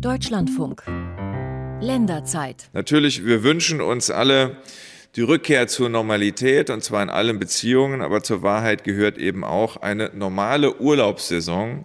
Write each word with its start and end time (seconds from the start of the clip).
Deutschlandfunk. 0.00 0.84
Länderzeit. 1.80 2.68
Natürlich, 2.72 3.24
wir 3.24 3.42
wünschen 3.42 3.80
uns 3.80 4.10
alle 4.10 4.56
die 5.16 5.22
Rückkehr 5.22 5.68
zur 5.68 5.88
Normalität 5.88 6.70
und 6.70 6.82
zwar 6.82 7.02
in 7.02 7.10
allen 7.10 7.38
Beziehungen, 7.38 8.00
aber 8.00 8.22
zur 8.22 8.42
Wahrheit 8.42 8.84
gehört 8.84 9.18
eben 9.18 9.44
auch 9.44 9.76
eine 9.76 10.10
normale 10.14 10.80
Urlaubssaison 10.80 11.84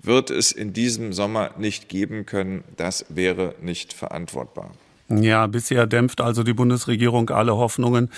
wird 0.00 0.30
es 0.30 0.52
in 0.52 0.72
diesem 0.72 1.12
Sommer 1.12 1.50
nicht 1.58 1.88
geben 1.88 2.24
können. 2.24 2.64
Das 2.76 3.06
wäre 3.08 3.54
nicht 3.60 3.92
verantwortbar. 3.92 4.72
Ja, 5.10 5.46
bisher 5.46 5.86
dämpft 5.86 6.20
also 6.20 6.42
die 6.42 6.52
Bundesregierung 6.52 7.30
alle 7.30 7.56
Hoffnungen, 7.56 8.10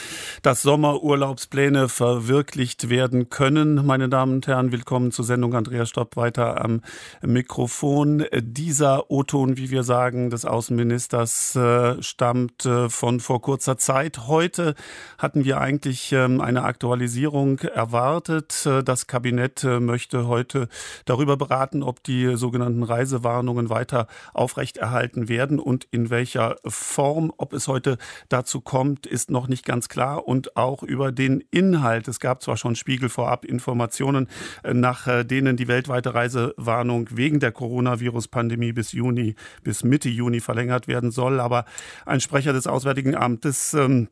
dass 0.43 0.63
Sommerurlaubspläne 0.63 1.89
verwirklicht 1.89 2.89
werden 2.89 3.31
können. 3.31 3.87
Meine 3.87 4.09
Damen 4.09 4.35
und 4.35 4.49
Herren, 4.49 4.73
willkommen 4.73 5.13
zur 5.13 5.25
Sendung. 5.25 5.55
Andreas 5.55 5.89
Stopp 5.89 6.17
weiter 6.17 6.61
am 6.61 6.81
Mikrofon. 7.23 8.25
Dieser 8.41 9.09
O-Ton, 9.09 9.57
wie 9.57 9.71
wir 9.71 9.85
sagen, 9.85 10.31
des 10.31 10.45
Außenministers 10.45 11.55
äh, 11.55 12.03
stammt 12.03 12.67
äh, 12.67 12.89
von 12.89 13.21
vor 13.21 13.41
kurzer 13.41 13.79
Zeit. 13.79 14.27
Heute 14.27 14.75
hatten 15.17 15.45
wir 15.45 15.61
eigentlich 15.61 16.11
ähm, 16.11 16.41
eine 16.41 16.65
Aktualisierung 16.65 17.61
erwartet. 17.61 18.67
Äh, 18.67 18.83
das 18.83 19.07
Kabinett 19.07 19.63
möchte 19.63 20.27
heute 20.27 20.67
darüber 21.05 21.37
beraten, 21.37 21.85
ob 21.85 22.03
die 22.03 22.37
sogenannten 22.37 22.83
Reisewarnungen 22.83 23.71
weiter 23.71 24.09
aufrechterhalten 24.35 25.29
werden 25.29 25.61
und 25.61 25.87
in 25.93 26.11
welcher 26.11 26.57
Form, 26.81 27.33
ob 27.37 27.53
es 27.53 27.69
heute 27.69 27.99
dazu 28.29 28.61
kommt, 28.61 29.07
ist 29.07 29.31
noch 29.31 29.49
nicht 29.49 29.65
ganz 29.65 29.89
klar. 29.89 30.27
Und 30.27 30.57
auch 30.57 30.83
über 30.83 31.13
den 31.13 31.43
Inhalt. 31.51 32.09
Es 32.09 32.21
gab 32.21 32.43
zwar 32.43 32.57
schon 32.57 32.77
Spiegel 32.77 33.09
vorab 33.09 33.45
Informationen, 33.45 34.29
äh, 34.63 34.75
nach 34.75 35.07
äh, 35.07 35.25
denen 35.25 35.57
die 35.57 35.69
weltweite 35.69 36.15
Reisewarnung 36.15 37.09
wegen 37.11 37.41
der 37.41 37.53
Coronavirus-Pandemie 37.53 38.73
bis 38.73 38.93
Juni, 38.93 39.35
bis 39.63 39.85
Mitte 39.85 40.09
Juni 40.09 40.41
verlängert 40.41 40.89
werden 40.89 41.11
soll. 41.11 41.41
Aber 41.41 41.65
ein 42.07 42.21
Sprecher 42.21 42.53
des 42.53 42.67
Auswärtigen 42.67 43.15
Amtes 43.15 43.75
ähm, 43.75 44.09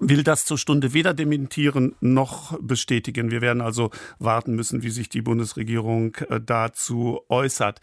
will 0.00 0.22
das 0.22 0.44
zur 0.44 0.58
Stunde 0.58 0.92
weder 0.94 1.14
dementieren 1.14 1.94
noch 2.00 2.58
bestätigen. 2.60 3.30
Wir 3.30 3.40
werden 3.40 3.60
also 3.60 3.90
warten 4.18 4.54
müssen, 4.54 4.82
wie 4.82 4.90
sich 4.90 5.08
die 5.08 5.22
Bundesregierung 5.22 6.16
äh, 6.28 6.40
dazu 6.40 7.20
äußert. 7.28 7.80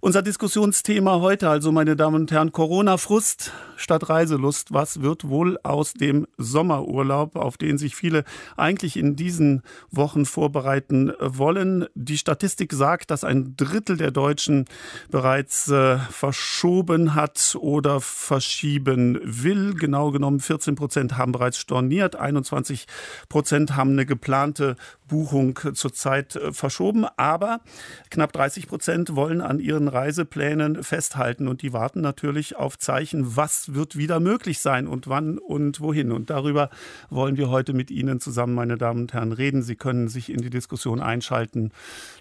Unser 0.00 0.22
Diskussionsthema 0.22 1.20
heute 1.20 1.48
also, 1.48 1.72
meine 1.72 1.96
Damen 1.96 2.22
und 2.22 2.32
Herren, 2.32 2.52
Corona-Frust 2.52 3.52
statt 3.76 4.08
Reiselust. 4.08 4.72
Was 4.72 5.02
wird 5.02 5.28
wohl 5.28 5.58
aus 5.62 5.94
dem 5.94 6.26
Sommerurlaub, 6.36 7.36
auf 7.36 7.56
den 7.56 7.78
sich 7.78 7.94
viele 7.96 8.24
eigentlich 8.56 8.96
in 8.96 9.16
diesen 9.16 9.62
Wochen 9.90 10.26
vorbereiten 10.26 11.12
wollen? 11.20 11.86
Die 11.94 12.18
Statistik 12.18 12.72
sagt, 12.72 13.10
dass 13.10 13.24
ein 13.24 13.56
Drittel 13.56 13.96
der 13.96 14.10
Deutschen 14.10 14.66
bereits 15.10 15.68
äh, 15.68 15.98
verschoben 15.98 17.14
hat 17.14 17.56
oder 17.60 18.00
verschieben 18.00 19.20
will. 19.22 19.74
Genau 19.74 20.10
genommen 20.10 20.40
14 20.40 20.74
Prozent 20.74 21.16
haben 21.16 21.31
bereits 21.32 21.58
storniert. 21.58 22.16
21 22.16 22.86
Prozent 23.28 23.76
haben 23.76 23.92
eine 23.92 24.06
geplante 24.06 24.76
Buchung 25.12 25.58
zurzeit 25.74 26.36
äh, 26.36 26.54
verschoben, 26.54 27.04
aber 27.18 27.60
knapp 28.08 28.32
30 28.32 28.66
Prozent 28.66 29.14
wollen 29.14 29.42
an 29.42 29.60
ihren 29.60 29.88
Reiseplänen 29.88 30.82
festhalten 30.82 31.48
und 31.48 31.60
die 31.60 31.74
warten 31.74 32.00
natürlich 32.00 32.56
auf 32.56 32.78
Zeichen, 32.78 33.36
was 33.36 33.74
wird 33.74 33.98
wieder 33.98 34.20
möglich 34.20 34.60
sein 34.60 34.86
und 34.86 35.08
wann 35.08 35.36
und 35.36 35.80
wohin. 35.80 36.12
Und 36.12 36.30
darüber 36.30 36.70
wollen 37.10 37.36
wir 37.36 37.50
heute 37.50 37.74
mit 37.74 37.90
Ihnen 37.90 38.20
zusammen, 38.20 38.54
meine 38.54 38.78
Damen 38.78 39.02
und 39.02 39.12
Herren, 39.12 39.32
reden. 39.32 39.62
Sie 39.62 39.76
können 39.76 40.08
sich 40.08 40.30
in 40.30 40.40
die 40.40 40.48
Diskussion 40.48 41.02
einschalten. 41.02 41.72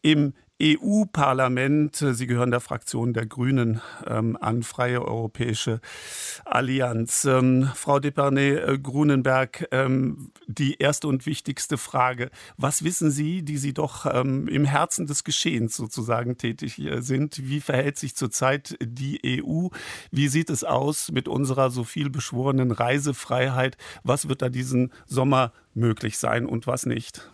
im 0.00 0.32
EU-Parlament. 0.62 1.96
Sie 1.96 2.26
gehören 2.26 2.52
der 2.52 2.60
Fraktion 2.60 3.12
der 3.12 3.26
Grünen 3.26 3.80
ähm, 4.06 4.38
an, 4.40 4.62
Freie 4.62 5.02
Europäische 5.02 5.80
Allianz. 6.44 7.24
Ähm, 7.24 7.68
Frau 7.74 7.98
Depernay-Grunenberg, 7.98 9.68
äh, 9.72 9.84
ähm, 9.84 10.30
die 10.46 10.76
erste 10.78 11.08
und 11.08 11.26
wichtigste 11.26 11.78
Frage. 11.78 12.30
Was 12.56 12.84
wissen 12.84 13.10
Sie, 13.10 13.42
die 13.42 13.58
Sie 13.58 13.74
doch 13.74 14.06
ähm, 14.06 14.46
im 14.46 14.64
Herzen 14.64 15.06
des 15.06 15.24
Geschehens 15.24 15.76
sozusagen 15.76 16.38
tätig 16.38 16.78
äh, 16.78 17.00
sind? 17.00 17.48
Wie 17.48 17.60
verhält 17.60 17.98
sich 17.98 18.14
zurzeit 18.14 18.76
die 18.80 19.42
EU? 19.42 19.68
Wie 20.12 20.28
sieht 20.28 20.50
es 20.50 20.62
aus 20.62 21.10
mit 21.10 21.26
unserer 21.26 21.70
so 21.70 21.82
viel 21.82 22.08
beschworenen 22.08 22.70
Reisefreiheit? 22.70 23.76
Was 24.04 24.28
wird 24.28 24.42
da 24.42 24.48
diesen 24.48 24.92
Sommer 25.06 25.52
möglich 25.74 26.18
sein 26.18 26.46
und 26.46 26.66
was 26.66 26.86
nicht? 26.86 27.28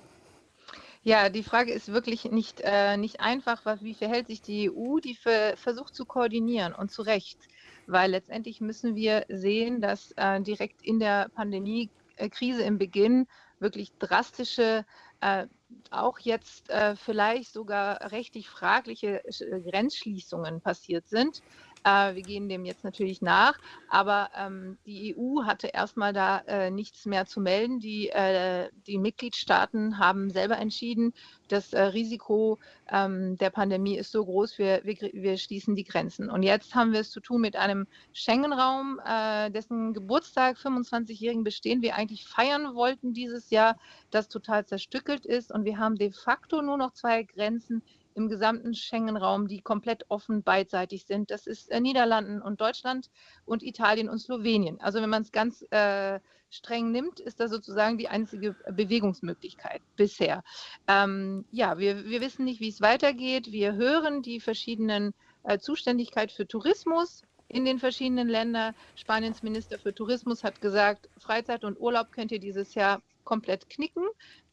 Ja, 1.02 1.28
die 1.28 1.42
Frage 1.42 1.72
ist 1.72 1.92
wirklich 1.92 2.24
nicht, 2.24 2.60
äh, 2.62 2.96
nicht 2.96 3.20
einfach. 3.20 3.64
Was, 3.64 3.82
wie 3.82 3.94
verhält 3.94 4.26
sich 4.26 4.42
die 4.42 4.70
EU? 4.70 4.98
Die 4.98 5.14
für, 5.14 5.54
versucht 5.56 5.94
zu 5.94 6.04
koordinieren 6.04 6.74
und 6.74 6.90
zu 6.90 7.02
Recht. 7.02 7.38
Weil 7.86 8.10
letztendlich 8.10 8.60
müssen 8.60 8.94
wir 8.94 9.24
sehen, 9.28 9.80
dass 9.80 10.12
äh, 10.16 10.40
direkt 10.40 10.82
in 10.82 10.98
der 10.98 11.28
Pandemiekrise 11.30 12.62
im 12.62 12.78
Beginn 12.78 13.26
wirklich 13.60 13.92
drastische, 13.98 14.84
äh, 15.20 15.46
auch 15.90 16.18
jetzt 16.18 16.70
äh, 16.70 16.96
vielleicht 16.96 17.52
sogar 17.52 18.10
rechtlich 18.10 18.48
fragliche 18.48 19.22
Grenzschließungen 19.66 20.60
passiert 20.60 21.08
sind. 21.08 21.42
Äh, 21.84 22.14
wir 22.14 22.22
gehen 22.22 22.48
dem 22.48 22.64
jetzt 22.64 22.84
natürlich 22.84 23.22
nach, 23.22 23.58
aber 23.88 24.30
ähm, 24.36 24.78
die 24.86 25.16
EU 25.16 25.44
hatte 25.44 25.68
erstmal 25.68 26.12
da 26.12 26.38
äh, 26.46 26.70
nichts 26.70 27.06
mehr 27.06 27.26
zu 27.26 27.40
melden. 27.40 27.80
Die, 27.80 28.08
äh, 28.08 28.68
die 28.86 28.98
Mitgliedstaaten 28.98 29.98
haben 29.98 30.30
selber 30.30 30.58
entschieden, 30.58 31.12
das 31.48 31.72
äh, 31.72 31.80
Risiko 31.80 32.58
ähm, 32.90 33.36
der 33.36 33.50
Pandemie 33.50 33.96
ist 33.96 34.12
so 34.12 34.24
groß, 34.24 34.58
wir, 34.58 34.80
wir, 34.84 34.96
wir, 35.12 35.36
schließen 35.36 35.74
die 35.74 35.84
Grenzen. 35.84 36.30
Und 36.30 36.42
jetzt 36.42 36.74
haben 36.74 36.92
wir 36.92 37.00
es 37.00 37.10
zu 37.10 37.20
tun 37.20 37.40
mit 37.40 37.56
einem 37.56 37.86
Schengen-Raum, 38.12 39.00
äh, 39.04 39.50
dessen 39.50 39.92
Geburtstag 39.92 40.56
25-jährigen 40.56 41.44
Bestehen 41.44 41.82
wir 41.82 41.96
eigentlich 41.96 42.26
feiern 42.26 42.74
wollten 42.74 43.12
dieses 43.12 43.50
Jahr, 43.50 43.78
das 44.10 44.28
total 44.28 44.66
zerstückelt 44.66 45.26
ist. 45.26 45.52
Und 45.52 45.64
wir 45.64 45.78
haben 45.78 45.96
de 45.96 46.12
facto 46.12 46.62
nur 46.62 46.76
noch 46.76 46.92
zwei 46.92 47.22
Grenzen, 47.22 47.82
im 48.18 48.28
gesamten 48.28 48.74
Schengen-Raum, 48.74 49.48
die 49.48 49.60
komplett 49.60 50.04
offen 50.08 50.42
beidseitig 50.42 51.06
sind. 51.06 51.30
Das 51.30 51.46
ist 51.46 51.70
äh, 51.70 51.80
Niederlanden 51.80 52.42
und 52.42 52.60
Deutschland 52.60 53.10
und 53.46 53.62
Italien 53.62 54.08
und 54.08 54.18
Slowenien. 54.18 54.80
Also 54.80 55.00
wenn 55.00 55.08
man 55.08 55.22
es 55.22 55.32
ganz 55.32 55.64
äh, 55.70 56.18
streng 56.50 56.90
nimmt, 56.90 57.20
ist 57.20 57.40
das 57.40 57.50
sozusagen 57.50 57.96
die 57.96 58.08
einzige 58.08 58.56
Bewegungsmöglichkeit 58.70 59.82
bisher. 59.96 60.42
Ähm, 60.88 61.44
ja, 61.52 61.78
wir, 61.78 62.04
wir 62.04 62.20
wissen 62.20 62.44
nicht, 62.44 62.60
wie 62.60 62.68
es 62.68 62.80
weitergeht. 62.80 63.52
Wir 63.52 63.74
hören 63.74 64.22
die 64.22 64.40
verschiedenen 64.40 65.14
äh, 65.44 65.58
Zuständigkeit 65.58 66.32
für 66.32 66.46
Tourismus 66.46 67.22
in 67.48 67.64
den 67.64 67.78
verschiedenen 67.78 68.28
Ländern. 68.28 68.74
Spaniens 68.96 69.42
Minister 69.42 69.78
für 69.78 69.94
Tourismus 69.94 70.44
hat 70.44 70.60
gesagt, 70.60 71.08
Freizeit 71.18 71.64
und 71.64 71.80
Urlaub 71.80 72.12
könnt 72.12 72.32
ihr 72.32 72.40
dieses 72.40 72.74
Jahr 72.74 73.00
komplett 73.28 73.68
knicken, 73.68 74.04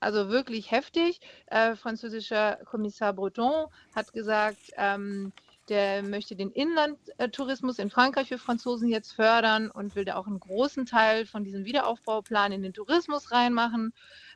also 0.02 0.28
wirklich 0.28 0.70
heftig. 0.70 1.22
Äh, 1.46 1.78
französischer 1.78 2.58
Kommissar 2.66 3.14
Breton 3.14 3.68
hat 3.96 4.12
gesagt, 4.12 4.60
ähm, 4.76 5.32
der 5.70 6.04
möchte 6.04 6.36
den 6.36 6.52
Inlandtourismus 6.52 7.80
in 7.80 7.90
Frankreich 7.90 8.28
für 8.28 8.38
Franzosen 8.38 8.90
jetzt 8.90 9.14
fördern 9.14 9.72
und 9.72 9.96
will 9.96 10.04
da 10.04 10.18
auch 10.18 10.28
einen 10.28 10.42
großen 10.42 10.86
Teil 10.86 11.26
von 11.26 11.46
diesem 11.46 11.64
Wiederaufbauplan 11.64 12.52
in 12.52 12.62
den 12.62 12.74
Tourismus 12.74 13.32
reinmachen. 13.32 13.94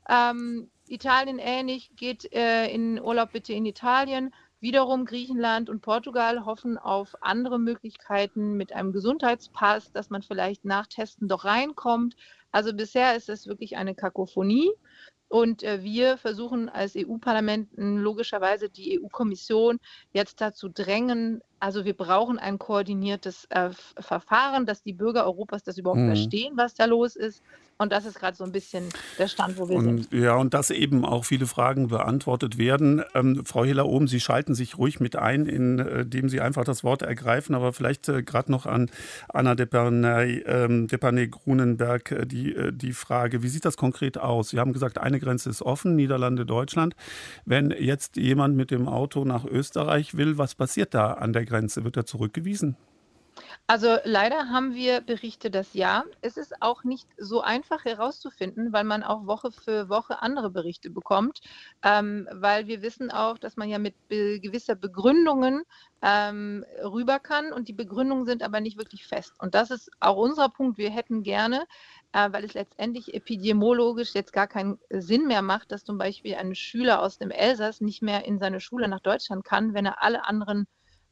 Ähm, 0.08 0.72
Italien 0.88 1.38
ähnlich, 1.38 1.92
geht 1.98 2.32
äh, 2.34 2.68
in 2.74 3.00
Urlaub 3.00 3.34
bitte 3.34 3.52
in 3.52 3.66
Italien. 3.66 4.34
Wiederum 4.62 5.06
Griechenland 5.06 5.70
und 5.70 5.82
Portugal 5.82 6.46
hoffen 6.46 6.78
auf 6.78 7.16
andere 7.22 7.60
Möglichkeiten 7.60 8.56
mit 8.58 8.74
einem 8.74 8.94
Gesundheitspass, 8.94 9.92
dass 9.92 10.10
man 10.10 10.22
vielleicht 10.22 10.66
nach 10.66 10.88
Testen 10.88 11.28
doch 11.28 11.46
reinkommt. 11.46 12.16
Also 12.52 12.74
bisher 12.74 13.16
ist 13.16 13.30
es 13.30 13.48
wirklich 13.48 13.78
eine 13.78 13.96
Kakophonie. 13.96 14.72
Und 15.28 15.62
äh, 15.62 15.84
wir 15.84 16.18
versuchen 16.18 16.70
als 16.70 16.96
EU-Parlament 16.96 17.70
logischerweise 17.76 18.70
die 18.70 19.00
EU-Kommission 19.00 19.80
jetzt 20.12 20.42
dazu 20.42 20.70
drängen, 20.70 21.42
also 21.60 21.86
wir 21.86 21.94
brauchen 21.94 22.40
ein 22.40 22.60
koordiniertes 22.60 23.46
äh, 23.50 23.70
Verfahren, 24.00 24.66
dass 24.66 24.82
die 24.82 24.94
Bürger 24.94 25.26
Europas 25.26 25.64
das 25.64 25.78
überhaupt 25.78 26.02
mhm. 26.02 26.08
verstehen, 26.08 26.54
was 26.56 26.74
da 26.74 26.86
los 26.86 27.16
ist. 27.16 27.42
Und 27.82 27.94
das 27.94 28.06
ist 28.06 28.20
gerade 28.20 28.36
so 28.36 28.44
ein 28.44 28.52
bisschen 28.52 28.90
der 29.18 29.30
Stand, 29.30 29.58
wo 29.58 29.70
wir 29.70 29.78
und, 29.78 30.04
sind. 30.04 30.12
Ja, 30.12 30.36
und 30.36 30.54
dass 30.54 30.70
eben 30.70 31.06
auch 31.06 31.24
viele 31.24 31.48
Fragen 31.48 31.88
beantwortet 31.88 32.58
werden. 32.58 33.02
Ähm, 33.16 33.44
Frau 33.46 33.64
Hiller-Ohm, 33.64 34.10
Sie 34.10 34.20
schalten 34.20 34.54
sich 34.54 34.78
ruhig 34.78 35.00
mit 35.00 35.16
ein, 35.16 35.46
indem 35.46 36.26
äh, 36.26 36.30
Sie 36.30 36.42
einfach 36.42 36.66
das 36.66 36.84
Wort 36.84 37.04
ergreifen. 37.04 37.56
Aber 37.56 37.72
vielleicht 37.72 38.10
äh, 38.10 38.22
gerade 38.22 38.52
noch 38.52 38.66
an 38.66 38.92
Anna 39.30 39.56
Depanay-Grunenberg 39.56 42.12
ähm, 42.12 42.18
äh, 42.18 42.26
die, 42.26 42.54
äh, 42.54 42.74
die 42.74 42.92
Frage, 42.92 43.44
wie 43.44 43.48
sieht 43.48 43.64
das 43.64 43.78
konkret 43.78 44.18
aus? 44.18 44.50
Sie 44.50 44.60
haben 44.60 44.74
gesagt, 44.74 44.98
eine 44.98 45.22
Grenze 45.22 45.50
ist 45.50 45.62
offen, 45.62 45.96
Niederlande, 45.96 46.46
Deutschland. 46.46 46.98
Wenn 47.46 47.72
jetzt 47.72 48.18
jemand 48.18 48.58
mit 48.58 48.72
dem 48.72 48.90
Auto 48.90 49.24
nach 49.24 49.46
Österreich 49.46 50.18
will, 50.18 50.38
was 50.38 50.54
passiert 50.54 50.94
da 50.94 51.14
an 51.14 51.32
der 51.32 51.46
Grenze? 51.50 51.84
Wird 51.84 51.98
er 51.98 52.06
zurückgewiesen? 52.06 52.78
Also 53.68 53.98
leider 54.04 54.50
haben 54.50 54.74
wir 54.74 55.02
Berichte, 55.02 55.52
dass 55.52 55.74
ja. 55.74 56.04
Es 56.22 56.38
ist 56.38 56.62
auch 56.62 56.84
nicht 56.84 57.08
so 57.18 57.42
einfach 57.42 57.86
herauszufinden, 57.86 58.74
weil 58.74 58.84
man 58.84 59.04
auch 59.04 59.28
Woche 59.28 59.52
für 59.52 59.90
Woche 59.90 60.22
andere 60.22 60.50
Berichte 60.50 60.90
bekommt, 60.90 61.40
ähm, 61.84 62.28
weil 62.32 62.68
wir 62.68 62.82
wissen 62.82 63.12
auch, 63.12 63.38
dass 63.38 63.58
man 63.58 63.70
ja 63.70 63.80
mit 63.80 63.96
be 64.08 64.40
gewisser 64.40 64.76
Begründungen 64.76 65.64
ähm, 66.02 66.66
rüber 66.84 67.20
kann 67.20 67.54
und 67.54 67.68
die 67.68 67.74
Begründungen 67.74 68.26
sind 68.26 68.44
aber 68.44 68.60
nicht 68.62 68.78
wirklich 68.78 69.06
fest. 69.06 69.34
Und 69.40 69.54
das 69.56 69.70
ist 69.72 69.92
auch 70.00 70.18
unser 70.18 70.50
Punkt. 70.50 70.78
Wir 70.78 70.90
hätten 70.90 71.24
gerne, 71.24 71.66
äh, 72.14 72.32
weil 72.32 72.44
es 72.46 72.54
letztendlich 72.54 73.14
epidemiologisch 73.14 74.14
jetzt 74.16 74.34
gar 74.34 74.48
keinen 74.48 74.80
Sinn 74.90 75.28
mehr 75.28 75.42
macht, 75.42 75.72
dass 75.72 75.84
zum 75.84 75.98
Beispiel 75.98 76.36
ein 76.36 76.56
Schüler 76.56 77.02
aus 77.02 77.18
dem 77.20 77.32
Elsass 77.32 77.82
nicht 77.82 78.02
mehr 78.02 78.26
in 78.26 78.40
seine 78.40 78.60
Schule 78.60 78.88
nach 78.88 79.02
Deutschland 79.02 79.44
kann, 79.44 79.74
wenn 79.74 79.86
er 79.86 80.02
alle 80.02 80.26
anderen 80.26 80.68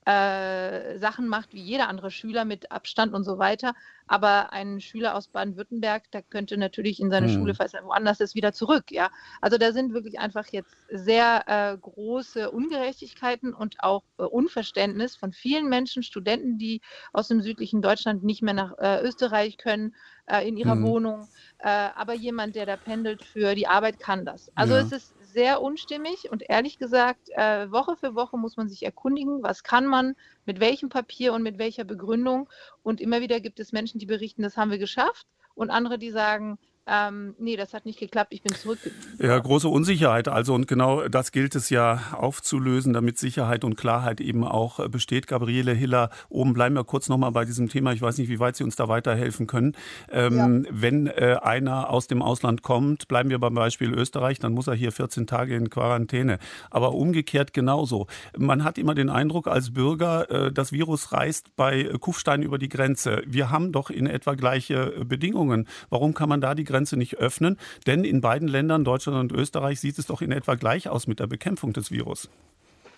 äh, 0.07 0.97
Sachen 0.99 1.27
macht 1.27 1.53
wie 1.53 1.61
jeder 1.61 1.89
andere 1.89 2.11
Schüler 2.11 2.45
mit 2.45 2.71
Abstand 2.71 3.13
und 3.13 3.25
so 3.25 3.39
weiter. 3.39 3.73
Aber 4.07 4.53
ein 4.53 4.79
Schüler 4.79 5.15
aus 5.15 5.27
Baden-Württemberg, 5.27 6.09
der 6.11 6.21
könnte 6.21 6.55
natürlich 6.55 7.01
in 7.01 7.09
seine 7.09 7.27
hm. 7.27 7.33
Schule, 7.33 7.55
falls 7.55 7.73
er 7.73 7.83
woanders 7.83 8.21
ist, 8.21 8.33
wieder 8.33 8.53
zurück. 8.53 8.85
Ja, 8.89 9.09
also 9.41 9.57
da 9.57 9.73
sind 9.73 9.93
wirklich 9.93 10.17
einfach 10.17 10.47
jetzt 10.47 10.77
sehr 10.89 11.43
äh, 11.47 11.77
große 11.77 12.49
Ungerechtigkeiten 12.49 13.53
und 13.53 13.83
auch 13.83 14.03
äh, 14.17 14.23
Unverständnis 14.23 15.17
von 15.17 15.33
vielen 15.33 15.67
Menschen, 15.67 16.03
Studenten, 16.03 16.57
die 16.57 16.79
aus 17.11 17.27
dem 17.27 17.41
südlichen 17.41 17.81
Deutschland 17.81 18.23
nicht 18.23 18.41
mehr 18.41 18.53
nach 18.53 18.77
äh, 18.77 19.01
Österreich 19.01 19.57
können 19.57 19.93
äh, 20.27 20.47
in 20.47 20.55
ihrer 20.55 20.75
hm. 20.75 20.83
Wohnung. 20.83 21.27
Äh, 21.59 21.67
aber 21.67 22.13
jemand, 22.13 22.55
der 22.55 22.65
da 22.65 22.77
pendelt 22.77 23.25
für 23.25 23.55
die 23.55 23.67
Arbeit, 23.67 23.99
kann 23.99 24.23
das. 24.23 24.49
Also 24.55 24.73
ja. 24.73 24.79
es 24.79 24.93
ist 24.93 25.16
sehr 25.33 25.61
unstimmig 25.61 26.29
und 26.31 26.43
ehrlich 26.49 26.77
gesagt, 26.77 27.29
äh, 27.29 27.71
Woche 27.71 27.95
für 27.95 28.15
Woche 28.15 28.37
muss 28.37 28.57
man 28.57 28.69
sich 28.69 28.83
erkundigen, 28.83 29.43
was 29.43 29.63
kann 29.63 29.85
man, 29.85 30.15
mit 30.45 30.59
welchem 30.59 30.89
Papier 30.89 31.33
und 31.33 31.43
mit 31.43 31.57
welcher 31.57 31.83
Begründung. 31.83 32.49
Und 32.83 33.01
immer 33.01 33.21
wieder 33.21 33.39
gibt 33.39 33.59
es 33.59 33.71
Menschen, 33.71 33.99
die 33.99 34.05
berichten, 34.05 34.41
das 34.41 34.57
haben 34.57 34.71
wir 34.71 34.77
geschafft 34.77 35.27
und 35.55 35.69
andere, 35.69 35.97
die 35.97 36.11
sagen, 36.11 36.57
ähm, 36.89 37.35
nee, 37.37 37.57
das 37.57 37.73
hat 37.73 37.85
nicht 37.85 37.99
geklappt, 37.99 38.33
ich 38.33 38.41
bin 38.41 38.55
zurück. 38.55 38.79
Ja, 39.19 39.37
große 39.37 39.67
Unsicherheit. 39.67 40.29
Also 40.29 40.53
und 40.53 40.67
genau 40.67 41.07
das 41.09 41.33
gilt 41.33 41.53
es 41.55 41.69
ja 41.69 42.01
aufzulösen, 42.13 42.93
damit 42.93 43.17
Sicherheit 43.17 43.65
und 43.65 43.75
Klarheit 43.75 44.21
eben 44.21 44.45
auch 44.45 44.79
äh, 44.79 44.87
besteht. 44.87 45.27
Gabriele 45.27 45.73
Hiller, 45.73 46.09
oben 46.29 46.53
bleiben 46.53 46.75
wir 46.75 46.85
kurz 46.85 47.09
nochmal 47.09 47.31
bei 47.31 47.43
diesem 47.43 47.67
Thema. 47.67 47.91
Ich 47.91 48.01
weiß 48.01 48.17
nicht, 48.19 48.29
wie 48.29 48.39
weit 48.39 48.55
Sie 48.55 48.63
uns 48.63 48.77
da 48.77 48.87
weiterhelfen 48.87 49.47
können. 49.47 49.75
Ähm, 50.09 50.37
ja. 50.37 50.71
Wenn 50.71 51.07
äh, 51.07 51.37
einer 51.41 51.89
aus 51.89 52.07
dem 52.07 52.21
Ausland 52.21 52.61
kommt, 52.61 53.09
bleiben 53.09 53.29
wir 53.29 53.39
beim 53.39 53.55
Beispiel 53.55 53.93
Österreich, 53.93 54.39
dann 54.39 54.53
muss 54.53 54.67
er 54.67 54.75
hier 54.75 54.93
14 54.93 55.27
Tage 55.27 55.55
in 55.55 55.69
Quarantäne. 55.69 56.39
Aber 56.69 56.93
umgekehrt 56.93 57.51
genauso. 57.53 58.07
Man 58.37 58.63
hat 58.63 58.77
immer 58.77 58.95
den 58.95 59.09
Eindruck 59.09 59.47
als 59.47 59.73
Bürger, 59.73 60.31
äh, 60.31 60.53
das 60.53 60.71
Virus 60.71 61.11
reist 61.11 61.53
bei 61.57 61.83
Kufstein 61.99 62.43
über 62.43 62.57
die 62.57 62.69
Grenze. 62.69 63.23
Wir 63.25 63.49
haben 63.49 63.73
doch 63.73 63.89
in 63.89 64.07
etwa 64.07 64.35
gleiche 64.35 64.95
äh, 64.95 65.03
Bedingungen. 65.03 65.67
Warum 65.89 66.13
kann 66.13 66.29
man 66.29 66.39
da 66.39 66.55
die 66.55 66.63
Grenze 66.63 66.76
Grenze 66.77 66.95
nicht 66.95 67.15
öffnen? 67.15 67.57
Denn 67.87 68.03
in 68.03 68.21
beiden 68.21 68.47
Ländern, 68.47 68.83
Deutschland 68.83 69.17
und 69.17 69.31
Österreich, 69.31 69.79
sieht 69.79 69.97
es 69.97 70.05
doch 70.05 70.21
in 70.21 70.31
etwa 70.31 70.53
gleich 70.53 70.89
aus 70.89 71.07
mit 71.07 71.19
der 71.19 71.25
Bekämpfung 71.27 71.73
des 71.73 71.89
Virus. 71.89 72.29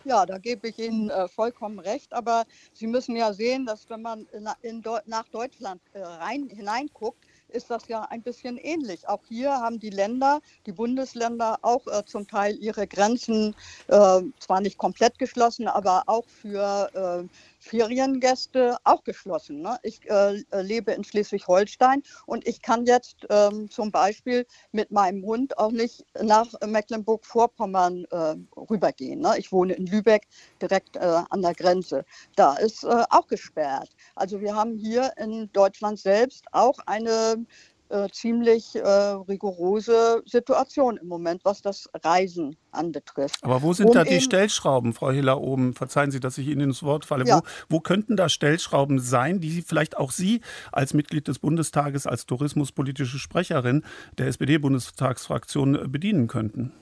Ja, 0.04 0.26
da 0.26 0.38
gebe 0.38 0.68
ich 0.68 0.80
Ihnen 0.80 1.10
äh, 1.10 1.30
vollkommen 1.30 1.80
recht. 1.80 2.14
Aber 2.14 2.44
Sie 2.74 2.88
müssen 2.88 3.16
ja 3.16 3.32
sehen, 3.32 3.66
dass 3.66 3.90
wenn 3.90 4.02
man 4.02 4.28
in, 4.34 4.50
in, 4.62 4.84
nach 5.06 5.28
Deutschland 5.30 5.82
äh, 5.94 6.02
rein, 6.02 6.50
hineinguckt, 6.50 7.24
ist 7.50 7.70
das 7.70 7.88
ja 7.88 8.04
ein 8.04 8.22
bisschen 8.22 8.58
ähnlich. 8.58 9.08
Auch 9.08 9.22
hier 9.28 9.52
haben 9.52 9.80
die 9.80 9.90
Länder, 9.90 10.40
die 10.66 10.72
Bundesländer 10.72 11.58
auch 11.62 11.88
äh, 11.88 12.06
zum 12.06 12.28
Teil 12.28 12.56
ihre 12.60 12.86
Grenzen 12.86 13.56
äh, 13.88 14.22
zwar 14.40 14.62
nicht 14.62 14.78
komplett 14.78 15.18
geschlossen, 15.20 15.68
aber 15.68 16.04
auch 16.06 16.28
für 16.28 16.90
äh, 16.94 17.28
Feriengäste 17.60 18.78
auch 18.84 19.04
geschlossen. 19.04 19.62
Ne? 19.62 19.78
Ich 19.84 20.02
äh, 20.10 20.44
lebe 20.62 20.94
in 20.94 21.04
Schleswig-Holstein 21.04 22.04
und 22.26 22.48
ich 22.48 22.62
kann 22.62 22.86
jetzt 22.86 23.28
ähm, 23.30 23.70
zum 23.70 23.92
Beispiel 23.92 24.46
mit 24.72 24.92
meinem 24.92 25.24
Hund 25.24 25.58
auch 25.58 25.72
nicht 25.72 26.06
nach 26.22 26.48
Mecklenburg-Vorpommern 26.66 28.06
äh, 28.12 28.36
rübergehen. 28.58 29.20
Ne? 29.20 29.36
Ich 29.38 29.52
wohne 29.52 29.74
in 29.74 29.86
Lübeck 29.86 30.28
direkt 30.62 30.96
äh, 30.96 31.22
an 31.30 31.42
der 31.42 31.54
Grenze. 31.54 32.06
Da 32.36 32.56
ist 32.56 32.84
äh, 32.84 33.04
auch 33.10 33.28
gesperrt. 33.28 33.90
Also 34.16 34.42
wir 34.42 34.56
haben 34.56 34.78
hier 34.78 35.12
in 35.18 35.52
Deutschland 35.54 36.00
selbst 36.00 36.46
auch 36.52 36.80
eine 36.86 37.46
äh, 37.90 38.08
ziemlich 38.12 38.76
äh, 38.76 38.82
rigorose 38.82 40.22
Situation 40.26 40.98
im 40.98 41.08
Moment, 41.08 41.44
was 41.44 41.62
das 41.62 41.90
Reisen 42.04 42.56
anbetrifft. 42.72 43.44
Aber 43.44 43.62
wo 43.62 43.74
sind 43.74 43.88
um 43.88 43.94
da 43.94 44.04
die 44.04 44.22
Stellschrauben, 44.22 44.94
Frau 44.94 45.12
Hiller 45.12 45.42
oben? 45.42 45.74
Verzeihen 45.74 46.12
Sie, 46.12 46.20
dass 46.20 46.38
ich 46.38 46.48
Ihnen 46.48 46.62
ins 46.62 46.84
Wort 46.84 47.06
falle. 47.06 47.26
Ja. 47.26 47.38
Wo, 47.38 47.76
wo, 47.76 47.80
könnten 47.80 48.16
da 48.16 48.30
Stellschrauben 48.30 49.00
sein, 49.00 49.40
die 49.40 49.62
vielleicht 49.62 49.98
auch 49.98 50.12
Sie 50.12 50.42
als 50.72 50.94
Mitglied 50.94 51.28
des 51.28 51.40
Bundestages, 51.40 52.08
als 52.08 52.26
tourismuspolitische 52.26 53.20
Sprecherin 53.20 53.84
der 54.18 54.28
SPD-Bundestagsfraktion 54.28 55.92
bedienen 55.92 56.28
könnten? 56.28 56.74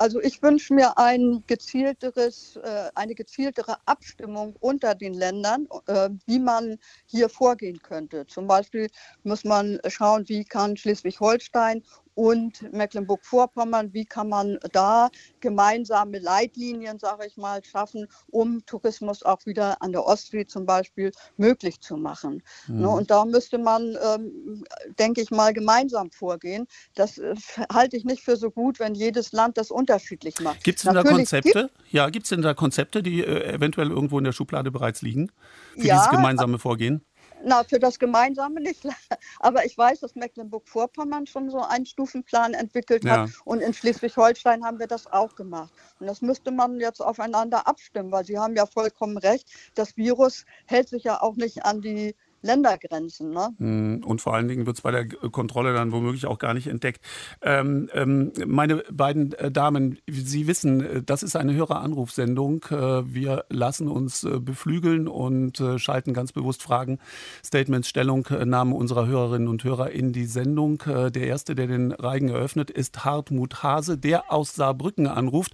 Also 0.00 0.20
ich 0.20 0.40
wünsche 0.42 0.74
mir 0.74 0.96
ein 0.96 1.42
gezielteres, 1.48 2.54
äh, 2.56 2.88
eine 2.94 3.16
gezieltere 3.16 3.76
Abstimmung 3.84 4.54
unter 4.60 4.94
den 4.94 5.12
Ländern, 5.12 5.66
äh, 5.86 6.10
wie 6.26 6.38
man 6.38 6.78
hier 7.06 7.28
vorgehen 7.28 7.80
könnte. 7.82 8.24
Zum 8.28 8.46
Beispiel 8.46 8.88
muss 9.24 9.42
man 9.42 9.80
schauen, 9.88 10.28
wie 10.28 10.44
kann 10.44 10.76
Schleswig-Holstein 10.76 11.82
und 12.18 12.72
Mecklenburg-Vorpommern, 12.72 13.94
wie 13.94 14.04
kann 14.04 14.28
man 14.28 14.58
da 14.72 15.08
gemeinsame 15.38 16.18
Leitlinien, 16.18 16.98
sage 16.98 17.28
ich 17.28 17.36
mal, 17.36 17.62
schaffen, 17.62 18.08
um 18.26 18.66
Tourismus 18.66 19.22
auch 19.22 19.46
wieder 19.46 19.80
an 19.82 19.92
der 19.92 20.04
Ostsee 20.04 20.44
zum 20.44 20.66
Beispiel 20.66 21.12
möglich 21.36 21.80
zu 21.80 21.96
machen. 21.96 22.42
Mhm. 22.66 22.80
Ne, 22.80 22.88
und 22.88 23.12
da 23.12 23.24
müsste 23.24 23.58
man, 23.58 23.96
ähm, 24.02 24.64
denke 24.98 25.20
ich 25.20 25.30
mal, 25.30 25.52
gemeinsam 25.52 26.10
vorgehen. 26.10 26.66
Das 26.96 27.18
äh, 27.18 27.36
halte 27.72 27.96
ich 27.96 28.04
nicht 28.04 28.24
für 28.24 28.36
so 28.36 28.50
gut, 28.50 28.80
wenn 28.80 28.96
jedes 28.96 29.30
Land 29.30 29.56
das 29.56 29.70
unterschiedlich 29.70 30.40
macht. 30.40 30.64
Gibt 30.64 30.78
es 30.78 30.82
denn 30.86 30.94
Natürlich 30.94 31.30
da 31.30 31.36
Konzepte? 31.40 31.70
Gibt, 31.72 31.92
ja, 31.92 32.10
gibt 32.10 32.26
es 32.26 32.30
denn 32.30 32.42
da 32.42 32.52
Konzepte, 32.52 33.04
die 33.04 33.22
äh, 33.22 33.54
eventuell 33.54 33.90
irgendwo 33.90 34.18
in 34.18 34.24
der 34.24 34.32
Schublade 34.32 34.72
bereits 34.72 35.02
liegen 35.02 35.30
für 35.76 35.86
ja, 35.86 35.94
dieses 35.94 36.10
gemeinsame 36.10 36.58
Vorgehen? 36.58 37.04
Na, 37.44 37.64
für 37.64 37.78
das 37.78 37.98
Gemeinsame 37.98 38.60
nicht. 38.60 38.84
Aber 39.40 39.64
ich 39.64 39.76
weiß, 39.76 40.00
dass 40.00 40.14
Mecklenburg-Vorpommern 40.14 41.26
schon 41.26 41.50
so 41.50 41.60
einen 41.60 41.86
Stufenplan 41.86 42.54
entwickelt 42.54 43.04
ja. 43.04 43.22
hat. 43.22 43.30
Und 43.44 43.60
in 43.60 43.74
Schleswig-Holstein 43.74 44.64
haben 44.64 44.78
wir 44.78 44.86
das 44.86 45.06
auch 45.12 45.34
gemacht. 45.34 45.72
Und 46.00 46.06
das 46.06 46.22
müsste 46.22 46.50
man 46.50 46.80
jetzt 46.80 47.00
aufeinander 47.00 47.66
abstimmen, 47.66 48.12
weil 48.12 48.24
Sie 48.24 48.38
haben 48.38 48.56
ja 48.56 48.66
vollkommen 48.66 49.18
recht. 49.18 49.48
Das 49.74 49.96
Virus 49.96 50.44
hält 50.66 50.88
sich 50.88 51.04
ja 51.04 51.20
auch 51.20 51.36
nicht 51.36 51.64
an 51.64 51.80
die 51.80 52.14
Ländergrenzen. 52.42 53.30
Ne? 53.30 53.48
Hm, 53.58 54.02
und 54.04 54.20
vor 54.20 54.34
allen 54.34 54.48
Dingen 54.48 54.66
wird 54.66 54.76
es 54.76 54.82
bei 54.82 54.90
der 54.90 55.06
Kontrolle 55.08 55.74
dann 55.74 55.92
womöglich 55.92 56.26
auch 56.26 56.38
gar 56.38 56.54
nicht 56.54 56.68
entdeckt. 56.68 57.00
Ähm, 57.42 57.88
ähm, 57.92 58.32
meine 58.46 58.84
beiden 58.90 59.32
äh, 59.34 59.50
Damen, 59.50 59.98
Sie 60.06 60.46
wissen, 60.46 60.80
äh, 60.80 61.02
das 61.02 61.22
ist 61.22 61.36
eine 61.36 61.54
höhere 61.54 61.78
Anrufsendung. 61.78 62.64
Äh, 62.70 63.12
wir 63.12 63.44
lassen 63.48 63.88
uns 63.88 64.26
beflügeln 64.40 65.08
und 65.08 65.62
schalten 65.76 66.12
ganz 66.12 66.32
bewusst 66.32 66.62
Fragen, 66.62 66.98
Statements, 67.44 67.88
Stellungnahmen 67.88 68.74
unserer 68.74 69.06
Hörerinnen 69.06 69.48
und 69.48 69.64
Hörer 69.64 69.90
in 69.90 70.12
die 70.12 70.26
Sendung. 70.26 70.82
Der 70.86 71.16
erste, 71.16 71.54
der 71.54 71.66
den 71.66 71.92
Reigen 71.92 72.28
eröffnet, 72.28 72.70
ist 72.70 73.04
Hartmut 73.04 73.62
Hase, 73.62 73.98
der 73.98 74.32
aus 74.32 74.54
Saarbrücken 74.54 75.06
anruft. 75.06 75.52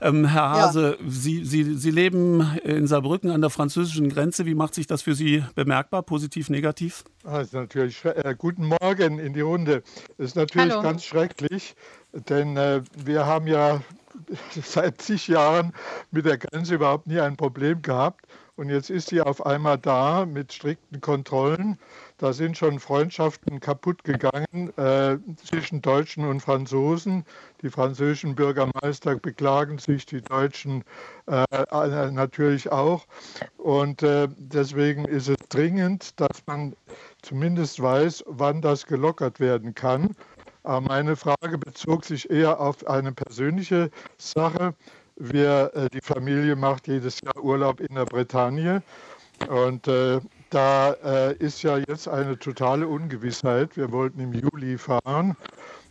Ähm, 0.00 0.26
Herr 0.26 0.50
Hase, 0.50 0.96
ja. 1.00 1.06
Sie, 1.08 1.44
Sie, 1.44 1.74
Sie 1.74 1.90
leben 1.90 2.56
in 2.64 2.86
Saarbrücken 2.86 3.30
an 3.30 3.40
der 3.40 3.50
französischen 3.50 4.08
Grenze. 4.08 4.46
Wie 4.46 4.54
macht 4.54 4.74
sich 4.74 4.86
das 4.86 5.02
für 5.02 5.14
Sie 5.14 5.44
bemerkbar? 5.54 6.02
Positiv, 6.16 6.48
negativ? 6.48 7.04
Also 7.24 7.58
natürlich, 7.58 8.02
äh, 8.06 8.34
guten 8.38 8.64
Morgen 8.80 9.18
in 9.18 9.34
die 9.34 9.42
Runde. 9.42 9.82
Das 10.16 10.28
ist 10.28 10.34
natürlich 10.34 10.72
Hallo. 10.72 10.82
ganz 10.82 11.04
schrecklich, 11.04 11.76
denn 12.14 12.56
äh, 12.56 12.80
wir 12.96 13.26
haben 13.26 13.46
ja 13.46 13.82
seit 14.62 15.02
zig 15.02 15.28
Jahren 15.28 15.74
mit 16.12 16.24
der 16.24 16.38
Grenze 16.38 16.76
überhaupt 16.76 17.06
nie 17.06 17.20
ein 17.20 17.36
Problem 17.36 17.82
gehabt. 17.82 18.24
Und 18.56 18.70
jetzt 18.70 18.88
ist 18.88 19.10
sie 19.10 19.20
auf 19.20 19.44
einmal 19.44 19.76
da 19.76 20.24
mit 20.24 20.54
strikten 20.54 21.02
Kontrollen. 21.02 21.78
Da 22.18 22.32
sind 22.32 22.56
schon 22.56 22.80
Freundschaften 22.80 23.60
kaputt 23.60 24.02
gegangen 24.02 24.72
äh, 24.78 25.18
zwischen 25.44 25.82
Deutschen 25.82 26.26
und 26.26 26.40
Franzosen. 26.40 27.26
Die 27.60 27.68
französischen 27.68 28.34
Bürgermeister 28.34 29.16
beklagen 29.16 29.78
sich, 29.78 30.06
die 30.06 30.22
Deutschen 30.22 30.82
äh, 31.26 31.44
natürlich 32.10 32.72
auch. 32.72 33.06
Und 33.58 34.02
äh, 34.02 34.28
deswegen 34.38 35.04
ist 35.04 35.28
es 35.28 35.36
dringend, 35.50 36.18
dass 36.18 36.42
man 36.46 36.74
zumindest 37.20 37.82
weiß, 37.82 38.24
wann 38.26 38.62
das 38.62 38.86
gelockert 38.86 39.38
werden 39.38 39.74
kann. 39.74 40.16
Aber 40.62 40.80
meine 40.80 41.16
Frage 41.16 41.58
bezog 41.58 42.06
sich 42.06 42.30
eher 42.30 42.60
auf 42.60 42.86
eine 42.86 43.12
persönliche 43.12 43.90
Sache. 44.16 44.74
Wir, 45.16 45.70
äh, 45.74 45.90
die 45.90 46.00
Familie 46.00 46.56
macht 46.56 46.88
jedes 46.88 47.20
Jahr 47.20 47.44
Urlaub 47.44 47.80
in 47.80 47.94
der 47.94 48.06
Bretagne. 48.06 48.82
Und 49.48 49.86
äh, 49.86 50.18
da 50.56 50.92
äh, 51.04 51.34
ist 51.34 51.62
ja 51.62 51.76
jetzt 51.76 52.08
eine 52.08 52.38
totale 52.38 52.88
Ungewissheit. 52.88 53.76
Wir 53.76 53.92
wollten 53.92 54.20
im 54.20 54.32
Juli 54.32 54.78
fahren. 54.78 55.36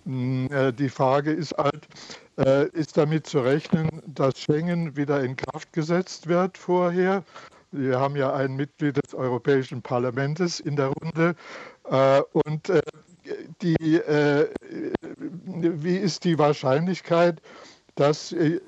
Hm, 0.05 0.47
äh, 0.51 0.73
die 0.73 0.89
Frage 0.89 1.31
ist 1.31 1.55
halt, 1.55 1.87
äh, 2.39 2.67
ist 2.69 2.97
damit 2.97 3.27
zu 3.27 3.41
rechnen, 3.41 4.01
dass 4.07 4.39
Schengen 4.39 4.97
wieder 4.97 5.23
in 5.23 5.35
Kraft 5.35 5.71
gesetzt 5.71 6.25
wird 6.25 6.57
vorher? 6.57 7.23
Wir 7.71 7.99
haben 7.99 8.15
ja 8.15 8.33
ein 8.33 8.55
Mitglied 8.55 8.97
des 8.97 9.13
Europäischen 9.13 9.83
Parlaments 9.83 10.59
in 10.61 10.75
der 10.75 10.87
Runde. 10.87 11.35
Äh, 11.91 12.21
und 12.31 12.71
die, 13.61 13.75
wie 15.57 15.97
ist 15.97 16.23
die 16.23 16.37
Wahrscheinlichkeit, 16.37 17.41
dass 17.95 18.33
äh, 18.33 18.59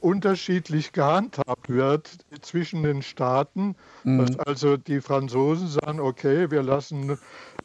unterschiedlich 0.00 0.92
gehandhabt 0.92 1.68
wird 1.68 2.10
zwischen 2.42 2.82
den 2.82 3.02
Staaten, 3.02 3.74
mhm. 4.04 4.18
dass 4.18 4.38
also 4.38 4.76
die 4.76 5.00
Franzosen 5.00 5.68
sagen, 5.68 5.98
okay, 5.98 6.50
wir 6.50 6.62
lassen 6.62 7.18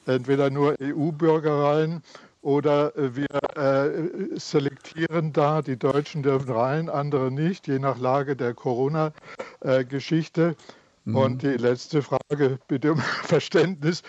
entweder 0.06 0.50
nur 0.50 0.76
EU-Bürger 0.82 1.64
rein 1.64 2.02
oder 2.42 2.96
äh, 2.96 3.16
wir 3.16 3.28
äh, 3.56 4.40
selektieren 4.40 5.34
da, 5.34 5.62
die 5.62 5.78
Deutschen 5.78 6.24
dürfen 6.24 6.52
rein, 6.52 6.90
andere 6.90 7.32
nicht, 7.32 7.68
je 7.68 7.80
nach 7.80 8.00
Lage 8.00 8.36
der 8.36 8.54
Corona-Geschichte. 8.54 10.56
Mhm. 11.04 11.16
Und 11.16 11.42
die 11.44 11.48
letzte 11.48 12.02
Frage, 12.02 12.60
bitte 12.68 12.94
um 12.94 13.00
Verständnis. 13.24 14.02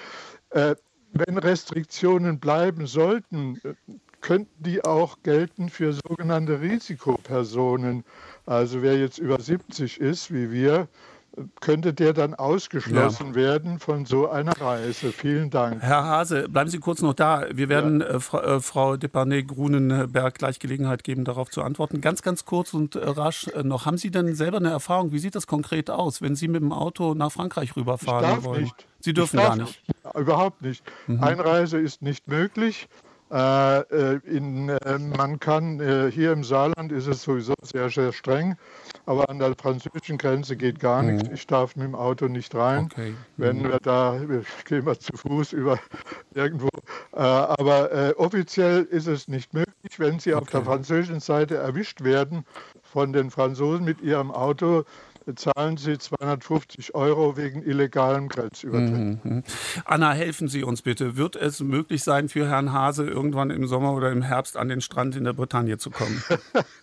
Äh, 0.51 0.77
wenn 1.15 1.37
Restriktionen 1.37 2.41
bleiben 2.41 2.87
sollten, 2.87 3.61
könnten 4.23 4.63
die 4.63 4.85
auch 4.85 5.19
gelten 5.23 5.69
für 5.69 5.93
sogenannte 5.93 6.61
Risikopersonen. 6.61 8.05
Also 8.47 8.83
wer 8.83 8.99
jetzt 8.99 9.19
über 9.19 9.39
70 9.41 10.01
ist, 10.01 10.33
wie 10.33 10.51
wir, 10.51 10.89
könnte 11.61 11.95
der 11.95 12.13
dann 12.13 12.35
ausgeschlossen 12.35 13.29
ja. 13.29 13.35
werden 13.35 13.79
von 13.79 14.05
so 14.05 14.29
einer 14.29 14.53
Reise. 14.61 15.13
Vielen 15.13 15.51
Dank. 15.51 15.83
Herr 15.83 16.05
Hase, 16.05 16.49
bleiben 16.49 16.69
Sie 16.69 16.79
kurz 16.79 17.01
noch 17.01 17.15
da. 17.15 17.47
Wir 17.51 17.69
werden 17.69 18.01
ja. 18.01 18.07
äh, 18.07 18.21
Frau, 18.21 18.41
äh, 18.41 18.61
Frau 18.61 18.97
Deparnay-Grunenberg 18.97 20.35
gleich 20.35 20.59
Gelegenheit 20.59 21.05
geben, 21.05 21.25
darauf 21.25 21.51
zu 21.51 21.63
antworten. 21.63 22.01
Ganz, 22.01 22.23
ganz 22.23 22.45
kurz 22.45 22.75
und 22.75 22.97
äh, 22.97 23.09
rasch 23.09 23.49
äh, 23.49 23.63
noch. 23.63 23.87
Haben 23.87 23.97
Sie 23.97 24.11
denn 24.11 24.35
selber 24.35 24.59
eine 24.59 24.71
Erfahrung? 24.71 25.13
Wie 25.13 25.19
sieht 25.19 25.35
das 25.35 25.47
konkret 25.47 25.91
aus, 25.91 26.21
wenn 26.21 26.35
Sie 26.35 26.49
mit 26.49 26.61
dem 26.61 26.73
Auto 26.73 27.15
nach 27.15 27.33
Frankreich 27.33 27.77
rüberfahren 27.77 28.25
ich 28.25 28.31
darf 28.31 28.45
wollen? 28.45 28.63
Nicht. 28.65 28.87
Sie 29.01 29.15
dürfen 29.15 29.39
gar 29.39 29.57
nicht. 29.57 29.83
Überhaupt 30.15 30.61
nicht. 30.61 30.85
Mhm. 31.07 31.23
Einreise 31.23 31.79
ist 31.79 32.03
nicht 32.03 32.29
möglich. 32.29 32.89
Äh, 33.33 33.79
äh, 33.79 34.21
in, 34.27 34.69
äh, 34.69 34.99
man 34.99 35.41
kann, 35.41 35.81
hier 36.11 36.33
im 36.33 36.45
Saarland 36.45 36.93
ist 36.93 37.07
es 37.07 37.23
sowieso 37.23 37.55
sehr, 37.63 37.89
sehr 37.89 38.13
streng, 38.13 38.57
aber 39.07 39.31
an 39.31 39.39
der 39.39 39.55
französischen 39.55 40.19
Grenze 40.19 40.55
geht 40.55 40.79
gar 40.81 41.03
mhm. 41.03 41.17
nichts. 41.17 41.29
Ich 41.33 41.47
darf 41.47 41.75
mit 41.75 41.87
dem 41.87 41.95
Auto 41.95 42.29
nicht 42.29 42.55
rein. 42.55 42.91
Okay. 42.93 43.15
Wenn 43.39 43.61
mhm. 43.61 43.71
wir 43.71 43.79
da, 43.83 44.21
wir 44.29 44.43
gehen 44.67 44.85
wir 44.85 44.99
zu 44.99 45.17
Fuß 45.17 45.55
über 45.55 45.79
irgendwo. 46.35 46.69
aber 47.13 48.15
offiziell 48.19 48.83
ist 48.83 49.07
es 49.07 49.29
nicht 49.29 49.55
möglich. 49.55 49.99
Wenn 49.99 50.19
Sie 50.19 50.35
okay. 50.35 50.43
auf 50.43 50.51
der 50.51 50.63
französischen 50.63 51.21
Seite 51.21 51.57
erwischt 51.57 52.05
werden 52.05 52.45
von 52.83 53.13
den 53.13 53.31
Franzosen 53.31 53.85
mit 53.85 54.03
Ihrem 54.03 54.31
Auto, 54.31 54.85
zahlen 55.35 55.77
Sie 55.77 55.99
250 55.99 56.95
Euro 56.95 57.37
wegen 57.37 57.63
illegalem 57.63 58.29
Grenzübertritt. 58.29 58.93
Mhm, 58.93 59.21
mhm. 59.23 59.43
Anna, 59.85 60.13
helfen 60.13 60.49
Sie 60.49 60.65
uns 60.65 60.83
bitte. 60.83 61.17
Wird 61.17 61.37
es 61.37 61.61
möglich 61.61 62.03
sein, 62.03 62.29
für 62.29 62.49
Herrn 62.49 62.73
Hase 62.73 63.07
irgendwann 63.07 63.51
im 63.51 63.67
Sommer 63.67 63.95
oder 63.95 64.11
im 64.11 64.23
Herbst 64.23 64.57
an 64.57 64.69
den 64.69 64.81
Strand 64.81 65.17
in 65.17 65.25
der 65.25 65.33
Bretagne 65.33 65.79
zu 65.79 65.91
kommen? 65.91 66.23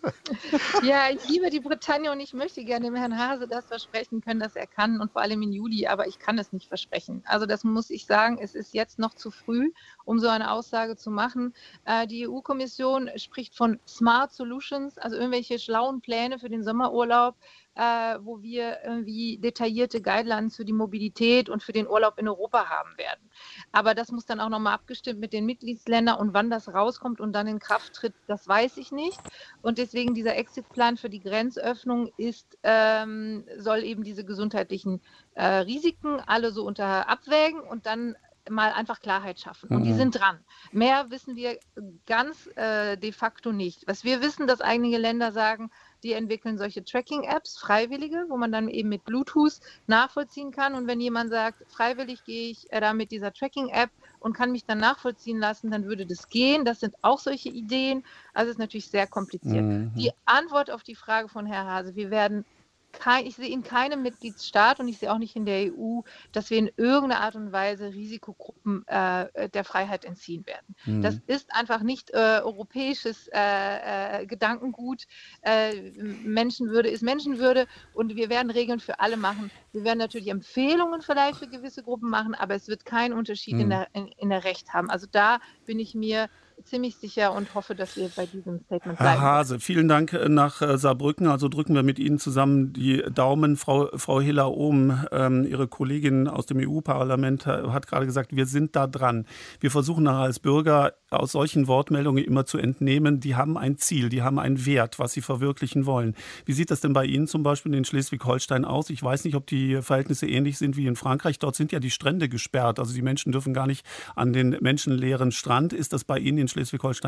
ja, 0.84 1.10
ich 1.12 1.28
liebe 1.28 1.50
die 1.50 1.60
Bretagne 1.60 2.12
und 2.12 2.20
ich 2.20 2.34
möchte 2.34 2.64
gerne 2.64 2.86
dem 2.86 2.96
Herrn 2.96 3.18
Hase 3.18 3.48
das 3.48 3.66
versprechen 3.66 4.22
können, 4.22 4.40
dass 4.40 4.56
er 4.56 4.68
kann 4.68 5.02
und 5.02 5.12
vor 5.12 5.22
allem 5.22 5.42
im 5.42 5.52
Juli, 5.52 5.88
aber 5.88 6.08
ich 6.08 6.20
kann 6.20 6.38
es 6.38 6.54
nicht 6.54 6.68
versprechen. 6.68 7.24
Also 7.26 7.46
das 7.46 7.64
muss 7.64 7.90
ich 7.90 8.06
sagen, 8.06 8.38
es 8.42 8.56
ist 8.56 8.74
jetzt 8.74 9.00
noch 9.00 9.14
zu 9.16 9.32
früh, 9.32 9.72
um 10.06 10.20
so 10.20 10.28
eine 10.28 10.52
Aussage 10.52 10.96
zu 10.96 11.12
machen. 11.12 11.54
Äh, 11.86 12.08
die 12.08 12.28
EU-Kommission 12.28 13.10
spricht 13.16 13.56
von 13.56 13.80
Smart 13.88 14.34
Solutions, 14.34 14.98
also 14.98 15.18
irgendwelche 15.18 15.60
schlauen 15.60 16.02
Pläne 16.02 16.40
für 16.40 16.50
den 16.50 16.64
Sommerurlaub 16.64 17.36
äh, 17.80 18.20
wo 18.26 18.42
wir 18.42 18.80
irgendwie 18.84 19.38
detaillierte 19.38 20.02
Guidelines 20.02 20.58
für 20.58 20.66
die 20.66 20.74
Mobilität 20.74 21.48
und 21.48 21.64
für 21.64 21.72
den 21.72 21.88
Urlaub 21.88 22.18
in 22.18 22.28
Europa 22.28 22.68
haben 22.68 22.98
werden. 22.98 23.30
Aber 23.72 23.96
das 23.96 24.12
muss 24.12 24.26
dann 24.26 24.42
auch 24.42 24.50
nochmal 24.50 24.74
abgestimmt 24.74 25.22
mit 25.22 25.32
den 25.32 25.46
Mitgliedsländern 25.46 26.20
und 26.20 26.34
wann 26.34 26.50
das 26.50 26.74
rauskommt 26.74 27.22
und 27.22 27.32
dann 27.32 27.48
in 27.48 27.60
Kraft 27.60 27.94
tritt, 27.94 28.14
das 28.28 28.46
weiß 28.46 28.76
ich 28.76 28.92
nicht. 28.92 29.20
Und 29.62 29.78
deswegen 29.78 30.14
dieser 30.14 30.36
Exitplan 30.36 30.98
für 30.98 31.10
die 31.10 31.22
Grenzöffnung 31.22 32.12
ist, 32.18 32.58
ähm, 32.64 33.46
soll 33.58 33.84
eben 33.86 34.04
diese 34.04 34.26
gesundheitlichen 34.26 35.02
äh, 35.36 35.46
Risiken 35.46 36.20
alle 36.20 36.52
so 36.52 36.66
unter 36.66 37.08
abwägen 37.08 37.62
und 37.62 37.86
dann 37.86 38.18
mal 38.50 38.72
einfach 38.72 39.00
Klarheit 39.00 39.40
schaffen. 39.40 39.70
Und 39.70 39.82
mhm. 39.82 39.84
die 39.86 39.94
sind 39.94 40.20
dran. 40.20 40.40
Mehr 40.72 41.10
wissen 41.12 41.36
wir 41.36 41.58
ganz 42.06 42.48
äh, 42.56 42.98
de 42.98 43.12
facto 43.12 43.52
nicht. 43.52 43.88
Was 43.88 44.04
wir 44.04 44.22
wissen, 44.22 44.48
dass 44.48 44.62
einige 44.62 44.98
Länder 44.98 45.32
sagen, 45.32 45.72
die 46.04 46.14
entwickeln 46.14 46.58
solche 46.58 46.84
Tracking-Apps, 46.84 47.58
freiwillige, 47.58 48.26
wo 48.30 48.38
man 48.38 48.52
dann 48.52 48.68
eben 48.68 48.90
mit 48.90 49.04
Bluetooth 49.06 49.60
nachvollziehen 49.88 50.52
kann. 50.52 50.76
Und 50.76 50.88
wenn 50.88 51.00
jemand 51.00 51.30
sagt, 51.30 51.64
freiwillig 51.68 52.24
gehe 52.26 52.52
ich 52.52 52.72
äh, 52.72 52.80
da 52.80 52.94
mit 52.94 53.12
dieser 53.12 53.34
Tracking-App 53.34 53.90
und 54.20 54.34
kann 54.34 54.52
mich 54.52 54.66
dann 54.66 54.80
nachvollziehen 54.80 55.40
lassen, 55.40 55.72
dann 55.72 55.86
würde 55.86 56.06
das 56.06 56.30
gehen. 56.30 56.66
Das 56.66 56.80
sind 56.80 56.96
auch 57.02 57.20
solche 57.20 57.50
Ideen. 57.50 58.04
Also 58.34 58.50
es 58.50 58.56
ist 58.56 58.60
natürlich 58.60 58.88
sehr 58.88 59.08
kompliziert. 59.08 59.64
Mhm. 59.64 59.92
Die 59.96 60.12
Antwort 60.26 60.72
auf 60.72 60.84
die 60.84 60.96
Frage 60.96 61.30
von 61.30 61.46
Herrn 61.46 61.68
Hase, 61.68 61.96
wir 61.96 62.10
werden 62.12 62.46
kein, 62.92 63.26
ich 63.26 63.36
sehe 63.36 63.50
in 63.50 63.64
keinem 63.64 64.02
Mitgliedsstaat 64.02 64.80
und 64.80 64.88
ich 64.88 64.98
sehe 64.98 65.12
auch 65.12 65.18
nicht 65.18 65.36
in 65.36 65.46
der 65.46 65.72
EU, 65.74 66.02
dass 66.32 66.50
wir 66.50 66.58
in 66.58 66.72
irgendeiner 66.78 67.22
Art 67.22 67.36
und 67.36 67.52
Weise 67.52 67.94
Risikogruppen 67.94 68.88
äh, 68.88 69.50
der 69.50 69.64
Freiheit 69.64 70.06
entziehen 70.06 70.46
werden. 70.46 70.76
Mhm. 70.86 71.02
Das 71.02 71.20
ist 71.28 71.54
einfach 71.54 71.82
nicht 71.82 72.12
äh, 72.12 72.42
europäisches 72.44 73.30
äh, 73.34 74.22
äh 74.22 74.26
Gedankengut. 74.26 75.06
Äh, 75.42 75.92
Menschenwürde 75.94 76.90
ist 76.90 77.04
Menschenwürde 77.04 77.68
und 77.94 78.16
wir 78.16 78.30
werden 78.30 78.52
Regeln 78.52 78.80
für 78.80 79.00
alle 79.00 79.18
machen. 79.18 79.52
Wir 79.72 79.84
werden 79.84 80.00
natürlich 80.00 80.30
Empfehlungen 80.30 81.02
vielleicht 81.02 81.40
für 81.40 81.48
gewisse 81.48 81.84
Gruppen 81.84 82.10
machen, 82.10 82.36
aber 82.36 82.56
es 82.56 82.68
wird 82.68 82.86
keinen 82.86 83.14
Unterschied 83.14 83.56
mhm. 83.56 83.62
in, 83.62 83.70
der, 83.70 83.88
in, 83.94 84.08
in 84.08 84.30
der 84.30 84.44
Recht 84.44 84.74
haben. 84.74 84.90
Also 84.90 85.08
da 85.12 85.40
bin 85.66 85.80
ich 85.80 85.96
mir 85.96 86.30
ziemlich 86.70 86.96
sicher 86.96 87.34
und 87.34 87.54
hoffe, 87.56 87.76
dass 87.76 87.96
wir 87.96 88.10
bei 88.16 88.26
diesem 88.26 88.60
Statement 88.60 88.98
bleiben. 88.98 89.20
Herr 89.20 89.22
Hase, 89.22 89.60
vielen 89.60 89.88
Dank 89.88 90.14
äh, 90.14 90.30
nach 90.30 90.62
äh, 90.62 90.78
Saarbrücken. 90.78 91.28
Also 91.28 91.50
drücken 91.50 91.76
wir 91.76 91.84
mit 91.84 92.00
Ihnen 92.00 92.20
zusammen 92.20 92.74
die 92.74 93.04
Daumen. 93.14 93.58
Frau, 93.58 93.90
Frau 93.96 94.22
Hiller 94.22 94.52
Ohm, 94.56 95.06
ähm, 95.12 95.46
Ihre 95.46 95.68
Kollegin 95.68 96.28
aus 96.28 96.46
dem 96.46 96.60
EU-Parlament, 96.60 97.48
äh, 97.48 97.70
hat 97.70 97.88
gerade 97.88 98.06
gesagt, 98.06 98.36
wir 98.36 98.46
sind 98.46 98.76
da 98.76 98.88
dran. 98.88 99.26
Wir 99.60 99.72
versuchen 99.72 100.04
nachher 100.04 100.20
als 100.20 100.40
Bürger 100.40 100.94
aus 101.10 101.32
solchen 101.32 101.68
Wortmeldungen 101.68 102.24
immer 102.24 102.46
zu 102.46 102.58
entnehmen, 102.58 103.20
die 103.20 103.36
haben 103.36 103.58
ein 103.58 103.78
Ziel, 103.78 104.10
die 104.10 104.22
haben 104.22 104.40
einen 104.40 104.66
Wert, 104.66 105.00
was 105.00 105.14
sie 105.14 105.22
verwirklichen 105.22 105.86
wollen. 105.86 106.16
Wie 106.46 106.54
sieht 106.54 106.72
das 106.72 106.82
denn 106.82 106.94
bei 106.94 107.06
Ihnen 107.06 107.28
zum 107.28 107.44
Beispiel 107.44 107.74
in 107.74 107.86
Schleswig-Holstein 107.86 108.66
aus? 108.66 108.90
Ich 108.90 109.02
weiß 109.02 109.24
nicht, 109.26 109.36
ob 109.36 109.48
die 109.48 109.82
Verhältnisse 109.82 110.28
ähnlich 110.28 110.58
sind 110.58 110.78
wie 110.78 110.86
in 110.86 110.96
Frankreich. 110.96 111.40
Dort 111.40 111.56
sind 111.56 111.72
ja 111.72 111.80
die 111.80 111.90
Strände 111.90 112.30
gesperrt. 112.30 112.80
Also 112.80 112.94
die 112.94 113.02
Menschen 113.02 113.32
dürfen 113.32 113.54
gar 113.54 113.68
nicht 113.68 113.86
an 114.16 114.34
den 114.34 114.58
menschenleeren 114.62 115.32
Strand. 115.32 115.74
Ist 115.74 115.94
das 115.94 116.04
bei 116.04 116.20
Ihnen 116.20 116.38
in 116.38 116.48
Schleswig-Holstein 116.48 116.59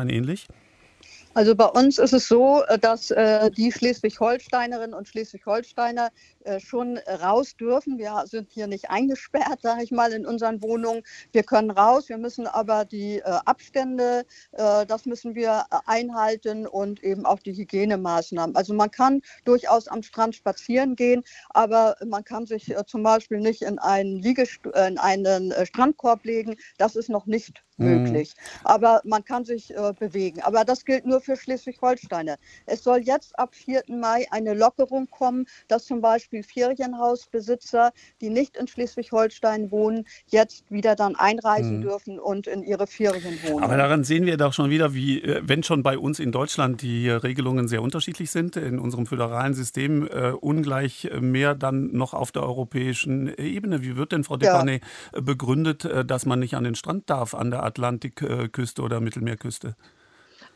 ähnlich? 0.08 0.46
Also 1.34 1.54
bei 1.54 1.66
uns 1.66 1.98
ist 1.98 2.12
es 2.12 2.28
so, 2.28 2.62
äh, 2.64 2.78
dass 2.78 3.10
äh, 3.10 3.50
die 3.50 3.72
Schleswig-Holsteinerinnen 3.72 4.94
und 4.94 5.08
Schleswig-Holsteiner 5.08 6.10
schon 6.58 6.98
raus 6.98 7.56
dürfen. 7.56 7.98
Wir 7.98 8.24
sind 8.26 8.50
hier 8.50 8.66
nicht 8.66 8.90
eingesperrt, 8.90 9.60
sage 9.62 9.82
ich 9.82 9.90
mal, 9.90 10.12
in 10.12 10.26
unseren 10.26 10.62
Wohnungen. 10.62 11.02
Wir 11.32 11.42
können 11.42 11.70
raus, 11.70 12.08
wir 12.08 12.18
müssen 12.18 12.46
aber 12.46 12.84
die 12.84 13.18
äh, 13.18 13.22
Abstände, 13.44 14.24
äh, 14.52 14.86
das 14.86 15.06
müssen 15.06 15.34
wir 15.34 15.64
äh, 15.70 15.78
einhalten 15.86 16.66
und 16.66 17.02
eben 17.02 17.26
auch 17.26 17.40
die 17.40 17.52
Hygienemaßnahmen. 17.52 18.56
Also 18.56 18.74
man 18.74 18.90
kann 18.90 19.22
durchaus 19.44 19.88
am 19.88 20.02
Strand 20.02 20.36
spazieren 20.36 20.96
gehen, 20.96 21.22
aber 21.50 21.96
man 22.04 22.24
kann 22.24 22.46
sich 22.46 22.74
zum 22.86 23.02
Beispiel 23.02 23.40
nicht 23.40 23.62
in 23.62 23.78
einen, 23.78 24.22
Liegest 24.22 24.60
in 24.66 24.98
einen 24.98 25.52
Strandkorb 25.66 26.24
legen. 26.24 26.56
Das 26.78 26.96
ist 26.96 27.08
noch 27.08 27.26
nicht 27.26 27.62
mhm. 27.76 28.04
möglich. 28.04 28.34
Aber 28.64 29.00
man 29.04 29.24
kann 29.24 29.44
sich 29.44 29.74
bewegen. 29.98 30.40
Aber 30.42 30.64
das 30.64 30.84
gilt 30.84 31.06
nur 31.06 31.20
für 31.20 31.36
Schleswig-Holsteiner. 31.36 32.36
Es 32.66 32.84
soll 32.84 33.00
jetzt 33.00 33.38
ab 33.38 33.54
4. 33.54 33.82
Mai 33.88 34.26
eine 34.30 34.54
Lockerung 34.54 35.08
kommen, 35.10 35.46
dass 35.68 35.84
zum 35.86 36.00
Beispiel 36.00 36.31
Beispiel 36.32 36.42
Ferienhausbesitzer, 36.42 37.92
die 38.20 38.30
nicht 38.30 38.56
in 38.56 38.66
Schleswig-Holstein 38.66 39.70
wohnen, 39.70 40.04
jetzt 40.26 40.70
wieder 40.70 40.96
dann 40.96 41.14
einreisen 41.14 41.78
mhm. 41.78 41.82
dürfen 41.82 42.18
und 42.18 42.46
in 42.46 42.62
ihre 42.62 42.86
Ferien 42.86 43.38
wohnen. 43.46 43.62
Aber 43.62 43.76
daran 43.76 44.04
sehen 44.04 44.26
wir 44.26 44.36
doch 44.36 44.52
schon 44.52 44.70
wieder, 44.70 44.94
wie, 44.94 45.22
äh, 45.22 45.42
wenn 45.44 45.62
schon 45.62 45.82
bei 45.82 45.98
uns 45.98 46.18
in 46.18 46.32
Deutschland 46.32 46.82
die 46.82 47.10
Regelungen 47.10 47.68
sehr 47.68 47.82
unterschiedlich 47.82 48.30
sind, 48.30 48.56
in 48.56 48.78
unserem 48.78 49.06
föderalen 49.06 49.54
System 49.54 50.06
äh, 50.06 50.30
ungleich 50.30 51.10
mehr 51.20 51.54
dann 51.54 51.92
noch 51.92 52.14
auf 52.14 52.32
der 52.32 52.42
europäischen 52.42 53.32
Ebene. 53.36 53.82
Wie 53.82 53.96
wird 53.96 54.12
denn, 54.12 54.24
Frau 54.24 54.36
Depanay, 54.36 54.80
ja. 55.14 55.20
begründet, 55.20 55.84
äh, 55.84 56.04
dass 56.04 56.26
man 56.26 56.38
nicht 56.38 56.54
an 56.54 56.64
den 56.64 56.74
Strand 56.74 57.10
darf 57.10 57.34
an 57.34 57.50
der 57.50 57.62
Atlantikküste 57.62 58.82
oder 58.82 59.00
Mittelmeerküste? 59.00 59.76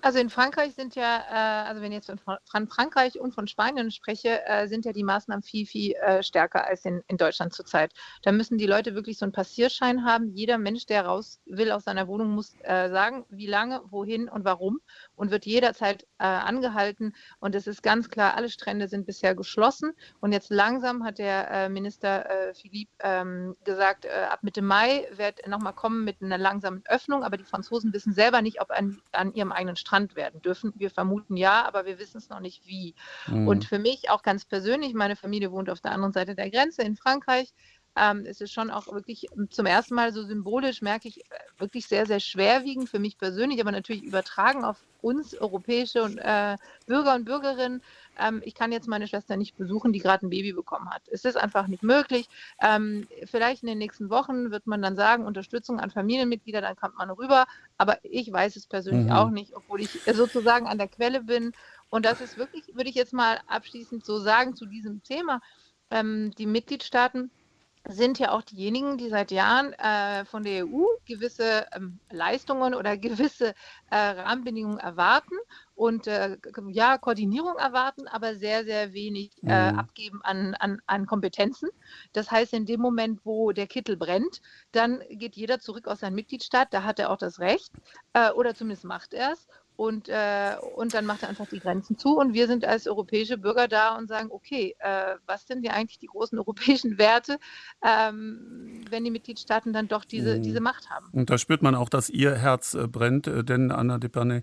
Also 0.02 0.20
in 0.20 0.30
Frankreich 0.30 0.74
sind 0.74 0.94
ja, 0.94 1.18
äh, 1.28 1.68
also 1.68 1.82
wenn 1.82 1.90
ich 1.90 2.06
jetzt 2.06 2.12
von 2.44 2.68
Frankreich 2.68 3.18
und 3.18 3.34
von 3.34 3.48
Spanien 3.48 3.90
spreche, 3.90 4.46
äh, 4.46 4.68
sind 4.68 4.84
ja 4.84 4.92
die 4.92 5.02
Maßnahmen 5.02 5.42
viel, 5.42 5.66
viel 5.66 5.94
äh, 5.94 6.22
stärker 6.22 6.64
als 6.64 6.84
in, 6.84 7.02
in 7.08 7.16
Deutschland 7.16 7.54
zurzeit. 7.54 7.92
Da 8.22 8.30
müssen 8.30 8.56
die 8.56 8.66
Leute 8.66 8.94
wirklich 8.94 9.18
so 9.18 9.24
einen 9.24 9.32
Passierschein 9.32 10.04
haben. 10.04 10.30
Jeder 10.32 10.58
Mensch, 10.58 10.86
der 10.86 11.06
raus 11.06 11.40
will 11.46 11.72
aus 11.72 11.84
seiner 11.84 12.06
Wohnung, 12.06 12.30
muss 12.30 12.54
äh, 12.62 12.88
sagen, 12.90 13.24
wie 13.30 13.48
lange, 13.48 13.82
wohin 13.90 14.28
und 14.28 14.44
warum 14.44 14.80
und 15.16 15.32
wird 15.32 15.44
jederzeit 15.44 16.04
äh, 16.18 16.24
angehalten. 16.24 17.14
Und 17.40 17.56
es 17.56 17.66
ist 17.66 17.82
ganz 17.82 18.08
klar, 18.08 18.36
alle 18.36 18.50
Strände 18.50 18.86
sind 18.86 19.06
bisher 19.06 19.34
geschlossen. 19.34 19.92
Und 20.20 20.30
jetzt 20.30 20.50
langsam 20.50 21.04
hat 21.04 21.18
der 21.18 21.50
äh, 21.50 21.68
Minister 21.68 22.26
Philippe 22.54 22.92
ähm, 23.00 23.56
gesagt, 23.64 24.06
ab 24.06 24.40
Mitte 24.42 24.62
Mai 24.62 25.08
wird 25.12 25.46
nochmal 25.48 25.72
kommen 25.72 26.04
mit 26.04 26.22
einer 26.22 26.38
langsamen 26.38 26.82
Öffnung. 26.86 27.24
Aber 27.24 27.36
die 27.36 27.44
Franzosen 27.44 27.92
wissen 27.92 28.12
selber 28.12 28.42
nicht, 28.42 28.60
ob 28.60 28.70
an, 28.70 29.00
an 29.12 29.32
ihrem 29.34 29.52
eigenen 29.52 29.76
Strand 29.76 29.85
werden 29.92 30.42
dürfen. 30.42 30.72
Wir 30.76 30.90
vermuten 30.90 31.36
ja, 31.36 31.64
aber 31.66 31.86
wir 31.86 31.98
wissen 31.98 32.18
es 32.18 32.28
noch 32.28 32.40
nicht 32.40 32.66
wie. 32.66 32.94
Mhm. 33.26 33.48
Und 33.48 33.64
für 33.64 33.78
mich 33.78 34.10
auch 34.10 34.22
ganz 34.22 34.44
persönlich, 34.44 34.94
meine 34.94 35.16
Familie 35.16 35.52
wohnt 35.52 35.70
auf 35.70 35.80
der 35.80 35.92
anderen 35.92 36.12
Seite 36.12 36.34
der 36.34 36.50
Grenze 36.50 36.82
in 36.82 36.96
Frankreich. 36.96 37.52
Ähm, 37.98 38.26
es 38.26 38.42
ist 38.42 38.52
schon 38.52 38.70
auch 38.70 38.92
wirklich 38.92 39.26
zum 39.48 39.64
ersten 39.64 39.94
Mal 39.94 40.12
so 40.12 40.22
symbolisch, 40.22 40.82
merke 40.82 41.08
ich, 41.08 41.20
äh, 41.20 41.38
wirklich 41.56 41.86
sehr, 41.86 42.04
sehr 42.04 42.20
schwerwiegend 42.20 42.90
für 42.90 42.98
mich 42.98 43.16
persönlich, 43.16 43.58
aber 43.60 43.72
natürlich 43.72 44.02
übertragen 44.02 44.64
auf 44.64 44.76
uns 45.00 45.34
europäische 45.34 46.02
und, 46.02 46.18
äh, 46.18 46.56
Bürger 46.86 47.14
und 47.14 47.24
Bürgerinnen. 47.24 47.82
Ähm, 48.18 48.42
ich 48.44 48.54
kann 48.54 48.72
jetzt 48.72 48.88
meine 48.88 49.06
Schwester 49.06 49.36
nicht 49.36 49.56
besuchen, 49.56 49.92
die 49.92 49.98
gerade 49.98 50.26
ein 50.26 50.30
Baby 50.30 50.52
bekommen 50.52 50.90
hat. 50.90 51.02
Es 51.08 51.24
ist 51.24 51.36
einfach 51.36 51.66
nicht 51.66 51.82
möglich. 51.82 52.28
Ähm, 52.60 53.06
vielleicht 53.24 53.62
in 53.62 53.68
den 53.68 53.78
nächsten 53.78 54.10
Wochen 54.10 54.50
wird 54.50 54.66
man 54.66 54.82
dann 54.82 54.96
sagen, 54.96 55.24
Unterstützung 55.24 55.80
an 55.80 55.90
Familienmitglieder, 55.90 56.60
dann 56.60 56.76
kommt 56.76 56.96
man 56.96 57.10
rüber. 57.10 57.46
Aber 57.78 57.98
ich 58.02 58.32
weiß 58.32 58.56
es 58.56 58.66
persönlich 58.66 59.06
mhm. 59.06 59.12
auch 59.12 59.30
nicht, 59.30 59.54
obwohl 59.54 59.80
ich 59.80 59.90
sozusagen 60.12 60.66
an 60.66 60.78
der 60.78 60.88
Quelle 60.88 61.22
bin. 61.22 61.52
Und 61.90 62.04
das 62.04 62.20
ist 62.20 62.36
wirklich, 62.36 62.74
würde 62.74 62.90
ich 62.90 62.96
jetzt 62.96 63.12
mal 63.12 63.40
abschließend 63.46 64.04
so 64.04 64.18
sagen 64.18 64.56
zu 64.56 64.66
diesem 64.66 65.02
Thema. 65.02 65.40
Ähm, 65.90 66.32
die 66.36 66.46
Mitgliedstaaten 66.46 67.30
sind 67.88 68.18
ja 68.18 68.32
auch 68.32 68.42
diejenigen, 68.42 68.98
die 68.98 69.08
seit 69.08 69.30
Jahren 69.30 69.72
äh, 69.74 70.24
von 70.24 70.42
der 70.42 70.66
EU 70.66 70.84
gewisse 71.06 71.66
ähm, 71.72 71.98
Leistungen 72.10 72.74
oder 72.74 72.96
gewisse 72.98 73.54
äh, 73.90 73.96
Rahmenbedingungen 73.96 74.78
erwarten 74.78 75.36
und 75.76 76.06
äh, 76.06 76.38
ja, 76.70 76.96
Koordinierung 76.96 77.56
erwarten, 77.56 78.08
aber 78.08 78.34
sehr, 78.34 78.64
sehr 78.64 78.94
wenig 78.94 79.30
äh, 79.44 79.72
mhm. 79.72 79.78
abgeben 79.78 80.20
an, 80.22 80.54
an, 80.54 80.80
an 80.86 81.06
Kompetenzen. 81.06 81.68
Das 82.12 82.30
heißt, 82.30 82.54
in 82.54 82.64
dem 82.64 82.80
Moment, 82.80 83.20
wo 83.24 83.52
der 83.52 83.66
Kittel 83.66 83.96
brennt, 83.96 84.40
dann 84.72 85.02
geht 85.10 85.36
jeder 85.36 85.60
zurück 85.60 85.86
aus 85.86 86.00
seinem 86.00 86.14
Mitgliedstaat, 86.14 86.72
da 86.72 86.82
hat 86.82 86.98
er 86.98 87.10
auch 87.10 87.18
das 87.18 87.38
Recht 87.40 87.70
äh, 88.14 88.30
oder 88.30 88.54
zumindest 88.54 88.84
macht 88.84 89.12
er 89.12 89.32
es 89.32 89.46
und, 89.76 90.08
äh, 90.08 90.56
und 90.74 90.94
dann 90.94 91.04
macht 91.04 91.22
er 91.22 91.28
einfach 91.28 91.46
die 91.46 91.60
Grenzen 91.60 91.98
zu. 91.98 92.18
Und 92.18 92.32
wir 92.32 92.46
sind 92.46 92.64
als 92.64 92.86
europäische 92.86 93.36
Bürger 93.36 93.68
da 93.68 93.96
und 93.96 94.08
sagen, 94.08 94.28
okay, 94.30 94.74
äh, 94.78 95.16
was 95.26 95.46
sind 95.46 95.64
ja 95.64 95.72
eigentlich 95.72 95.98
die 95.98 96.06
großen 96.06 96.38
europäischen 96.46 96.98
Werte, 96.98 97.38
ähm, 97.84 98.84
wenn 98.88 99.04
die 99.04 99.10
Mitgliedstaaten 99.10 99.72
dann 99.72 99.88
doch 99.88 100.04
diese, 100.04 100.38
mhm. 100.38 100.42
diese 100.42 100.60
Macht 100.60 100.88
haben. 100.90 101.08
Und 101.12 101.28
da 101.30 101.38
spürt 101.38 101.62
man 101.62 101.74
auch, 101.74 101.88
dass 101.88 102.08
Ihr 102.08 102.34
Herz 102.34 102.74
äh, 102.74 102.88
brennt, 102.88 103.26
äh, 103.26 103.44
denn 103.44 103.70
Anna 103.70 103.98
Depane 103.98 104.42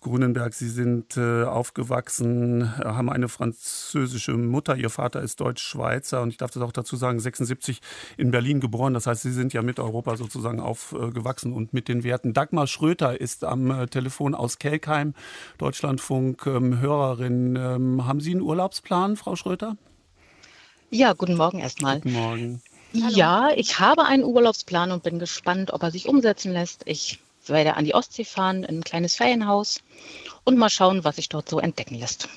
Grunenberg, 0.00 0.52
Sie 0.52 0.68
sind 0.68 1.16
äh, 1.16 1.44
aufgewachsen, 1.44 2.76
haben 2.76 3.08
eine 3.10 3.28
französische 3.28 4.32
Mutter, 4.34 4.76
Ihr 4.76 4.90
Vater 4.90 5.22
ist 5.22 5.40
Deutsch-Schweizer 5.40 6.20
und 6.22 6.30
ich 6.30 6.36
darf 6.36 6.50
das 6.50 6.62
auch 6.62 6.72
dazu 6.72 6.96
sagen, 6.96 7.18
76 7.18 7.80
in 8.16 8.30
Berlin 8.30 8.60
geboren. 8.60 8.94
Das 8.94 9.06
heißt, 9.06 9.22
Sie 9.22 9.32
sind 9.32 9.52
ja 9.52 9.62
mit 9.62 9.80
Europa 9.80 10.16
sozusagen 10.16 10.60
aufgewachsen 10.60 11.52
und 11.52 11.72
mit 11.72 11.88
den 11.88 12.04
Werten. 12.04 12.34
Dagmar 12.34 12.66
Schröter 12.66 13.20
ist 13.20 13.44
am 13.44 13.86
Telefon 13.88 14.34
aus 14.34 14.58
Kelkheim, 14.66 15.14
Deutschlandfunk, 15.58 16.44
ähm, 16.46 16.80
Hörerin. 16.80 17.54
Ähm, 17.54 18.04
haben 18.04 18.20
Sie 18.20 18.32
einen 18.32 18.40
Urlaubsplan, 18.40 19.16
Frau 19.16 19.36
Schröter? 19.36 19.76
Ja, 20.90 21.12
guten 21.12 21.36
Morgen 21.36 21.60
erstmal. 21.60 22.00
Guten 22.00 22.14
Morgen. 22.14 22.62
Ja, 22.92 23.50
ich 23.54 23.78
habe 23.78 24.06
einen 24.06 24.24
Urlaubsplan 24.24 24.90
und 24.90 25.04
bin 25.04 25.20
gespannt, 25.20 25.72
ob 25.72 25.84
er 25.84 25.92
sich 25.92 26.08
umsetzen 26.08 26.52
lässt. 26.52 26.82
Ich 26.86 27.20
werde 27.46 27.76
an 27.76 27.84
die 27.84 27.94
Ostsee 27.94 28.24
fahren, 28.24 28.64
in 28.64 28.78
ein 28.78 28.84
kleines 28.84 29.14
Ferienhaus 29.14 29.82
und 30.42 30.58
mal 30.58 30.70
schauen, 30.70 31.04
was 31.04 31.14
sich 31.14 31.28
dort 31.28 31.48
so 31.48 31.60
entdecken 31.60 31.94
lässt. 31.94 32.28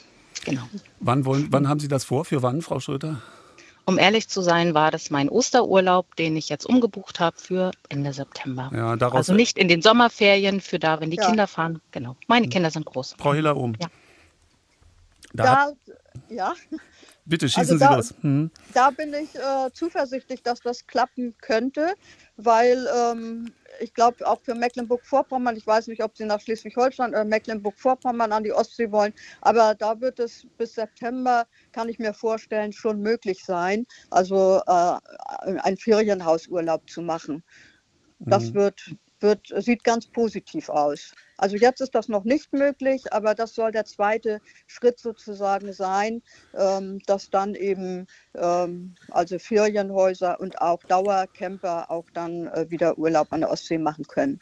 Genau. 0.45 0.61
Wann, 0.99 1.25
wollen, 1.25 1.47
wann 1.49 1.67
haben 1.67 1.79
Sie 1.79 1.87
das 1.87 2.03
vor? 2.03 2.25
Für 2.25 2.43
wann, 2.43 2.61
Frau 2.61 2.79
Schröter? 2.79 3.23
Um 3.89 3.97
ehrlich 3.97 4.29
zu 4.29 4.43
sein, 4.43 4.75
war 4.75 4.91
das 4.91 5.09
mein 5.09 5.29
Osterurlaub, 5.29 6.15
den 6.15 6.37
ich 6.37 6.47
jetzt 6.47 6.67
umgebucht 6.67 7.19
habe 7.19 7.35
für 7.39 7.71
Ende 7.89 8.13
September. 8.13 8.69
Ja, 8.71 8.91
also 9.09 9.33
nicht 9.33 9.57
in 9.57 9.67
den 9.67 9.81
Sommerferien, 9.81 10.61
für 10.61 10.77
da, 10.77 11.01
wenn 11.01 11.09
die 11.09 11.17
ja. 11.17 11.25
Kinder 11.25 11.47
fahren. 11.47 11.81
Genau. 11.89 12.15
Meine. 12.27 12.49
Kinder 12.49 12.69
sind 12.69 12.85
groß. 12.85 13.15
Frau 13.17 13.33
Hiller 13.33 13.57
um. 13.57 13.73
Ja. 13.81 13.87
Da, 15.33 15.43
da 15.43 15.71
ja. 16.29 16.53
Bitte 17.29 17.47
schießen 17.47 17.73
also 17.73 17.77
da, 17.77 17.89
Sie 17.89 17.95
los. 17.95 18.13
Hm. 18.21 18.51
Da 18.73 18.89
bin 18.89 19.13
ich 19.13 19.35
äh, 19.35 19.71
zuversichtlich, 19.73 20.41
dass 20.41 20.59
das 20.61 20.85
klappen 20.87 21.35
könnte, 21.41 21.93
weil 22.37 22.87
ähm, 22.93 23.51
ich 23.79 23.93
glaube 23.93 24.27
auch 24.27 24.41
für 24.41 24.55
Mecklenburg-Vorpommern, 24.55 25.55
ich 25.55 25.65
weiß 25.65 25.87
nicht, 25.87 26.03
ob 26.03 26.17
Sie 26.17 26.25
nach 26.25 26.41
Schleswig-Holstein 26.41 27.11
oder 27.11 27.25
Mecklenburg-Vorpommern 27.25 28.31
an 28.31 28.43
die 28.43 28.51
Ostsee 28.51 28.91
wollen, 28.91 29.13
aber 29.41 29.75
da 29.75 30.01
wird 30.01 30.19
es 30.19 30.47
bis 30.57 30.73
September, 30.73 31.45
kann 31.71 31.87
ich 31.87 31.99
mir 31.99 32.13
vorstellen, 32.13 32.73
schon 32.73 33.01
möglich 33.01 33.45
sein, 33.45 33.85
also 34.09 34.61
äh, 34.65 34.97
einen 35.59 35.77
Ferienhausurlaub 35.77 36.89
zu 36.89 37.01
machen. 37.01 37.43
Das 38.19 38.49
mhm. 38.49 38.55
wird 38.55 38.81
wird, 39.21 39.53
sieht 39.57 39.83
ganz 39.83 40.07
positiv 40.07 40.69
aus. 40.69 41.13
Also 41.39 41.55
jetzt 41.55 41.79
ist 41.79 41.95
das 41.95 42.09
noch 42.09 42.25
nicht 42.25 42.51
möglich, 42.51 43.13
aber 43.13 43.33
das 43.33 43.55
soll 43.55 43.71
der 43.71 43.85
zweite 43.85 44.41
Schritt 44.67 44.99
sozusagen 44.99 45.71
sein, 45.71 46.21
ähm, 46.53 46.99
dass 47.05 47.29
dann 47.29 47.55
eben 47.55 48.07
ähm, 48.35 48.93
also 49.09 49.39
Ferienhäuser 49.39 50.39
und 50.41 50.61
auch 50.61 50.83
Dauercamper 50.83 51.89
auch 51.89 52.05
dann 52.13 52.47
äh, 52.47 52.69
wieder 52.69 52.97
Urlaub 52.97 53.31
an 53.31 53.39
der 53.39 53.51
Ostsee 53.51 53.77
machen 53.77 54.05
können. 54.05 54.41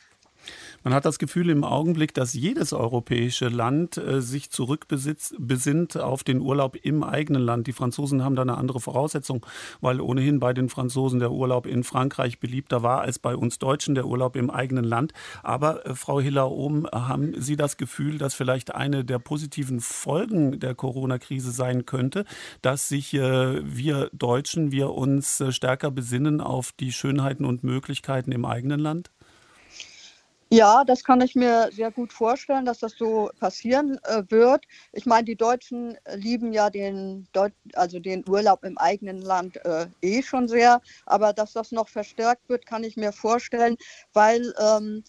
Man 0.84 0.94
hat 0.94 1.06
das 1.06 1.20
Gefühl 1.20 1.50
im 1.50 1.64
Augenblick, 1.64 2.14
dass 2.14 2.34
jedes 2.34 2.74
europäische 2.74 3.50
Land 3.50 3.98
äh, 3.98 4.22
sich 4.22 4.50
zurückbesinnt 4.52 5.98
auf 5.98 6.24
den 6.24 6.42
Urlaub 6.42 6.78
im 6.82 7.04
eigenen 7.04 7.42
Land. 7.42 7.68
Die 7.68 7.74
Franzosen 7.74 8.24
haben 8.24 8.36
da 8.36 8.42
eine 8.42 8.58
andere 8.58 8.80
Voraussetzung, 8.80 9.46
weil 9.82 10.00
ohnehin 10.00 10.40
bei 10.40 10.54
den 10.54 10.70
Franzosen 10.70 11.20
der 11.20 11.32
Urlaub 11.32 11.66
in 11.66 11.84
Frankreich 11.84 12.40
beliebter 12.40 12.84
war 12.84 13.02
als 13.02 13.20
bei 13.20 13.36
uns 13.36 13.60
Deutschen 13.60 13.96
der 13.96 14.06
Urlaub 14.06 14.36
im 14.36 14.50
eigenen 14.50 14.86
Land. 14.86 15.14
Aber 15.44 15.86
äh, 15.86 15.96
Frau 15.96 16.20
Hiller-Ohm, 16.20 16.88
haben 16.92 17.34
Sie 17.42 17.56
das 17.56 17.78
Gefühl, 17.78 18.18
dass 18.18 18.34
vielleicht 18.34 18.76
eine 18.76 19.04
der 19.04 19.20
positiven 19.20 19.82
Folgen 19.82 20.60
der 20.60 20.76
Corona-Krise 20.76 21.52
sein 21.52 21.86
könnte, 21.86 22.26
dass 22.62 22.88
sich 22.88 23.14
äh, 23.14 23.62
wir 23.64 24.10
Deutschen, 24.14 24.72
wir 24.72 24.92
uns 24.92 25.42
äh, 25.42 25.52
stärker 25.52 25.92
besinnen 25.92 26.42
auf 26.42 26.72
die 26.72 26.92
Schönheiten 26.92 27.46
und 27.46 27.64
Möglichkeiten 27.64 28.32
im 28.32 28.46
eigenen 28.46 28.80
Land? 28.80 29.10
Ja, 30.50 30.86
das 30.86 31.04
kann 31.04 31.20
ich 31.20 31.36
mir 31.36 31.70
sehr 31.74 31.92
gut 31.92 32.14
vorstellen, 32.14 32.66
dass 32.66 32.80
das 32.80 32.94
so 32.94 33.30
passieren 33.38 34.00
äh, 34.04 34.24
wird. 34.30 34.66
Ich 34.94 35.06
meine, 35.06 35.26
die 35.26 35.36
Deutschen 35.36 35.98
lieben 36.14 36.54
ja 36.54 36.70
den, 36.70 37.28
Deut 37.34 37.52
also 37.74 38.00
den 38.00 38.24
Urlaub 38.30 38.64
im 38.64 38.78
eigenen 38.78 39.22
Land 39.22 39.58
äh, 39.66 39.88
eh 40.02 40.24
schon 40.24 40.48
sehr, 40.48 40.82
aber 41.06 41.34
dass 41.34 41.52
das 41.52 41.74
noch 41.74 41.90
verstärkt 41.90 42.48
wird, 42.48 42.66
kann 42.66 42.86
ich 42.86 42.96
mir 42.96 43.12
vorstellen, 43.12 43.76
weil 44.14 44.54
ähm, 44.58 45.04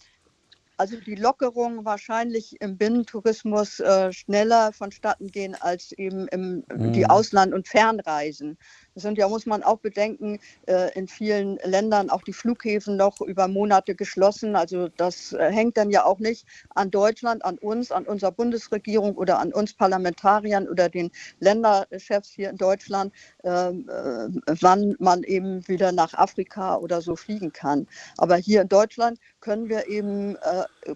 also 0.79 0.95
die 0.97 1.15
Lockerungen 1.15 1.83
wahrscheinlich 1.83 2.55
im 2.61 2.77
Binnentourismus 2.77 3.81
äh, 3.81 4.13
schneller 4.13 4.71
vonstatten 4.71 5.27
gehen 5.27 5.55
als 5.59 5.91
eben 5.91 6.29
im, 6.29 6.63
mhm. 6.73 6.93
die 6.93 7.05
Ausland- 7.05 7.53
und 7.53 7.67
Fernreisen. 7.67 8.57
Sind 8.99 9.17
ja, 9.17 9.27
muss 9.27 9.45
man 9.45 9.63
auch 9.63 9.79
bedenken, 9.79 10.39
äh, 10.67 10.91
in 10.97 11.07
vielen 11.07 11.57
Ländern 11.63 12.09
auch 12.09 12.21
die 12.21 12.33
Flughäfen 12.33 12.97
noch 12.97 13.21
über 13.21 13.47
Monate 13.47 13.95
geschlossen. 13.95 14.55
Also 14.55 14.89
das 14.97 15.33
äh, 15.33 15.51
hängt 15.51 15.77
dann 15.77 15.89
ja 15.89 16.05
auch 16.05 16.19
nicht 16.19 16.45
an 16.75 16.91
Deutschland, 16.91 17.43
an 17.43 17.57
uns, 17.57 17.91
an 17.91 18.05
unserer 18.05 18.31
Bundesregierung 18.31 19.15
oder 19.15 19.39
an 19.39 19.53
uns 19.53 19.73
Parlamentariern 19.73 20.67
oder 20.67 20.89
den 20.89 21.11
Länderchefs 21.39 22.29
hier 22.29 22.49
in 22.49 22.57
Deutschland, 22.57 23.13
ähm, 23.43 23.89
äh, 23.89 24.55
wann 24.61 24.95
man 24.99 25.23
eben 25.23 25.67
wieder 25.67 25.91
nach 25.91 26.13
Afrika 26.13 26.75
oder 26.77 27.01
so 27.01 27.15
fliegen 27.15 27.51
kann. 27.53 27.87
Aber 28.17 28.35
hier 28.35 28.61
in 28.61 28.69
Deutschland 28.69 29.19
können 29.39 29.69
wir 29.69 29.87
eben 29.87 30.35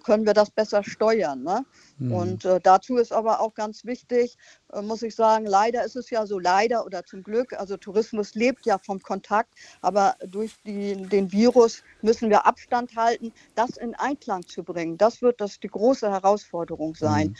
können 0.00 0.26
wir 0.26 0.34
das 0.34 0.50
besser 0.50 0.82
steuern. 0.82 1.42
Ne? 1.42 1.64
Mhm. 1.98 2.12
Und 2.12 2.44
äh, 2.44 2.60
dazu 2.62 2.96
ist 2.96 3.12
aber 3.12 3.40
auch 3.40 3.54
ganz 3.54 3.84
wichtig, 3.84 4.36
äh, 4.72 4.82
muss 4.82 5.02
ich 5.02 5.14
sagen, 5.14 5.46
leider 5.46 5.84
ist 5.84 5.96
es 5.96 6.10
ja 6.10 6.26
so, 6.26 6.38
leider 6.38 6.84
oder 6.84 7.04
zum 7.04 7.22
Glück, 7.22 7.52
also 7.52 7.76
Tourismus 7.76 8.34
lebt 8.34 8.66
ja 8.66 8.78
vom 8.78 9.00
Kontakt, 9.00 9.54
aber 9.80 10.16
durch 10.26 10.54
die, 10.64 10.94
den 10.94 11.32
Virus 11.32 11.82
müssen 12.02 12.30
wir 12.30 12.46
Abstand 12.46 12.96
halten, 12.96 13.32
das 13.54 13.76
in 13.76 13.94
Einklang 13.94 14.46
zu 14.46 14.62
bringen. 14.62 14.98
Das 14.98 15.22
wird 15.22 15.40
das 15.40 15.60
die 15.60 15.68
große 15.68 16.10
Herausforderung 16.10 16.94
sein. 16.94 17.28
Mhm. 17.28 17.36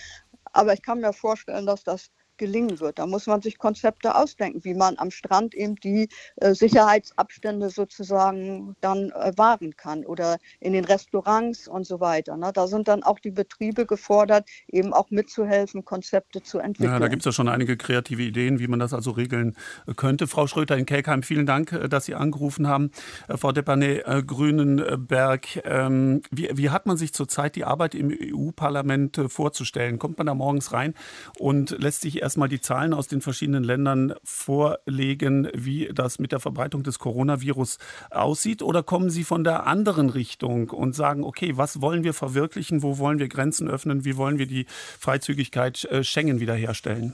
Aber 0.52 0.72
ich 0.72 0.82
kann 0.82 1.00
mir 1.00 1.12
vorstellen, 1.12 1.66
dass 1.66 1.82
das 1.82 2.10
gelingen 2.38 2.80
wird. 2.80 2.98
Da 2.98 3.06
muss 3.06 3.26
man 3.26 3.42
sich 3.42 3.58
Konzepte 3.58 4.14
ausdenken, 4.14 4.64
wie 4.64 4.74
man 4.74 4.98
am 4.98 5.10
Strand 5.10 5.54
eben 5.54 5.76
die 5.76 6.08
äh, 6.36 6.54
Sicherheitsabstände 6.54 7.70
sozusagen 7.70 8.76
dann 8.80 9.10
äh, 9.10 9.32
wahren 9.36 9.76
kann 9.76 10.04
oder 10.04 10.38
in 10.60 10.72
den 10.72 10.84
Restaurants 10.84 11.68
und 11.68 11.86
so 11.86 12.00
weiter. 12.00 12.36
Ne? 12.36 12.50
Da 12.52 12.66
sind 12.66 12.88
dann 12.88 13.02
auch 13.02 13.18
die 13.18 13.30
Betriebe 13.30 13.86
gefordert, 13.86 14.48
eben 14.68 14.92
auch 14.92 15.10
mitzuhelfen, 15.10 15.84
Konzepte 15.84 16.42
zu 16.42 16.58
entwickeln. 16.58 16.92
Ja, 16.92 16.98
da 16.98 17.08
gibt 17.08 17.22
es 17.22 17.26
ja 17.26 17.32
schon 17.32 17.48
einige 17.48 17.76
kreative 17.76 18.22
Ideen, 18.22 18.58
wie 18.58 18.66
man 18.66 18.78
das 18.78 18.92
also 18.92 19.12
regeln 19.12 19.56
äh, 19.86 19.94
könnte. 19.94 20.26
Frau 20.26 20.46
Schröter 20.46 20.76
in 20.76 20.86
Kelkheim, 20.86 21.22
vielen 21.22 21.46
Dank, 21.46 21.72
äh, 21.72 21.88
dass 21.88 22.06
Sie 22.06 22.14
angerufen 22.14 22.68
haben. 22.68 22.90
Äh, 23.28 23.36
Frau 23.36 23.52
Depanay 23.52 24.02
Grünenberg, 24.26 25.62
ähm, 25.64 26.22
wie, 26.30 26.50
wie 26.52 26.70
hat 26.70 26.86
man 26.86 26.96
sich 26.96 27.12
zurzeit 27.12 27.56
die 27.56 27.64
Arbeit 27.64 27.94
im 27.94 28.10
EU-Parlament 28.10 29.20
vorzustellen? 29.28 29.98
Kommt 29.98 30.18
man 30.18 30.26
da 30.26 30.34
morgens 30.34 30.72
rein 30.72 30.94
und 31.38 31.70
lässt 31.78 32.02
sich 32.02 32.23
erstmal 32.24 32.48
die 32.48 32.60
Zahlen 32.60 32.94
aus 32.94 33.06
den 33.06 33.20
verschiedenen 33.20 33.62
Ländern 33.62 34.14
vorlegen, 34.24 35.50
wie 35.52 35.90
das 35.92 36.18
mit 36.18 36.32
der 36.32 36.40
Verbreitung 36.40 36.82
des 36.82 36.98
Coronavirus 36.98 37.78
aussieht? 38.10 38.62
Oder 38.62 38.82
kommen 38.82 39.10
Sie 39.10 39.24
von 39.24 39.44
der 39.44 39.66
anderen 39.66 40.08
Richtung 40.08 40.70
und 40.70 40.94
sagen, 40.94 41.22
okay, 41.22 41.58
was 41.58 41.82
wollen 41.82 42.02
wir 42.02 42.14
verwirklichen? 42.14 42.82
Wo 42.82 42.96
wollen 42.98 43.18
wir 43.18 43.28
Grenzen 43.28 43.68
öffnen? 43.68 44.06
Wie 44.06 44.16
wollen 44.16 44.38
wir 44.38 44.46
die 44.46 44.64
Freizügigkeit 44.98 45.84
äh, 45.84 46.02
Schengen 46.02 46.40
wiederherstellen? 46.40 47.12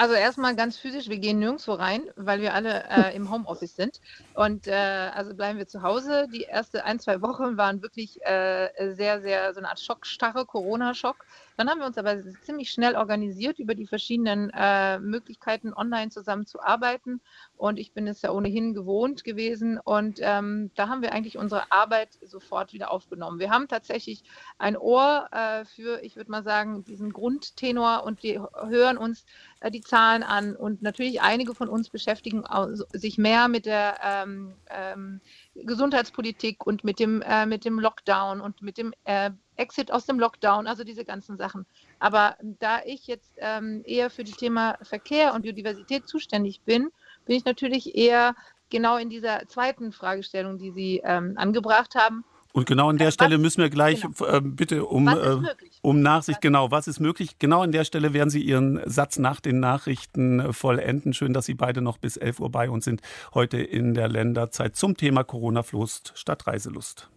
Also 0.00 0.14
erstmal 0.14 0.56
ganz 0.56 0.78
physisch, 0.78 1.10
wir 1.10 1.18
gehen 1.18 1.40
nirgendwo 1.40 1.74
rein, 1.74 2.02
weil 2.16 2.40
wir 2.40 2.54
alle 2.54 2.84
äh, 2.88 3.14
im 3.14 3.30
Homeoffice 3.30 3.76
sind. 3.76 4.00
Und 4.32 4.66
äh, 4.66 4.72
also 4.72 5.34
bleiben 5.34 5.58
wir 5.58 5.68
zu 5.68 5.82
Hause. 5.82 6.26
Die 6.32 6.44
ersten 6.44 6.78
ein, 6.78 6.98
zwei 7.00 7.20
Wochen 7.20 7.58
waren 7.58 7.82
wirklich 7.82 8.18
äh, 8.24 8.70
sehr, 8.94 9.20
sehr 9.20 9.52
so 9.52 9.58
eine 9.60 9.68
Art 9.68 9.78
Schockstarre, 9.78 10.46
Corona-Schock. 10.46 11.16
Dann 11.60 11.68
haben 11.68 11.80
wir 11.80 11.86
uns 11.86 11.98
aber 11.98 12.16
ziemlich 12.40 12.70
schnell 12.70 12.96
organisiert 12.96 13.58
über 13.58 13.74
die 13.74 13.86
verschiedenen 13.86 14.48
äh, 14.54 14.98
Möglichkeiten, 14.98 15.74
online 15.74 16.08
zusammenzuarbeiten. 16.08 17.20
Und 17.58 17.78
ich 17.78 17.92
bin 17.92 18.06
es 18.06 18.22
ja 18.22 18.30
ohnehin 18.30 18.72
gewohnt 18.72 19.24
gewesen. 19.24 19.78
Und 19.78 20.20
ähm, 20.22 20.70
da 20.74 20.88
haben 20.88 21.02
wir 21.02 21.12
eigentlich 21.12 21.36
unsere 21.36 21.70
Arbeit 21.70 22.16
sofort 22.22 22.72
wieder 22.72 22.90
aufgenommen. 22.90 23.40
Wir 23.40 23.50
haben 23.50 23.68
tatsächlich 23.68 24.24
ein 24.56 24.74
Ohr 24.74 25.28
äh, 25.32 25.66
für, 25.66 26.02
ich 26.02 26.16
würde 26.16 26.30
mal 26.30 26.44
sagen, 26.44 26.82
diesen 26.84 27.12
Grundtenor 27.12 28.04
und 28.06 28.22
wir 28.22 28.48
hören 28.66 28.96
uns 28.96 29.26
äh, 29.60 29.70
die 29.70 29.82
Zahlen 29.82 30.22
an. 30.22 30.56
Und 30.56 30.80
natürlich 30.80 31.20
einige 31.20 31.54
von 31.54 31.68
uns 31.68 31.90
beschäftigen 31.90 32.42
sich 32.94 33.18
mehr 33.18 33.48
mit 33.48 33.66
der 33.66 33.98
ähm, 34.02 34.54
ähm, 34.70 35.20
Gesundheitspolitik 35.64 36.66
und 36.66 36.84
mit 36.84 36.98
dem, 36.98 37.22
äh, 37.22 37.46
mit 37.46 37.64
dem 37.64 37.78
Lockdown 37.78 38.40
und 38.40 38.62
mit 38.62 38.78
dem 38.78 38.92
äh, 39.04 39.30
Exit 39.56 39.92
aus 39.92 40.06
dem 40.06 40.18
Lockdown, 40.18 40.66
also 40.66 40.84
diese 40.84 41.04
ganzen 41.04 41.36
Sachen. 41.36 41.66
Aber 41.98 42.36
da 42.58 42.80
ich 42.84 43.06
jetzt 43.06 43.32
ähm, 43.38 43.82
eher 43.84 44.10
für 44.10 44.24
das 44.24 44.36
Thema 44.36 44.78
Verkehr 44.82 45.34
und 45.34 45.42
Biodiversität 45.42 46.08
zuständig 46.08 46.62
bin, 46.62 46.90
bin 47.26 47.36
ich 47.36 47.44
natürlich 47.44 47.94
eher 47.94 48.34
genau 48.70 48.96
in 48.96 49.10
dieser 49.10 49.46
zweiten 49.48 49.92
Fragestellung, 49.92 50.58
die 50.58 50.70
Sie 50.70 51.00
ähm, 51.04 51.34
angebracht 51.36 51.94
haben. 51.94 52.24
Und 52.52 52.66
genau 52.66 52.88
an 52.88 52.98
der 52.98 53.08
äh, 53.08 53.12
Stelle 53.12 53.38
müssen 53.38 53.62
wir 53.62 53.70
gleich 53.70 54.00
genau. 54.00 54.26
äh, 54.26 54.40
bitte 54.40 54.84
um, 54.86 55.08
äh, 55.08 55.36
um 55.82 56.00
Nachsicht, 56.02 56.40
genau, 56.40 56.70
was 56.70 56.88
ist 56.88 57.00
möglich? 57.00 57.38
Genau 57.38 57.62
an 57.62 57.72
der 57.72 57.84
Stelle 57.84 58.12
werden 58.12 58.30
Sie 58.30 58.42
Ihren 58.42 58.80
Satz 58.84 59.18
nach 59.18 59.40
den 59.40 59.60
Nachrichten 59.60 60.40
äh, 60.40 60.52
vollenden. 60.52 61.12
Schön, 61.14 61.32
dass 61.32 61.46
Sie 61.46 61.54
beide 61.54 61.80
noch 61.80 61.98
bis 61.98 62.16
11 62.16 62.40
Uhr 62.40 62.50
bei 62.50 62.68
uns 62.70 62.84
sind, 62.84 63.00
heute 63.34 63.58
in 63.58 63.94
der 63.94 64.08
Länderzeit 64.08 64.76
zum 64.76 64.96
Thema 64.96 65.24
Corona-Floß 65.24 66.12
statt 66.14 66.46
Reiselust. 66.46 67.10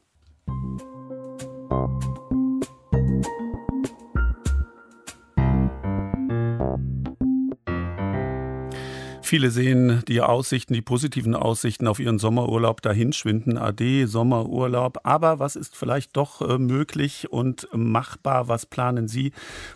Viele 9.33 9.49
sehen 9.49 10.03
die 10.07 10.21
Aussichten, 10.21 10.75
die 10.75 10.83
positiven 10.83 11.33
Aussichten 11.33 11.87
auf 11.87 11.99
ihren 11.99 12.19
Sommerurlaub 12.19 12.83
dahinschwinden. 12.83 13.57
AD, 13.57 14.05
Sommerurlaub. 14.05 14.99
Aber 15.05 15.39
was 15.39 15.55
ist 15.55 15.75
vielleicht 15.75 16.15
doch 16.15 16.47
äh, 16.47 16.59
möglich 16.59 17.31
und 17.31 17.67
machbar? 17.73 18.47
Was 18.47 18.67
planen 18.67 19.07
Sie? 19.07 19.31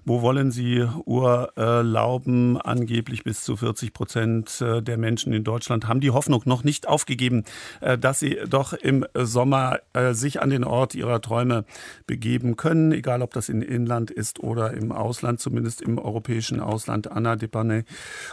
Wo 0.05 0.21
wollen 0.21 0.51
Sie 0.51 0.85
Urlauben? 1.05 2.61
Angeblich 2.61 3.23
bis 3.23 3.41
zu 3.41 3.57
40 3.57 3.93
Prozent 3.93 4.61
äh, 4.61 4.83
der 4.83 4.97
Menschen 4.97 5.33
in 5.33 5.43
Deutschland 5.43 5.87
haben 5.87 6.01
die 6.01 6.11
Hoffnung 6.11 6.43
noch 6.45 6.63
nicht 6.63 6.87
aufgegeben, 6.87 7.43
äh, 7.81 7.97
dass 7.97 8.19
sie 8.19 8.37
doch 8.47 8.73
im 8.73 9.07
Sommer 9.15 9.79
sich 10.11 10.39
an 10.39 10.51
den 10.51 10.65
Ort 10.65 10.93
ihrer 10.93 11.19
Träume 11.19 11.65
begeben 12.05 12.57
können. 12.57 12.91
Egal, 12.91 13.23
ob 13.23 13.33
das 13.33 13.49
in 13.49 13.63
Inland 13.63 14.11
ist 14.11 14.39
oder 14.39 14.75
im 14.75 14.91
Ausland, 14.91 15.39
zumindest 15.39 15.81
im 15.81 15.97
europäischen 15.97 16.59
Ausland. 16.59 17.11
Anna 17.11 17.35
Depanne 17.35 17.85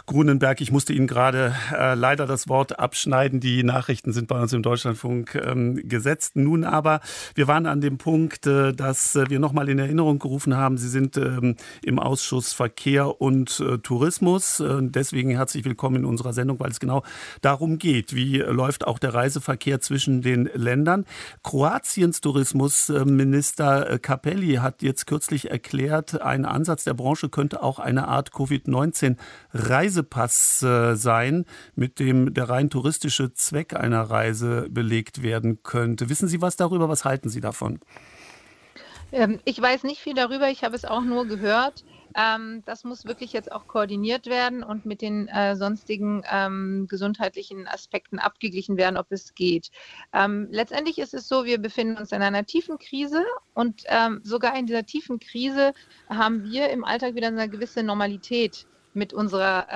Grunenberg, 0.05 0.61
ich 0.61 0.71
musste 0.71 0.93
Ihnen 0.93 1.07
gerade 1.15 1.55
äh, 1.71 1.95
leider 1.95 2.25
das 2.25 2.49
Wort 2.49 2.77
abschneiden. 2.77 3.39
Die 3.39 3.63
Nachrichten 3.63 4.11
sind 4.11 4.27
bei 4.27 4.37
uns 4.37 4.51
im 4.51 4.61
Deutschlandfunk 4.61 5.35
ähm, 5.35 5.87
gesetzt. 5.87 6.35
Nun 6.35 6.65
aber, 6.65 6.99
wir 7.35 7.47
waren 7.47 7.67
an 7.67 7.79
dem 7.79 7.97
Punkt, 7.97 8.45
äh, 8.47 8.73
dass 8.73 9.15
äh, 9.15 9.29
wir 9.29 9.39
nochmal 9.39 9.69
in 9.69 9.79
Erinnerung 9.79 10.19
gerufen 10.19 10.57
haben. 10.57 10.77
Sie 10.77 10.89
sind 10.89 11.15
ähm, 11.15 11.55
im 11.83 11.99
Ausschuss 11.99 12.51
Verkehr 12.51 13.21
und 13.21 13.61
äh, 13.61 13.77
Tourismus. 13.77 14.59
Äh, 14.59 14.79
deswegen 14.81 15.29
herzlich 15.29 15.63
willkommen 15.63 15.95
in 15.95 16.05
unserer 16.05 16.33
Sendung, 16.33 16.59
weil 16.59 16.71
es 16.71 16.81
genau 16.81 17.01
darum 17.41 17.77
geht. 17.77 18.13
Wie 18.13 18.39
läuft 18.39 18.85
auch 18.85 18.99
der 18.99 19.13
Reiseverkehr 19.13 19.79
zwischen 19.79 20.21
den 20.21 20.49
Ländern? 20.53 21.05
Kroatiens 21.43 22.19
Tourismusminister 22.19 23.89
äh, 23.89 23.99
Capelli 23.99 24.55
hat 24.55 24.81
jetzt 24.81 25.07
kürzlich 25.07 25.49
erklärt, 25.49 26.21
ein 26.21 26.43
Ansatz 26.43 26.83
der 26.83 26.93
Branche 26.93 27.29
könnte 27.29 27.63
auch 27.63 27.79
eine 27.79 28.09
Art 28.09 28.33
Covid-19-Reisepass 28.33 30.59
sein 30.59 31.04
sein, 31.05 31.45
mit 31.75 31.99
dem 31.99 32.33
der 32.33 32.49
rein 32.49 32.69
touristische 32.69 33.33
Zweck 33.33 33.73
einer 33.73 34.01
Reise 34.01 34.67
belegt 34.69 35.23
werden 35.23 35.63
könnte. 35.63 36.09
Wissen 36.09 36.27
Sie 36.27 36.41
was 36.41 36.57
darüber? 36.57 36.89
Was 36.89 37.05
halten 37.05 37.29
Sie 37.29 37.39
davon? 37.39 37.79
Ähm, 39.11 39.39
ich 39.45 39.61
weiß 39.61 39.83
nicht 39.83 40.01
viel 40.01 40.13
darüber, 40.13 40.49
ich 40.49 40.63
habe 40.63 40.75
es 40.75 40.83
auch 40.83 41.01
nur 41.01 41.25
gehört. 41.25 41.85
Ähm, 42.17 42.63
das 42.65 42.83
muss 42.83 43.05
wirklich 43.05 43.33
jetzt 43.33 43.51
auch 43.51 43.67
koordiniert 43.67 44.25
werden 44.25 44.63
und 44.63 44.85
mit 44.85 45.01
den 45.01 45.27
äh, 45.27 45.55
sonstigen 45.55 46.23
ähm, 46.31 46.87
gesundheitlichen 46.89 47.67
Aspekten 47.67 48.19
abgeglichen 48.19 48.77
werden, 48.77 48.97
ob 48.97 49.11
es 49.11 49.33
geht. 49.35 49.71
Letztendlich 50.49 50.97
ist 50.97 51.13
es 51.13 51.27
so, 51.27 51.45
wir 51.45 51.57
befinden 51.57 51.97
uns 51.97 52.11
in 52.11 52.21
einer 52.21 52.45
tiefen 52.45 52.77
Krise 52.77 53.23
und 53.53 53.85
sogar 54.23 54.57
in 54.57 54.65
dieser 54.65 54.85
tiefen 54.85 55.19
Krise 55.19 55.73
haben 56.09 56.43
wir 56.45 56.69
im 56.69 56.83
Alltag 56.83 57.15
wieder 57.15 57.27
eine 57.27 57.49
gewisse 57.49 57.83
Normalität 57.83 58.65
mit 58.93 59.13
unserer 59.13 59.67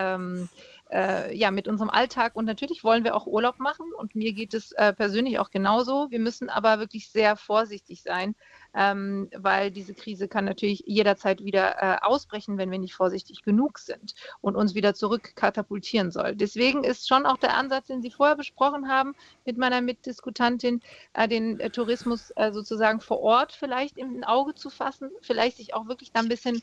äh, 0.92 1.36
ja, 1.36 1.52
mit 1.52 1.68
unserem 1.68 1.90
Alltag. 1.90 2.36
Und 2.36 2.46
natürlich 2.46 2.84
wollen 2.84 3.04
wir 3.04 3.16
auch 3.16 3.28
Urlaub 3.28 3.60
machen. 3.60 3.92
Und 3.98 4.16
mir 4.16 4.34
geht 4.34 4.54
es 4.54 4.72
äh, 4.74 4.94
persönlich 4.94 5.40
auch 5.40 5.52
genauso. 5.52 6.10
Wir 6.10 6.20
müssen 6.20 6.50
aber 6.50 6.80
wirklich 6.80 7.10
sehr 7.10 7.36
vorsichtig 7.36 8.02
sein, 8.02 8.36
ähm, 8.74 9.30
weil 9.36 9.72
diese 9.72 9.94
Krise 9.94 10.28
kann 10.28 10.46
natürlich 10.46 10.84
jederzeit 10.86 11.44
wieder 11.44 11.76
äh, 11.82 11.98
ausbrechen, 12.02 12.58
wenn 12.58 12.72
wir 12.72 12.80
nicht 12.80 12.94
vorsichtig 12.96 13.44
genug 13.44 13.80
sind 13.80 14.14
und 14.42 14.56
uns 14.56 14.76
wieder 14.76 14.94
zurück 14.94 15.36
katapultieren 15.36 16.12
soll. 16.12 16.36
Deswegen 16.36 16.84
ist 16.84 17.08
schon 17.08 17.26
auch 17.26 17.38
der 17.38 17.56
Ansatz, 17.56 17.88
den 17.88 18.02
Sie 18.02 18.12
vorher 18.12 18.36
besprochen 18.36 18.90
haben 18.90 19.16
mit 19.46 19.58
meiner 19.58 19.82
Mitdiskutantin, 19.82 20.82
äh, 21.14 21.28
den 21.28 21.60
äh, 21.60 21.70
Tourismus 21.70 22.32
äh, 22.36 22.52
sozusagen 22.52 23.02
vor 23.02 23.20
Ort 23.20 23.54
vielleicht 23.54 23.98
im 23.98 24.24
Auge 24.24 24.56
zu 24.56 24.70
fassen, 24.70 25.12
vielleicht 25.22 25.58
sich 25.58 25.74
auch 25.74 25.88
wirklich 25.88 26.12
da 26.12 26.20
ein 26.20 26.30
bisschen 26.30 26.62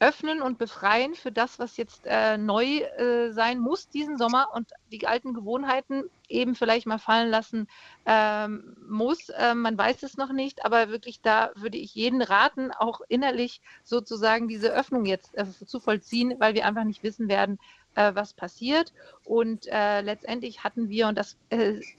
öffnen 0.00 0.42
und 0.42 0.58
befreien 0.58 1.14
für 1.14 1.32
das, 1.32 1.58
was 1.58 1.76
jetzt 1.76 2.02
äh, 2.04 2.38
neu 2.38 2.64
äh, 2.64 3.32
sein 3.32 3.58
muss 3.58 3.88
diesen 3.88 4.16
Sommer 4.16 4.48
und 4.54 4.70
die 4.92 5.06
alten 5.06 5.34
Gewohnheiten 5.34 6.04
eben 6.28 6.54
vielleicht 6.54 6.86
mal 6.86 6.98
fallen 6.98 7.30
lassen 7.30 7.68
ähm, 8.06 8.76
muss. 8.88 9.28
Äh, 9.30 9.54
man 9.54 9.76
weiß 9.76 10.02
es 10.04 10.16
noch 10.16 10.32
nicht, 10.32 10.64
aber 10.64 10.90
wirklich 10.90 11.20
da 11.20 11.50
würde 11.56 11.78
ich 11.78 11.94
jeden 11.94 12.22
raten, 12.22 12.70
auch 12.70 13.00
innerlich 13.08 13.60
sozusagen 13.82 14.46
diese 14.46 14.72
Öffnung 14.72 15.04
jetzt 15.04 15.36
äh, 15.36 15.46
zu 15.46 15.80
vollziehen, 15.80 16.34
weil 16.38 16.54
wir 16.54 16.66
einfach 16.66 16.84
nicht 16.84 17.02
wissen 17.02 17.28
werden, 17.28 17.58
äh, 17.96 18.14
was 18.14 18.34
passiert. 18.34 18.92
Und 19.24 19.66
äh, 19.66 20.00
letztendlich 20.02 20.62
hatten 20.62 20.88
wir, 20.88 21.08
und 21.08 21.18
das 21.18 21.36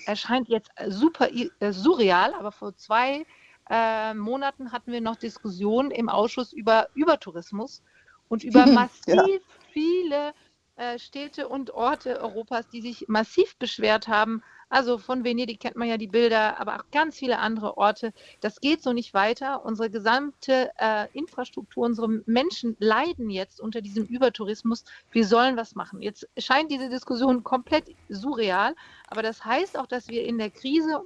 erscheint 0.05 0.47
jetzt 0.47 0.71
super 0.87 1.29
surreal, 1.71 2.33
aber 2.33 2.51
vor 2.51 2.75
zwei 2.77 3.25
äh, 3.69 4.13
Monaten 4.13 4.71
hatten 4.71 4.91
wir 4.91 5.01
noch 5.01 5.15
Diskussionen 5.15 5.91
im 5.91 6.09
Ausschuss 6.09 6.53
über 6.53 6.89
Übertourismus 6.95 7.83
und 8.27 8.43
über 8.43 8.65
massiv 8.67 9.15
ja. 9.15 9.39
viele 9.71 10.33
äh, 10.79 10.97
Städte 10.97 11.49
und 11.49 11.71
Orte 11.71 12.21
Europas, 12.21 12.69
die 12.69 12.81
sich 12.81 13.05
massiv 13.09 13.57
beschwert 13.57 14.07
haben. 14.07 14.41
Also 14.69 14.97
von 14.97 15.23
Venedig 15.23 15.59
kennt 15.59 15.75
man 15.75 15.89
ja 15.89 15.97
die 15.97 16.07
Bilder, 16.07 16.59
aber 16.59 16.75
auch 16.75 16.85
ganz 16.91 17.17
viele 17.17 17.39
andere 17.39 17.75
Orte. 17.77 18.13
Das 18.39 18.61
geht 18.61 18.81
so 18.81 18.93
nicht 18.93 19.13
weiter. 19.13 19.65
Unsere 19.65 19.89
gesamte 19.89 20.71
äh, 20.77 21.07
Infrastruktur, 21.11 21.85
unsere 21.85 22.07
Menschen 22.27 22.77
leiden 22.79 23.29
jetzt 23.29 23.59
unter 23.59 23.81
diesem 23.81 24.05
Übertourismus. 24.05 24.85
Wir 25.11 25.25
sollen 25.25 25.57
was 25.57 25.75
machen. 25.75 26.01
Jetzt 26.01 26.29
scheint 26.37 26.71
diese 26.71 26.87
Diskussion 26.87 27.43
komplett 27.43 27.93
surreal, 28.07 28.73
aber 29.07 29.21
das 29.21 29.43
heißt 29.43 29.77
auch, 29.77 29.87
dass 29.87 30.07
wir 30.07 30.23
in 30.23 30.37
der 30.37 30.51
Krise 30.51 31.01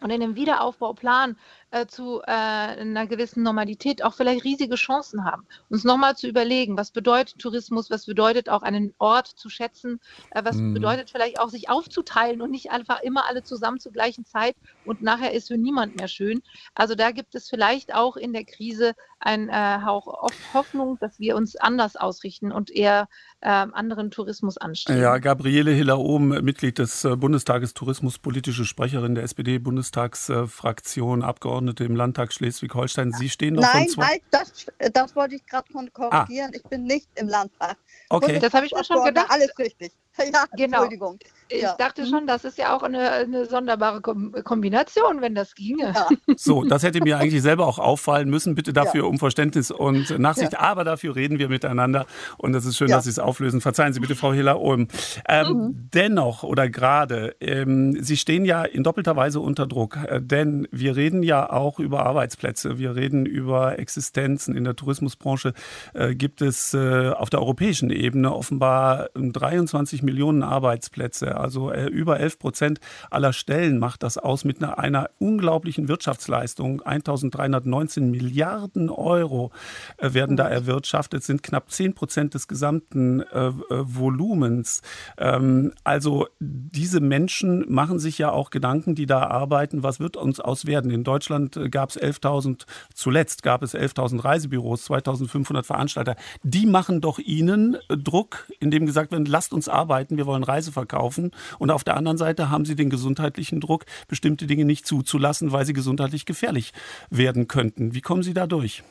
und 0.00 0.10
in 0.10 0.20
dem 0.20 0.34
Wiederaufbauplan 0.34 1.36
äh, 1.74 1.86
zu 1.86 2.20
äh, 2.22 2.30
einer 2.30 3.06
gewissen 3.08 3.42
Normalität 3.42 4.04
auch 4.04 4.14
vielleicht 4.14 4.44
riesige 4.44 4.76
Chancen 4.76 5.24
haben. 5.24 5.44
Uns 5.68 5.82
nochmal 5.82 6.16
zu 6.16 6.28
überlegen, 6.28 6.76
was 6.76 6.92
bedeutet 6.92 7.40
Tourismus, 7.40 7.90
was 7.90 8.06
bedeutet 8.06 8.48
auch 8.48 8.62
einen 8.62 8.94
Ort 8.98 9.26
zu 9.26 9.48
schätzen, 9.48 9.98
äh, 10.30 10.44
was 10.44 10.56
mhm. 10.56 10.74
bedeutet 10.74 11.10
vielleicht 11.10 11.40
auch 11.40 11.48
sich 11.48 11.68
aufzuteilen 11.68 12.40
und 12.40 12.52
nicht 12.52 12.70
einfach 12.70 13.00
immer 13.02 13.26
alle 13.26 13.42
zusammen 13.42 13.80
zur 13.80 13.90
gleichen 13.90 14.24
Zeit 14.24 14.54
und 14.84 15.02
nachher 15.02 15.32
ist 15.32 15.48
für 15.48 15.58
niemand 15.58 15.96
mehr 15.96 16.06
schön. 16.06 16.42
Also 16.74 16.94
da 16.94 17.10
gibt 17.10 17.34
es 17.34 17.50
vielleicht 17.50 17.92
auch 17.92 18.16
in 18.16 18.32
der 18.32 18.44
Krise 18.44 18.92
einen 19.18 19.48
äh, 19.48 19.78
Hauch 19.84 20.30
Hoffnung, 20.52 20.98
dass 21.00 21.18
wir 21.18 21.34
uns 21.34 21.56
anders 21.56 21.96
ausrichten 21.96 22.52
und 22.52 22.70
eher 22.70 23.08
ähm, 23.42 23.74
anderen 23.74 24.10
Tourismus 24.12 24.58
anstreben. 24.58 25.02
Ja, 25.02 25.18
Gabriele 25.18 25.72
Hiller-Ohm, 25.72 26.28
Mitglied 26.28 26.78
des 26.78 27.04
äh, 27.04 27.16
Bundestages, 27.16 27.74
tourismuspolitische 27.74 28.64
Sprecherin 28.64 29.14
der 29.14 29.24
SPD-Bundestagsfraktion, 29.24 31.22
Abgeordnete 31.22 31.63
im 31.84 31.96
Landtag 31.96 32.32
Schleswig-Holstein. 32.32 33.12
Sie 33.12 33.28
stehen 33.28 33.54
doch 33.54 33.62
Nein, 33.62 33.84
von 33.84 33.88
zwei... 33.88 34.06
halt, 34.06 34.22
das, 34.30 34.66
das 34.92 35.16
wollte 35.16 35.36
ich 35.36 35.46
gerade 35.46 35.72
korrigieren. 35.92 36.50
Ah. 36.52 36.56
Ich 36.56 36.62
bin 36.64 36.84
nicht 36.84 37.08
im 37.14 37.28
Landtag. 37.28 37.76
Okay. 38.10 38.38
Das 38.38 38.52
habe 38.52 38.66
ich 38.66 38.72
mir 38.72 38.84
schon 38.84 39.04
gedacht. 39.04 39.30
Alles 39.30 39.58
richtig. 39.58 39.92
Ja, 40.32 40.44
genau. 40.56 40.78
Entschuldigung. 40.78 41.18
Ich 41.48 41.62
ja. 41.62 41.74
dachte 41.76 42.02
mhm. 42.02 42.06
schon, 42.06 42.26
das 42.26 42.44
ist 42.44 42.56
ja 42.58 42.74
auch 42.74 42.82
eine, 42.82 43.10
eine 43.10 43.46
sonderbare 43.46 44.00
Kombination, 44.00 45.20
wenn 45.20 45.34
das 45.34 45.54
ginge. 45.54 45.92
Ja. 45.94 46.08
So, 46.36 46.64
das 46.64 46.82
hätte 46.82 47.00
mir 47.00 47.18
eigentlich 47.18 47.42
selber 47.42 47.66
auch 47.66 47.78
auffallen 47.78 48.28
müssen. 48.28 48.54
Bitte 48.54 48.72
dafür 48.72 49.02
ja. 49.02 49.08
um 49.08 49.18
Verständnis 49.18 49.70
und 49.70 50.18
Nachsicht. 50.18 50.58
Aber 50.58 50.84
dafür 50.84 51.16
reden 51.16 51.38
wir 51.38 51.48
miteinander. 51.48 52.06
Und 52.38 52.54
es 52.54 52.64
ist 52.64 52.76
schön, 52.76 52.88
dass 52.88 53.04
Sie 53.04 53.10
es 53.10 53.18
auflösen. 53.18 53.60
Verzeihen 53.60 53.92
Sie 53.92 54.00
bitte, 54.00 54.14
Frau 54.14 54.32
Hiller-Ohm. 54.32 54.88
Ähm, 55.28 55.46
mhm. 55.46 55.90
Dennoch 55.94 56.42
oder 56.42 56.68
gerade, 56.68 57.36
ähm, 57.40 58.02
Sie 58.02 58.16
stehen 58.16 58.44
ja 58.44 58.64
in 58.64 58.82
doppelter 58.82 59.16
Weise 59.16 59.40
unter 59.40 59.66
Druck. 59.66 59.96
Äh, 59.96 60.20
denn 60.20 60.66
wir 60.70 60.96
reden 60.96 61.22
ja 61.22 61.50
auch 61.50 61.78
über 61.78 62.04
Arbeitsplätze. 62.04 62.78
Wir 62.78 62.96
reden 62.96 63.26
über 63.26 63.78
Existenzen. 63.78 64.56
In 64.56 64.64
der 64.64 64.76
Tourismusbranche 64.76 65.54
äh, 65.94 66.14
gibt 66.14 66.42
es 66.42 66.74
äh, 66.74 67.10
auf 67.10 67.30
der 67.30 67.40
europäischen 67.40 67.90
Ebene 67.90 68.34
offenbar 68.34 69.08
23 69.14 70.02
Millionen 70.04 70.42
Arbeitsplätze. 70.42 71.36
Also 71.36 71.70
äh, 71.70 71.86
über 71.86 72.20
11 72.20 72.38
Prozent 72.38 72.80
aller 73.10 73.32
Stellen 73.32 73.78
macht 73.78 74.02
das 74.02 74.18
aus 74.18 74.44
mit 74.44 74.62
einer, 74.62 74.78
einer 74.78 75.10
unglaublichen 75.18 75.88
Wirtschaftsleistung. 75.88 76.82
1319 76.82 78.10
Milliarden 78.10 78.90
Euro 78.90 79.50
äh, 79.98 80.12
werden 80.14 80.36
da 80.36 80.48
erwirtschaftet, 80.48 81.24
sind 81.24 81.42
knapp 81.42 81.70
10 81.70 81.94
Prozent 81.94 82.34
des 82.34 82.48
gesamten 82.48 83.20
äh, 83.20 83.46
äh, 83.46 83.52
Volumens. 83.70 84.82
Ähm, 85.18 85.72
also 85.82 86.26
diese 86.40 87.00
Menschen 87.00 87.64
machen 87.68 87.98
sich 87.98 88.18
ja 88.18 88.30
auch 88.30 88.50
Gedanken, 88.50 88.94
die 88.94 89.06
da 89.06 89.22
arbeiten, 89.22 89.82
was 89.82 90.00
wird 90.00 90.16
uns 90.16 90.40
aus 90.40 90.66
werden. 90.66 90.90
In 90.90 91.04
Deutschland 91.04 91.58
gab 91.70 91.90
es 91.90 92.00
11.000, 92.00 92.66
zuletzt 92.94 93.42
gab 93.42 93.62
es 93.62 93.74
11.000 93.74 94.24
Reisebüros, 94.24 94.88
2.500 94.88 95.64
Veranstalter. 95.64 96.16
Die 96.42 96.66
machen 96.66 97.00
doch 97.00 97.18
Ihnen 97.18 97.76
Druck, 97.88 98.46
indem 98.60 98.86
gesagt 98.86 99.12
wird, 99.12 99.28
lasst 99.28 99.52
uns 99.52 99.68
arbeiten, 99.68 99.93
wir 100.16 100.26
wollen 100.26 100.44
Reise 100.44 100.72
verkaufen. 100.72 101.30
Und 101.58 101.70
auf 101.70 101.84
der 101.84 101.96
anderen 101.96 102.18
Seite 102.18 102.50
haben 102.50 102.64
sie 102.64 102.76
den 102.76 102.90
gesundheitlichen 102.90 103.60
Druck, 103.60 103.84
bestimmte 104.08 104.46
Dinge 104.46 104.64
nicht 104.64 104.86
zuzulassen, 104.86 105.52
weil 105.52 105.66
sie 105.66 105.72
gesundheitlich 105.72 106.26
gefährlich 106.26 106.72
werden 107.10 107.48
könnten. 107.48 107.94
Wie 107.94 108.00
kommen 108.00 108.22
Sie 108.22 108.34
da 108.34 108.46
durch? 108.46 108.82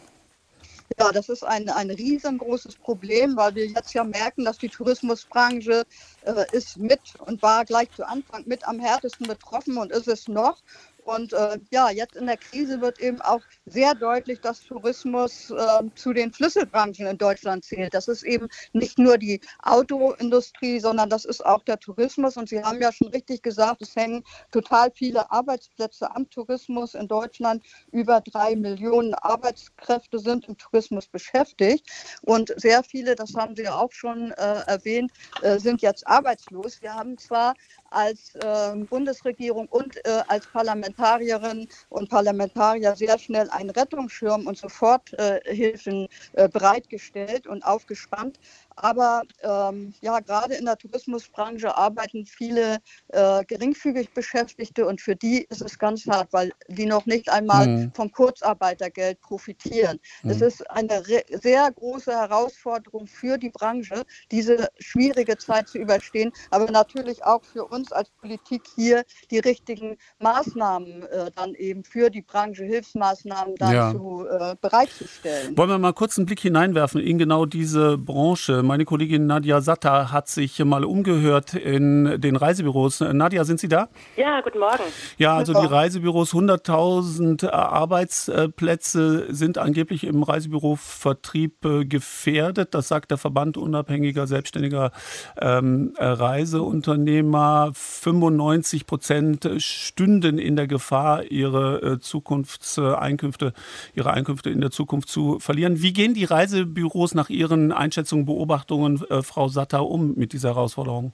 Ja, 1.00 1.12
das 1.12 1.30
ist 1.30 1.44
ein, 1.44 1.70
ein 1.70 1.90
riesengroßes 1.90 2.76
Problem, 2.76 3.36
weil 3.36 3.56
wir 3.56 3.68
jetzt 3.68 3.94
ja 3.94 4.04
merken, 4.04 4.46
dass 4.46 4.58
die 4.58 4.70
Tourismusbranche 4.70 5.84
äh, 6.24 6.46
ist 6.52 6.78
mit 6.78 7.00
und 7.26 7.42
war 7.42 7.66
gleich 7.66 7.90
zu 7.92 8.08
Anfang 8.08 8.44
mit 8.46 8.68
am 8.68 8.80
härtesten 8.80 9.28
betroffen 9.28 9.78
und 9.78 9.92
ist 9.92 10.08
es 10.08 10.28
noch. 10.28 10.58
Und 11.04 11.34
äh, 11.34 11.60
ja, 11.72 11.90
jetzt 11.90 12.16
in 12.16 12.28
der 12.28 12.38
Krise 12.38 12.82
wird 12.82 13.00
eben 13.00 13.22
auch 13.22 13.42
sehr 13.66 13.94
deutlich, 13.96 14.40
dass 14.42 14.62
Tourismus 14.62 15.52
äh, 15.52 15.84
zu 15.96 16.14
den 16.14 16.34
Schlüsselbranchen 16.34 17.08
in 17.08 17.18
Deutschland 17.18 17.66
zählt. 17.66 17.94
Das 17.94 18.08
ist 18.08 18.24
eben 18.24 18.48
nicht 18.72 18.98
nur 18.98 19.18
die 19.18 19.42
Autoindustrie, 19.62 20.80
sondern 20.80 21.10
das 21.10 21.26
ist 21.26 21.46
auch 21.46 21.64
der 21.64 21.80
Tourismus. 21.80 22.38
Und 22.38 22.50
Sie 22.50 22.64
haben 22.64 22.82
ja 22.82 22.92
schon 22.92 23.10
richtig 23.10 23.42
gesagt, 23.42 23.82
es 23.82 23.96
hängen 23.96 24.24
total 24.52 24.92
viele 24.94 25.30
Arbeitsplätze 25.32 26.14
am 26.16 26.30
Tourismus 26.30 26.94
in 26.94 27.08
Deutschland. 27.08 27.64
Über 27.92 28.22
drei 28.22 28.56
Millionen 28.56 29.14
Arbeitskräfte 29.16 30.20
sind 30.20 30.48
im 30.48 30.58
Tourismus 30.58 31.08
beschäftigt. 31.08 31.90
Und 32.22 32.54
sehr 32.58 32.84
viele, 32.84 33.16
das 33.16 33.34
haben 33.36 33.56
Sie 33.56 33.64
ja 33.64 33.76
auch 33.76 33.92
schon 33.92 34.32
äh, 34.32 34.62
erwähnt, 34.68 35.12
äh, 35.42 35.60
sind 35.60 35.82
jetzt 35.82 36.08
arbeitslos. 36.08 36.82
Wir 36.82 36.94
haben 36.94 37.18
zwar 37.18 37.54
als 37.94 38.34
ähm, 38.44 38.86
Bundesregierung 38.88 39.68
und 39.68 39.98
äh, 40.06 40.22
als 40.28 40.48
Parlamentarierinnen 40.48 41.68
und 41.90 42.10
Parlamentarier 42.10 42.96
sehr 42.96 43.18
schnell 43.20 43.50
einen 43.50 43.70
Rettungsschirm 43.70 44.48
und 44.48 44.58
Soforthilfen 44.58 46.08
äh, 46.34 46.50
bereitgestellt 46.50 47.48
und 47.48 47.64
aufgespannt. 47.64 48.40
Aber 48.76 49.22
ähm, 49.42 49.94
ja, 50.02 50.20
gerade 50.20 50.56
in 50.56 50.66
der 50.66 50.78
Tourismusbranche 50.78 51.76
arbeiten 51.76 52.26
viele 52.26 52.78
äh, 53.10 53.44
geringfügig 53.46 54.14
Beschäftigte 54.14 54.86
und 54.86 55.02
für 55.02 55.16
die 55.16 55.46
ist 55.50 55.62
es 55.62 55.78
ganz 55.78 56.06
hart, 56.08 56.32
weil 56.32 56.52
die 56.68 56.86
noch 56.86 57.06
nicht 57.06 57.30
einmal 57.30 57.68
mhm. 57.68 57.92
vom 57.94 58.12
Kurzarbeitergeld 58.12 59.22
profitieren. 59.22 60.00
Mhm. 60.24 60.30
Es 60.32 60.42
ist 60.42 60.70
eine 60.70 61.04
sehr 61.04 61.72
große 61.72 62.12
Herausforderung 62.12 63.08
für 63.08 63.38
die 63.38 63.50
Branche, 63.50 64.04
diese 64.32 64.70
schwierige 64.80 65.38
Zeit 65.38 65.68
zu 65.68 65.78
überstehen, 65.78 66.32
aber 66.52 66.72
natürlich 66.72 67.24
auch 67.24 67.44
für 67.44 67.66
uns 67.66 67.92
als 67.92 68.10
Politik 68.10 68.64
hier 68.76 69.04
die 69.32 69.40
richtigen 69.40 69.98
Maßnahmen 70.20 71.04
äh, 71.04 71.32
dann 71.36 71.54
eben 71.56 71.84
für 71.84 72.10
die 72.10 72.22
Branche, 72.22 72.64
Hilfsmaßnahmen 72.64 73.56
dann 73.56 73.74
ja. 73.74 73.92
äh, 73.92 74.56
bereitzustellen. 74.60 75.58
Wollen 75.58 75.70
wir 75.70 75.80
mal 75.80 75.94
kurz 75.94 76.18
einen 76.18 76.26
Blick 76.26 76.40
hineinwerfen 76.40 77.02
in 77.02 77.18
genau 77.18 77.46
diese 77.46 77.98
Branche? 77.98 78.63
Meine 78.64 78.86
Kollegin 78.86 79.26
Nadja 79.28 79.60
Satter 79.60 80.14
hat 80.14 80.30
sich 80.30 80.64
mal 80.64 80.86
umgehört 80.86 81.54
in 81.54 82.22
den 82.22 82.38
Reisebüros. 82.38 83.02
Nadja, 83.02 83.44
sind 83.44 83.60
Sie 83.60 83.68
da? 83.68 83.90
Ja, 84.16 84.40
guten 84.40 84.60
Morgen. 84.60 84.84
Ja, 85.18 85.36
also 85.36 85.52
die 85.54 85.68
Reisebüros, 85.68 86.34
100.000 86.34 87.50
Arbeitsplätze 87.50 89.26
sind 89.34 89.58
angeblich 89.58 90.06
im 90.06 90.24
Reisebürovertrieb 90.24 91.66
äh, 91.66 91.86
gefährdet. 91.86 92.74
Das 92.74 92.88
sagt 92.88 93.12
der 93.12 93.18
Verband 93.18 93.58
unabhängiger 93.58 94.28
selbstständiger 94.28 94.92
ähm, 95.38 95.94
Reiseunternehmer. 95.98 97.72
95 97.74 98.86
Prozent 98.86 99.50
stünden 99.58 100.38
in 100.38 100.56
der 100.56 100.68
Gefahr, 100.68 101.26
ihre 101.26 101.82
äh, 101.82 102.00
Zukunftseinkünfte, 102.00 103.52
ihre 103.94 104.14
Einkünfte 104.14 104.50
in 104.50 104.62
der 104.62 104.72
Zukunft 104.72 105.10
zu 105.10 105.40
verlieren. 105.40 105.82
Wie 105.82 105.92
gehen 105.92 106.14
die 106.14 106.24
Reisebüros 106.24 107.14
nach 107.14 107.30
Ihren 107.30 107.74
Einschätzungen, 107.74 108.26
Beobachtungen 108.26 108.53
Beobachtungen, 108.54 109.04
äh, 109.10 109.24
Frau 109.24 109.48
Satter, 109.48 109.88
um 109.88 110.14
mit 110.14 110.32
dieser 110.34 110.50
Herausforderung? 110.50 111.12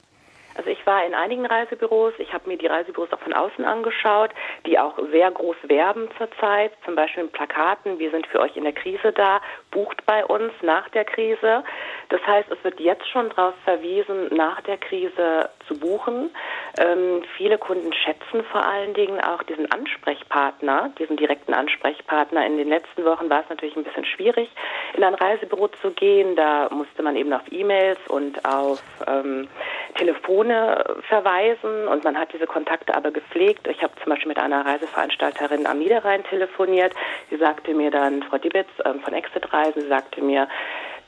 Ich 0.80 0.86
war 0.86 1.04
in 1.04 1.12
einigen 1.12 1.44
Reisebüros, 1.44 2.14
ich 2.16 2.32
habe 2.32 2.48
mir 2.48 2.56
die 2.56 2.66
Reisebüros 2.66 3.12
auch 3.12 3.20
von 3.20 3.34
außen 3.34 3.66
angeschaut, 3.66 4.30
die 4.64 4.78
auch 4.78 4.98
sehr 5.12 5.30
groß 5.30 5.56
werben 5.64 6.08
zurzeit, 6.16 6.72
zum 6.86 6.94
Beispiel 6.94 7.24
in 7.24 7.30
Plakaten, 7.30 7.98
wir 7.98 8.10
sind 8.10 8.26
für 8.26 8.40
euch 8.40 8.56
in 8.56 8.64
der 8.64 8.72
Krise 8.72 9.12
da, 9.12 9.42
bucht 9.70 10.06
bei 10.06 10.24
uns 10.24 10.52
nach 10.62 10.88
der 10.88 11.04
Krise. 11.04 11.64
Das 12.08 12.26
heißt, 12.26 12.50
es 12.50 12.64
wird 12.64 12.80
jetzt 12.80 13.06
schon 13.08 13.28
darauf 13.28 13.54
verwiesen, 13.64 14.34
nach 14.34 14.62
der 14.62 14.78
Krise 14.78 15.50
zu 15.68 15.78
buchen. 15.78 16.30
Ähm, 16.78 17.22
viele 17.36 17.58
Kunden 17.58 17.92
schätzen 17.92 18.42
vor 18.50 18.64
allen 18.64 18.94
Dingen 18.94 19.20
auch 19.20 19.42
diesen 19.42 19.70
Ansprechpartner, 19.70 20.92
diesen 20.98 21.16
direkten 21.16 21.52
Ansprechpartner. 21.52 22.46
In 22.46 22.56
den 22.56 22.68
letzten 22.68 23.04
Wochen 23.04 23.28
war 23.28 23.42
es 23.42 23.50
natürlich 23.50 23.76
ein 23.76 23.84
bisschen 23.84 24.06
schwierig, 24.06 24.48
in 24.96 25.04
ein 25.04 25.14
Reisebüro 25.14 25.68
zu 25.68 25.90
gehen. 25.90 26.36
Da 26.36 26.70
musste 26.70 27.02
man 27.02 27.16
eben 27.16 27.32
auf 27.32 27.42
E-Mails 27.50 27.98
und 28.08 28.44
auf 28.46 28.82
ähm, 29.06 29.46
Telefone 29.94 30.69
verweisen 31.08 31.88
und 31.88 32.04
man 32.04 32.18
hat 32.18 32.32
diese 32.32 32.46
Kontakte 32.46 32.94
aber 32.94 33.10
gepflegt. 33.10 33.66
Ich 33.68 33.82
habe 33.82 33.92
zum 34.02 34.10
Beispiel 34.10 34.28
mit 34.28 34.38
einer 34.38 34.64
Reiseveranstalterin 34.64 35.66
am 35.66 35.78
Niederrhein 35.78 36.24
telefoniert. 36.24 36.94
Sie 37.30 37.36
sagte 37.36 37.74
mir 37.74 37.90
dann, 37.90 38.22
Frau 38.22 38.38
Dibitz 38.38 38.68
ähm, 38.84 39.00
von 39.00 39.14
Exit 39.14 39.52
Reisen, 39.52 39.88
sagte 39.88 40.22
mir, 40.22 40.48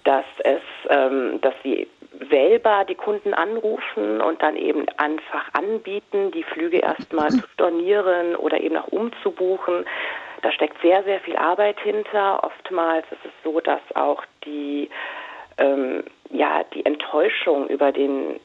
dass 0.05 0.25
es, 0.45 0.63
ähm, 0.89 1.41
dass 1.41 1.55
sie 1.63 1.89
selber 2.31 2.85
die 2.89 2.95
Kunden 2.95 3.35
anrufen 3.35 4.21
und 4.21 4.43
dann 4.43 4.57
eben 4.57 4.87
einfach 4.97 5.49
anbieten, 5.55 6.31
die 6.33 6.43
Flüge 6.43 6.79
erstmal 6.79 7.31
zu 7.31 7.47
stornieren 7.55 8.37
oder 8.37 8.61
eben 8.61 8.77
auch 8.77 8.89
umzubuchen. 8.89 9.85
Da 10.43 10.51
steckt 10.51 10.81
sehr, 10.83 11.05
sehr 11.05 11.21
viel 11.21 11.37
Arbeit 11.37 11.79
hinter. 11.81 12.43
Oftmals 12.43 13.07
ist 13.13 13.25
es 13.25 13.33
so, 13.45 13.61
dass 13.61 13.81
auch 13.95 14.23
die 14.45 14.91
ähm, 15.59 16.03
ja, 16.31 16.65
die 16.75 16.85
Enttäuschung 16.85 17.69
über 17.69 17.93
den 17.93 18.41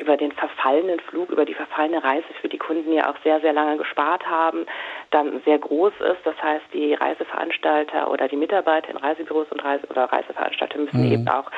über 0.00 0.16
den 0.16 0.32
verfallenen 0.32 1.00
Flug, 1.00 1.30
über 1.30 1.44
die 1.44 1.54
verfallene 1.54 2.02
Reise 2.02 2.26
für 2.40 2.48
die 2.48 2.58
Kunden 2.58 2.92
ja 2.92 3.10
auch 3.10 3.16
sehr, 3.22 3.40
sehr 3.40 3.52
lange 3.52 3.76
gespart 3.76 4.26
haben, 4.26 4.66
dann 5.10 5.40
sehr 5.44 5.58
groß 5.58 5.92
ist. 6.12 6.24
Das 6.24 6.36
heißt, 6.42 6.64
die 6.72 6.94
Reiseveranstalter 6.94 8.10
oder 8.10 8.28
die 8.28 8.36
Mitarbeiter 8.36 8.90
in 8.90 8.96
Reisebüros 8.96 9.46
und 9.50 9.64
Reise 9.64 9.86
oder 9.88 10.04
Reiseveranstalter 10.04 10.78
müssen 10.78 11.06
mhm. 11.06 11.12
eben 11.12 11.28
auch 11.28 11.50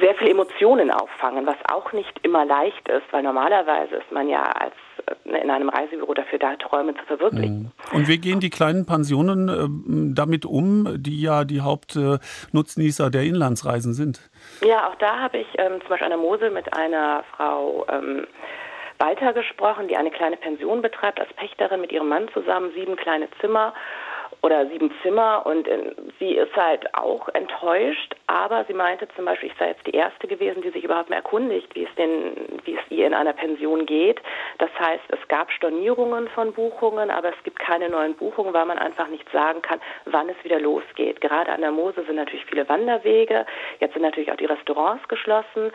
sehr 0.00 0.14
viele 0.14 0.30
Emotionen 0.30 0.90
auffangen, 0.90 1.46
was 1.46 1.56
auch 1.70 1.92
nicht 1.92 2.12
immer 2.22 2.44
leicht 2.44 2.88
ist, 2.88 3.04
weil 3.10 3.22
normalerweise 3.22 3.96
ist 3.96 4.12
man 4.12 4.28
ja 4.28 4.42
als 4.42 4.74
äh, 5.06 5.40
in 5.40 5.50
einem 5.50 5.68
Reisebüro 5.68 6.14
dafür 6.14 6.38
da, 6.38 6.56
Träume 6.56 6.94
zu 6.94 7.04
verwirklichen. 7.04 7.72
Mhm. 7.90 7.96
Und 7.96 8.08
wie 8.08 8.18
gehen 8.18 8.40
die 8.40 8.50
kleinen 8.50 8.86
Pensionen 8.86 9.48
äh, 9.48 10.14
damit 10.14 10.44
um, 10.44 10.88
die 10.96 11.20
ja 11.20 11.44
die 11.44 11.60
Hauptnutznießer 11.60 13.10
der 13.10 13.22
Inlandsreisen 13.22 13.92
sind? 13.92 14.30
Ja, 14.62 14.88
auch 14.88 14.94
da 14.96 15.18
habe 15.18 15.38
ich 15.38 15.46
ähm, 15.58 15.80
zum 15.80 15.90
Beispiel 15.90 16.06
an 16.06 16.10
der 16.10 16.18
Mosel 16.18 16.50
mit 16.50 16.72
einer 16.74 17.24
Frau 17.36 17.86
ähm, 17.90 18.26
Walter 18.98 19.32
gesprochen, 19.32 19.88
die 19.88 19.96
eine 19.96 20.10
kleine 20.10 20.36
Pension 20.36 20.82
betreibt 20.82 21.20
als 21.20 21.32
Pächterin 21.34 21.80
mit 21.80 21.92
ihrem 21.92 22.08
Mann 22.08 22.28
zusammen, 22.32 22.72
sieben 22.74 22.96
kleine 22.96 23.28
Zimmer 23.40 23.72
oder 24.42 24.66
sieben 24.66 24.92
Zimmer 25.02 25.44
und 25.46 25.66
äh, 25.66 25.94
sie 26.18 26.32
ist 26.34 26.54
halt 26.54 26.94
auch 26.94 27.28
enttäuscht, 27.30 28.14
aber 28.26 28.64
sie 28.66 28.74
meinte 28.74 29.08
zum 29.16 29.24
Beispiel, 29.24 29.50
ich 29.50 29.58
sei 29.58 29.68
jetzt 29.68 29.86
die 29.86 29.96
Erste 29.96 30.28
gewesen, 30.28 30.62
die 30.62 30.70
sich 30.70 30.84
überhaupt 30.84 31.10
mehr 31.10 31.18
erkundigt, 31.18 31.74
wie 31.74 31.84
es, 31.84 31.94
denn, 31.96 32.34
wie 32.64 32.74
es 32.74 32.80
ihr 32.90 33.06
in 33.06 33.14
einer 33.14 33.32
Pension 33.32 33.86
geht. 33.86 34.20
Das 34.58 34.70
heißt, 34.78 35.04
es 35.08 35.28
gab 35.28 35.50
Stornierungen 35.50 36.28
von 36.28 36.52
Buchungen, 36.52 37.10
aber 37.10 37.30
es 37.30 37.42
gibt 37.42 37.58
keine 37.58 37.88
neuen 37.88 38.14
Buchungen, 38.14 38.52
weil 38.52 38.66
man 38.66 38.78
einfach 38.78 39.08
nicht 39.08 39.28
sagen 39.32 39.62
kann, 39.62 39.80
wann 40.04 40.28
es 40.28 40.36
wieder 40.44 40.60
losgeht. 40.60 41.20
Gerade 41.20 41.52
an 41.52 41.60
der 41.60 41.72
Mose 41.72 42.04
sind 42.04 42.16
natürlich 42.16 42.46
viele 42.46 42.68
Wanderwege, 42.68 43.44
jetzt 43.80 43.94
sind 43.94 44.02
natürlich 44.02 44.30
auch 44.30 44.36
die 44.36 44.46
Restaurants 44.46 45.06
geschlossen 45.08 45.72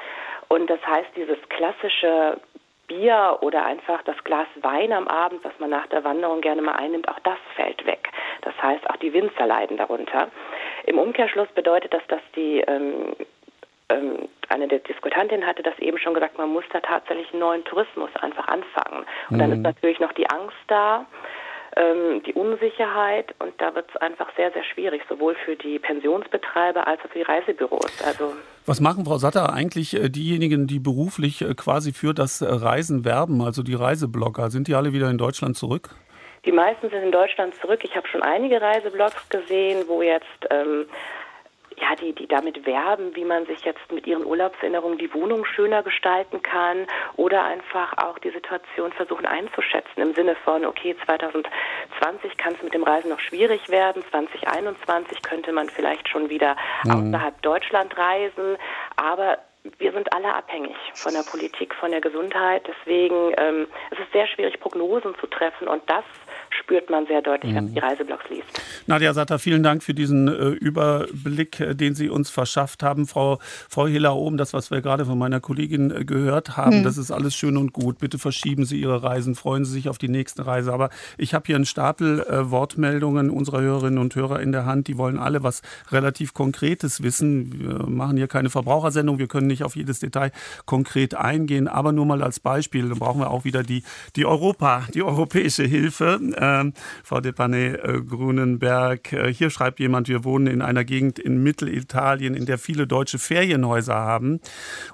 und 0.47 0.69
das 0.69 0.79
heißt, 0.85 1.09
dieses 1.15 1.37
klassische 1.49 2.37
Bier 2.87 3.37
oder 3.41 3.65
einfach 3.65 4.03
das 4.03 4.21
Glas 4.23 4.47
Wein 4.61 4.91
am 4.91 5.07
Abend, 5.07 5.43
was 5.43 5.53
man 5.59 5.69
nach 5.69 5.87
der 5.87 6.03
Wanderung 6.03 6.41
gerne 6.41 6.61
mal 6.61 6.73
einnimmt, 6.73 7.07
auch 7.07 7.19
das 7.19 7.37
fällt 7.55 7.85
weg. 7.85 8.09
Das 8.41 8.53
heißt, 8.61 8.89
auch 8.89 8.97
die 8.97 9.13
Winzer 9.13 9.45
leiden 9.45 9.77
darunter. 9.77 10.29
Im 10.85 10.99
Umkehrschluss 10.99 11.47
bedeutet 11.49 11.93
das, 11.93 12.05
dass 12.07 12.21
die 12.35 12.59
ähm, 12.59 13.15
ähm, 13.89 14.27
eine 14.49 14.67
der 14.67 14.79
Diskutantinnen 14.79 15.45
hatte 15.45 15.63
das 15.63 15.77
eben 15.79 15.97
schon 15.97 16.13
gesagt, 16.13 16.37
man 16.37 16.49
muss 16.49 16.65
da 16.71 16.79
tatsächlich 16.79 17.31
einen 17.31 17.39
neuen 17.39 17.63
Tourismus 17.63 18.09
einfach 18.21 18.47
anfangen. 18.47 19.05
Und 19.29 19.39
dann 19.39 19.51
ist 19.51 19.57
mhm. 19.57 19.63
natürlich 19.63 19.99
noch 19.99 20.13
die 20.13 20.29
Angst 20.29 20.57
da, 20.67 21.05
ähm, 21.75 22.21
die 22.23 22.33
Unsicherheit 22.33 23.33
und 23.39 23.53
da 23.59 23.73
wird 23.75 23.89
es 23.89 23.97
einfach 23.97 24.27
sehr, 24.35 24.51
sehr 24.51 24.63
schwierig, 24.63 25.01
sowohl 25.09 25.35
für 25.45 25.55
die 25.55 25.79
Pensionsbetreiber 25.79 26.87
als 26.87 26.99
auch 27.01 27.09
für 27.09 27.19
die 27.19 27.23
Reisebüros. 27.23 28.03
Also 28.05 28.33
was 28.65 28.79
machen, 28.79 29.05
Frau 29.05 29.17
Satter, 29.17 29.51
eigentlich 29.51 29.93
äh, 29.93 30.09
diejenigen, 30.09 30.67
die 30.67 30.79
beruflich 30.79 31.41
äh, 31.41 31.53
quasi 31.53 31.91
für 31.91 32.13
das 32.13 32.41
äh, 32.41 32.45
Reisen 32.45 33.03
werben, 33.03 33.41
also 33.41 33.61
die 33.61 33.73
Reiseblogger? 33.73 34.49
Sind 34.49 34.67
die 34.67 34.75
alle 34.75 34.93
wieder 34.93 35.09
in 35.09 35.17
Deutschland 35.17 35.57
zurück? 35.57 35.89
Die 36.45 36.51
meisten 36.51 36.89
sind 36.89 37.03
in 37.03 37.11
Deutschland 37.11 37.55
zurück. 37.55 37.81
Ich 37.83 37.95
habe 37.95 38.07
schon 38.07 38.21
einige 38.21 38.61
Reiseblogs 38.61 39.29
gesehen, 39.29 39.83
wo 39.87 40.01
jetzt 40.01 40.25
ähm, 40.49 40.85
ja, 41.79 41.95
die, 41.95 42.13
die 42.13 42.27
damit 42.27 42.65
werben, 42.65 43.15
wie 43.15 43.25
man 43.25 43.45
sich 43.45 43.61
jetzt 43.63 43.91
mit 43.91 44.07
ihren 44.07 44.25
Urlaubserinnerungen 44.25 44.97
die 44.97 45.13
Wohnung 45.13 45.45
schöner 45.45 45.83
gestalten 45.83 46.41
kann 46.41 46.87
oder 47.15 47.43
einfach 47.43 47.97
auch 47.97 48.19
die 48.19 48.31
Situation 48.31 48.91
versuchen 48.93 49.25
einzuschätzen 49.25 50.01
im 50.01 50.13
Sinne 50.13 50.35
von, 50.43 50.65
okay, 50.65 50.95
2020 51.05 52.37
kann 52.37 52.53
es 52.53 52.63
mit 52.63 52.73
dem 52.73 52.83
Reisen 52.83 53.09
noch 53.09 53.19
schwierig 53.19 53.69
werden, 53.69 54.03
2021 54.11 55.21
könnte 55.21 55.51
man 55.51 55.69
vielleicht 55.69 56.09
schon 56.09 56.29
wieder 56.29 56.55
mhm. 56.83 56.91
außerhalb 56.91 57.41
Deutschland 57.41 57.97
reisen, 57.97 58.57
aber 58.95 59.39
wir 59.77 59.93
sind 59.93 60.11
alle 60.13 60.33
abhängig 60.33 60.75
von 60.93 61.13
der 61.13 61.23
Politik, 61.23 61.73
von 61.75 61.91
der 61.91 62.01
Gesundheit. 62.01 62.67
Deswegen 62.67 63.33
ähm, 63.37 63.67
es 63.91 63.99
ist 63.99 64.07
es 64.07 64.11
sehr 64.11 64.27
schwierig, 64.27 64.59
Prognosen 64.59 65.15
zu 65.19 65.27
treffen. 65.27 65.67
Und 65.67 65.83
das 65.89 66.03
spürt 66.59 66.89
man 66.89 67.05
sehr 67.07 67.21
deutlich, 67.21 67.53
wenn 67.53 67.65
man 67.65 67.71
mhm. 67.71 67.75
die 67.75 67.79
Reiseblogs 67.79 68.23
liest. 68.29 68.61
Nadja 68.87 69.13
Satter, 69.13 69.39
vielen 69.39 69.63
Dank 69.63 69.83
für 69.83 69.93
diesen 69.93 70.27
äh, 70.27 70.49
Überblick, 70.49 71.59
äh, 71.59 71.73
den 71.75 71.95
Sie 71.95 72.09
uns 72.09 72.29
verschafft 72.29 72.83
haben. 72.83 73.07
Frau, 73.07 73.39
Frau 73.69 73.87
Hiller 73.87 74.15
oben, 74.15 74.37
das, 74.37 74.53
was 74.53 74.71
wir 74.71 74.81
gerade 74.81 75.05
von 75.05 75.17
meiner 75.17 75.39
Kollegin 75.39 75.91
äh, 75.91 76.05
gehört 76.05 76.57
haben, 76.57 76.79
mhm. 76.79 76.83
das 76.83 76.97
ist 76.97 77.11
alles 77.11 77.35
schön 77.35 77.57
und 77.57 77.73
gut. 77.73 77.99
Bitte 77.99 78.17
verschieben 78.17 78.65
Sie 78.65 78.79
Ihre 78.79 79.03
Reisen, 79.03 79.35
freuen 79.35 79.65
Sie 79.65 79.71
sich 79.71 79.89
auf 79.89 79.97
die 79.97 80.09
nächste 80.09 80.45
Reise. 80.45 80.73
Aber 80.73 80.89
ich 81.17 81.33
habe 81.33 81.45
hier 81.47 81.55
einen 81.55 81.65
Stapel 81.65 82.21
äh, 82.21 82.51
Wortmeldungen 82.51 83.29
unserer 83.29 83.61
Hörerinnen 83.61 83.99
und 83.99 84.15
Hörer 84.15 84.41
in 84.41 84.51
der 84.51 84.65
Hand. 84.65 84.87
Die 84.87 84.97
wollen 84.97 85.17
alle 85.17 85.43
was 85.43 85.61
relativ 85.91 86.33
Konkretes 86.33 87.03
wissen. 87.03 87.59
Wir 87.59 87.87
machen 87.87 88.17
hier 88.17 88.27
keine 88.27 88.49
Verbrauchersendung, 88.49 89.19
wir 89.19 89.27
können 89.27 89.47
nicht 89.47 89.63
auf 89.63 89.75
jedes 89.75 89.99
Detail 89.99 90.31
konkret 90.65 91.15
eingehen, 91.15 91.67
aber 91.67 91.91
nur 91.91 92.05
mal 92.05 92.21
als 92.23 92.39
Beispiel, 92.39 92.89
dann 92.89 92.99
brauchen 92.99 93.21
wir 93.21 93.29
auch 93.29 93.45
wieder 93.45 93.63
die, 93.63 93.83
die 94.15 94.25
Europa, 94.25 94.83
die 94.93 95.03
europäische 95.03 95.63
Hilfe. 95.63 96.19
Ähm, 96.43 96.73
Frau 97.03 97.21
Depanay 97.21 97.75
äh, 97.75 98.01
Grunenberg, 98.01 99.13
äh, 99.13 99.33
hier 99.33 99.49
schreibt 99.49 99.79
jemand, 99.79 100.09
wir 100.09 100.25
wohnen 100.25 100.47
in 100.47 100.61
einer 100.61 100.83
Gegend 100.83 101.17
in 101.17 101.41
Mittelitalien, 101.41 102.35
in 102.35 102.45
der 102.45 102.57
viele 102.57 102.85
deutsche 102.85 103.17
Ferienhäuser 103.17 103.95
haben 103.95 104.41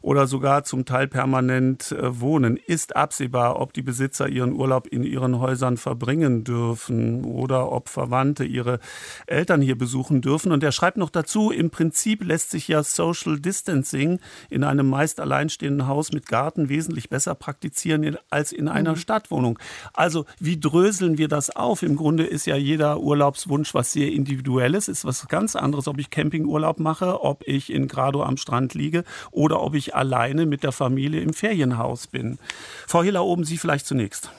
oder 0.02 0.28
sogar 0.28 0.64
zum 0.64 0.86
Teil 0.86 1.08
permanent 1.08 1.92
äh, 1.92 2.20
wohnen. 2.20 2.58
Ist 2.58 2.96
absehbar, 2.96 3.60
ob 3.60 3.74
die 3.74 3.82
Besitzer 3.82 4.28
ihren 4.30 4.54
Urlaub 4.54 4.86
in 4.88 5.04
ihren 5.04 5.40
Häusern 5.40 5.78
verbringen 5.78 6.44
dürfen 6.44 7.26
oder 7.26 7.72
ob 7.72 7.90
Verwandte 7.90 8.44
ihre 8.44 8.80
Eltern 9.26 9.62
hier 9.62 9.78
besuchen 9.78 10.22
dürfen. 10.22 10.52
Und 10.52 10.64
er 10.64 10.72
schreibt 10.72 10.98
noch 10.98 11.10
dazu, 11.10 11.50
im 11.50 11.72
Prinzip 11.72 12.24
lässt 12.24 12.52
sich 12.52 12.68
ja 12.68 12.84
Social 12.84 13.40
Distancing 13.40 14.20
in 14.52 14.64
einem 14.64 14.88
meist 14.88 15.20
alleinstehenden 15.20 15.88
Haus 15.88 16.12
mit 16.12 16.28
Garten 16.28 16.70
wesentlich 16.70 17.10
besser 17.10 17.34
praktizieren 17.34 18.18
als 18.30 18.52
in 18.52 18.68
einer 18.68 18.92
mhm. 18.92 18.98
Stadtwohnung. 18.98 19.58
Also 19.94 20.26
wie 20.40 20.60
dröseln 20.60 21.18
wir 21.18 21.28
das 21.28 21.39
auf? 21.50 21.84
Im 21.84 21.96
Grunde 21.96 22.26
ist 22.26 22.46
ja 22.46 22.58
jeder 22.58 23.00
Urlaubswunsch 23.00 23.74
was 23.74 23.94
sehr 23.94 24.12
individuelles, 24.12 24.90
ist 24.90 25.06
was 25.06 25.28
ganz 25.30 25.56
anderes, 25.56 25.88
ob 25.88 25.98
ich 26.00 26.10
Campingurlaub 26.10 26.80
mache, 26.80 27.24
ob 27.24 27.48
ich 27.48 27.72
in 27.72 27.88
Grado 27.88 28.24
am 28.24 28.36
Strand 28.36 28.74
liege 28.74 29.06
oder 29.32 29.62
ob 29.62 29.76
ich 29.76 29.96
alleine 29.96 30.46
mit 30.46 30.64
der 30.64 30.74
Familie 30.74 31.22
im 31.22 31.34
Ferienhaus 31.34 32.08
bin. 32.08 32.40
Frau 32.88 33.04
Hiller 33.04 33.24
oben, 33.24 33.46
Sie 33.46 33.58
vielleicht 33.58 33.86
zunächst. 33.86 34.30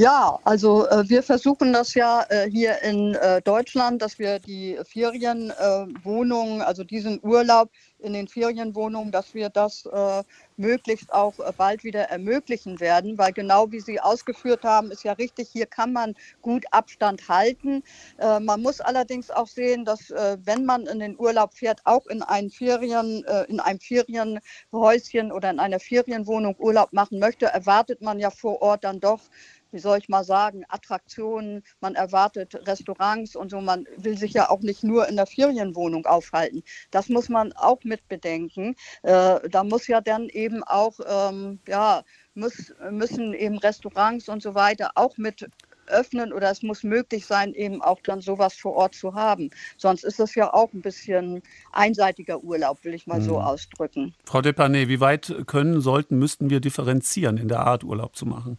Ja, 0.00 0.38
also 0.44 0.86
äh, 0.86 1.08
wir 1.08 1.24
versuchen 1.24 1.72
das 1.72 1.94
ja 1.94 2.24
äh, 2.28 2.48
hier 2.48 2.80
in 2.82 3.16
äh, 3.16 3.42
Deutschland, 3.42 4.00
dass 4.00 4.20
wir 4.20 4.38
die 4.38 4.78
Ferienwohnungen, 4.84 6.62
also 6.62 6.84
diesen 6.84 7.18
Urlaub 7.20 7.70
in 7.98 8.12
den 8.12 8.28
Ferienwohnungen, 8.28 9.10
dass 9.10 9.34
wir 9.34 9.48
das 9.48 9.86
äh, 9.86 10.22
möglichst 10.58 11.12
auch 11.12 11.38
äh, 11.38 11.52
bald 11.56 11.84
wieder 11.84 12.02
ermöglichen 12.02 12.80
werden, 12.80 13.16
weil 13.18 13.32
genau 13.32 13.70
wie 13.70 13.80
Sie 13.80 14.00
ausgeführt 14.00 14.64
haben, 14.64 14.90
ist 14.90 15.04
ja 15.04 15.12
richtig, 15.12 15.48
hier 15.50 15.66
kann 15.66 15.92
man 15.92 16.14
gut 16.42 16.64
Abstand 16.70 17.28
halten. 17.28 17.82
Äh, 18.18 18.40
man 18.40 18.62
muss 18.62 18.80
allerdings 18.80 19.30
auch 19.30 19.46
sehen, 19.46 19.84
dass 19.84 20.10
äh, 20.10 20.36
wenn 20.44 20.64
man 20.64 20.86
in 20.86 20.98
den 20.98 21.18
Urlaub 21.18 21.54
fährt, 21.54 21.80
auch 21.84 22.06
in, 22.06 22.22
einen 22.22 22.50
Ferien, 22.50 23.24
äh, 23.24 23.44
in 23.44 23.60
einem 23.60 23.80
Ferienhäuschen 23.80 25.32
oder 25.32 25.50
in 25.50 25.60
einer 25.60 25.80
Ferienwohnung 25.80 26.56
Urlaub 26.58 26.92
machen 26.92 27.18
möchte, 27.18 27.46
erwartet 27.46 28.02
man 28.02 28.18
ja 28.18 28.30
vor 28.30 28.60
Ort 28.60 28.84
dann 28.84 29.00
doch 29.00 29.20
wie 29.70 29.78
soll 29.78 29.98
ich 29.98 30.08
mal 30.08 30.24
sagen, 30.24 30.64
Attraktionen, 30.68 31.62
man 31.80 31.94
erwartet 31.94 32.54
Restaurants 32.66 33.36
und 33.36 33.50
so. 33.50 33.60
Man 33.60 33.86
will 33.96 34.16
sich 34.16 34.32
ja 34.32 34.50
auch 34.50 34.60
nicht 34.60 34.84
nur 34.84 35.08
in 35.08 35.16
der 35.16 35.26
Ferienwohnung 35.26 36.06
aufhalten. 36.06 36.62
Das 36.90 37.08
muss 37.08 37.28
man 37.28 37.52
auch 37.52 37.82
mit 37.84 38.08
bedenken. 38.08 38.74
Äh, 39.02 39.48
da 39.48 39.64
muss 39.64 39.86
ja 39.86 40.00
dann 40.00 40.28
eben 40.28 40.62
auch, 40.64 40.98
ähm, 41.06 41.60
ja, 41.66 42.02
muss, 42.34 42.72
müssen 42.90 43.34
eben 43.34 43.58
Restaurants 43.58 44.28
und 44.28 44.42
so 44.42 44.54
weiter 44.54 44.92
auch 44.94 45.16
mit 45.16 45.48
öffnen 45.88 46.32
oder 46.32 46.50
es 46.50 46.62
muss 46.62 46.82
möglich 46.82 47.26
sein, 47.26 47.54
eben 47.54 47.82
auch 47.82 48.00
dann 48.02 48.20
sowas 48.20 48.54
vor 48.54 48.74
Ort 48.74 48.94
zu 48.94 49.14
haben. 49.14 49.50
Sonst 49.76 50.04
ist 50.04 50.18
das 50.20 50.34
ja 50.34 50.52
auch 50.52 50.72
ein 50.72 50.82
bisschen 50.82 51.42
einseitiger 51.72 52.42
Urlaub, 52.42 52.84
will 52.84 52.94
ich 52.94 53.06
mal 53.06 53.20
mhm. 53.20 53.24
so 53.24 53.40
ausdrücken. 53.40 54.14
Frau 54.24 54.42
Depanet, 54.42 54.88
wie 54.88 55.00
weit 55.00 55.34
können, 55.46 55.80
sollten, 55.80 56.18
müssten 56.18 56.50
wir 56.50 56.60
differenzieren 56.60 57.36
in 57.36 57.48
der 57.48 57.60
Art, 57.60 57.84
Urlaub 57.84 58.16
zu 58.16 58.26
machen? 58.26 58.58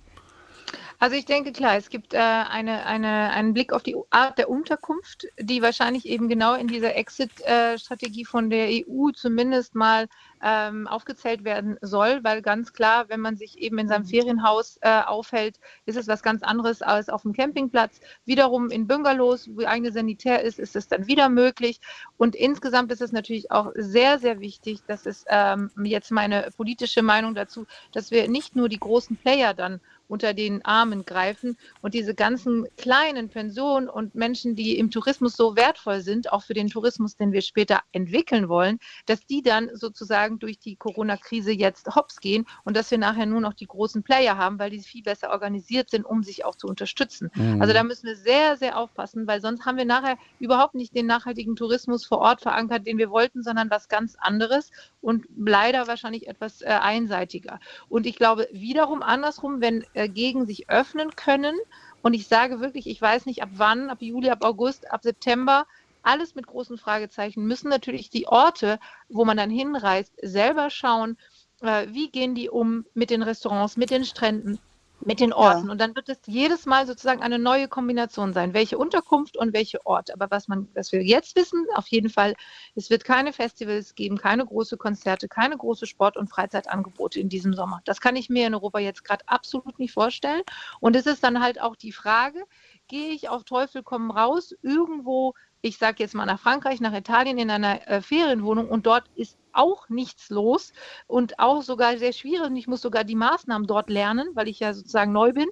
Also 1.02 1.16
ich 1.16 1.24
denke 1.24 1.54
klar, 1.54 1.78
es 1.78 1.90
gibt 1.90 2.14
äh, 2.14 2.18
eine, 2.18 2.86
eine, 2.86 3.32
einen 3.32 3.54
Blick 3.54 3.72
auf 3.72 3.84
die 3.84 3.96
Art 4.10 4.38
der 4.38 4.50
Unterkunft, 4.50 5.28
die 5.40 5.62
wahrscheinlich 5.62 6.06
eben 6.06 6.28
genau 6.28 6.56
in 6.56 6.68
dieser 6.68 6.94
Exit-Strategie 6.94 8.26
von 8.26 8.50
der 8.50 8.68
EU 8.70 9.12
zumindest 9.12 9.76
mal 9.76 10.10
ähm, 10.44 10.88
aufgezählt 10.88 11.46
werden 11.46 11.78
soll, 11.82 12.22
weil 12.24 12.42
ganz 12.42 12.74
klar, 12.74 13.08
wenn 13.08 13.22
man 13.22 13.38
sich 13.38 13.58
eben 13.60 13.78
in 13.78 13.88
seinem 13.88 14.04
mhm. 14.04 14.08
Ferienhaus 14.08 14.78
äh, 14.82 15.02
aufhält, 15.02 15.60
ist 15.86 15.96
es 15.96 16.10
was 16.10 16.22
ganz 16.22 16.44
anderes 16.44 16.82
als 16.82 17.08
auf 17.08 17.22
dem 17.22 17.32
Campingplatz. 17.32 18.02
Wiederum 18.26 18.70
in 18.70 18.86
Bungalows, 18.86 19.50
wo 19.54 19.66
eigene 19.66 19.94
Sanitär 19.94 20.42
ist, 20.42 20.60
ist 20.60 20.76
es 20.76 20.90
dann 20.90 21.08
wieder 21.08 21.30
möglich. 21.30 21.80
Und 22.17 22.36
insgesamt 22.36 22.92
ist 22.92 23.02
es 23.02 23.13
natürlich 23.13 23.52
auch 23.52 23.71
sehr, 23.73 24.19
sehr 24.19 24.42
wichtig, 24.42 24.80
das 24.86 25.06
ist 25.06 25.26
ähm, 25.30 25.71
jetzt 25.82 26.12
meine 26.12 26.50
politische 26.58 27.04
Meinung 27.04 27.36
dazu, 27.36 27.65
dass 27.94 28.12
wir 28.12 28.28
nicht 28.28 28.58
nur 28.58 28.67
die 28.67 28.80
großen 28.80 29.15
Player 29.15 29.54
dann 29.54 29.80
unter 30.10 30.34
den 30.34 30.66
Armen 30.66 31.06
greifen 31.06 31.58
und 31.82 31.94
diese 31.94 32.16
ganzen 32.16 32.68
kleinen 32.78 33.30
Pensionen 33.30 33.88
und 33.88 34.16
Menschen, 34.16 34.56
die 34.56 34.78
im 34.78 34.92
Tourismus 34.92 35.38
so 35.38 35.56
wertvoll 35.56 36.02
sind, 36.02 36.34
auch 36.34 36.44
für 36.44 36.56
den 36.56 36.68
Tourismus, 36.68 37.16
den 37.16 37.32
wir 37.32 37.42
später 37.42 37.82
entwickeln 37.92 38.50
wollen, 38.50 38.80
dass 39.06 39.26
die 39.26 39.44
dann 39.44 39.70
sozusagen 39.74 40.40
durch 40.40 40.60
die 40.60 40.76
Corona-Krise 40.76 41.52
jetzt 41.52 41.96
hops 41.96 42.20
gehen 42.20 42.46
und 42.64 42.76
dass 42.76 42.90
wir 42.90 42.98
nachher 42.98 43.28
nur 43.28 43.40
noch 43.40 43.54
die 43.54 43.68
großen 43.68 44.02
Player 44.02 44.36
haben, 44.36 44.58
weil 44.58 44.72
die 44.72 44.80
viel 44.80 45.04
besser 45.04 45.30
organisiert 45.30 45.92
sind, 45.92 46.06
um 46.06 46.24
sich 46.24 46.44
auch 46.44 46.56
zu 46.56 46.68
unterstützen. 46.68 47.30
Mhm. 47.36 47.62
Also 47.62 47.74
da 47.74 47.84
müssen 47.84 48.08
wir 48.08 48.16
sehr, 48.16 48.58
sehr 48.58 48.78
aufpassen, 48.78 49.28
weil 49.28 49.42
sonst 49.42 49.66
haben 49.66 49.78
wir 49.78 49.86
nachher 49.86 50.18
überhaupt 50.40 50.74
nicht 50.74 50.96
den 50.96 51.06
nachhaltigen 51.06 51.56
Tourismus 51.56 52.06
vor 52.06 52.18
Ort 52.18 52.42
verankert, 52.42 52.88
den 52.88 52.98
wir 52.98 53.12
wollten, 53.12 53.44
sondern 53.44 53.70
was 53.70 53.88
ganz 53.88 54.16
anderes 54.20 54.72
und 55.02 55.28
leider 55.38 55.88
wahrscheinlich 55.88 56.28
etwas 56.28 56.62
äh, 56.62 56.66
einseitiger. 56.66 57.60
Und 57.90 58.08
ich 58.08 58.16
glaube 58.16 58.48
wiederum 58.52 59.04
andersrum, 59.04 59.62
wenn 59.62 59.86
Gegend 60.08 60.47
sich 60.47 60.69
öffnen 60.69 61.15
können. 61.15 61.56
Und 62.02 62.13
ich 62.13 62.27
sage 62.27 62.60
wirklich, 62.62 62.87
ich 62.87 63.02
weiß 63.02 63.25
nicht 63.25 63.43
ab 63.43 63.50
wann, 63.54 63.89
ab 63.89 64.02
Juli, 64.02 64.29
ab 64.29 64.43
August, 64.43 64.89
ab 64.91 65.04
September, 65.04 65.65
alles 66.02 66.35
mit 66.35 66.47
großen 66.47 66.77
Fragezeichen, 66.77 67.45
müssen 67.45 67.69
natürlich 67.69 68.10
die 68.10 68.27
Orte, 68.27 68.79
wo 69.10 69.25
man 69.25 69.37
dann 69.37 69.50
hinreist, 69.50 70.13
selber 70.21 70.69
schauen, 70.69 71.17
äh, 71.62 71.87
wie 71.89 72.10
gehen 72.10 72.35
die 72.35 72.50
um 72.50 72.85
mit 72.93 73.10
den 73.10 73.21
Restaurants, 73.21 73.75
mit 73.75 73.91
den 73.91 74.06
Stränden, 74.06 74.60
mit 75.02 75.19
den 75.19 75.33
Orten. 75.33 75.65
Ja. 75.65 75.71
Und 75.71 75.79
dann 75.79 75.95
wird 75.95 76.10
es 76.10 76.19
jedes 76.25 76.65
Mal 76.65 76.85
sozusagen 76.85 77.21
eine 77.21 77.39
neue 77.39 77.67
Kombination 77.67 78.33
sein, 78.33 78.54
welche 78.54 78.77
Unterkunft 78.77 79.37
und 79.37 79.54
welche 79.54 79.85
Ort. 79.85 80.12
Aber 80.12 80.29
was 80.29 80.47
man, 80.47 80.67
was 80.73 80.91
wir 80.91 81.04
jetzt 81.04 81.35
wissen, 81.35 81.65
auf 81.75 81.87
jeden 81.87 82.10
Fall, 82.10 82.35
es 82.75 82.89
wird 82.89 83.04
keine 83.04 83.33
Festivals 83.33 83.95
geben, 83.95 84.17
keine 84.17 84.45
große 84.45 84.77
Konzerte, 84.77 85.27
keine 85.27 85.58
große 85.58 85.85
Sport- 85.85 86.17
und 86.17 86.29
Freizeitangebote 86.29 87.19
in 87.19 87.29
diesem 87.29 87.54
Sommer. 87.54 87.81
Das 87.85 88.02
kann 88.02 88.15
ich 88.15 88.29
mir 88.29 88.47
in 88.47 88.54
Europa 88.54 88.79
jetzt 88.79 89.04
gerade 89.04 89.27
absolut 89.27 89.79
nicht 89.79 89.93
vorstellen. 89.93 90.41
Und 90.79 90.95
es 90.95 91.06
ist 91.06 91.23
dann 91.23 91.41
halt 91.41 91.62
auch 91.62 91.75
die 91.75 91.91
Frage, 91.91 92.43
gehe 92.87 93.12
ich 93.12 93.29
auf 93.29 93.43
Teufel 93.43 93.83
komm 93.83 94.12
raus 94.12 94.54
irgendwo 94.62 95.33
ich 95.62 95.77
sage 95.77 95.97
jetzt 96.00 96.15
mal 96.15 96.25
nach 96.25 96.39
Frankreich, 96.39 96.79
nach 96.79 96.93
Italien 96.93 97.37
in 97.37 97.52
einer 97.52 97.85
äh, 97.87 98.02
Ferienwohnung 98.02 98.69
und 98.69 98.85
dort 98.85 99.10
ist 99.15 99.37
auch 99.54 99.89
nichts 99.89 100.29
los 100.29 100.73
und 101.08 101.39
auch 101.39 101.62
sogar 101.62 101.97
sehr 101.97 102.13
schwierig 102.13 102.47
und 102.47 102.56
ich 102.56 102.67
muss 102.67 102.81
sogar 102.81 103.04
die 103.04 103.15
Maßnahmen 103.15 103.67
dort 103.67 103.89
lernen, 103.89 104.29
weil 104.33 104.47
ich 104.47 104.60
ja 104.60 104.73
sozusagen 104.73 105.12
neu 105.12 105.33
bin. 105.33 105.50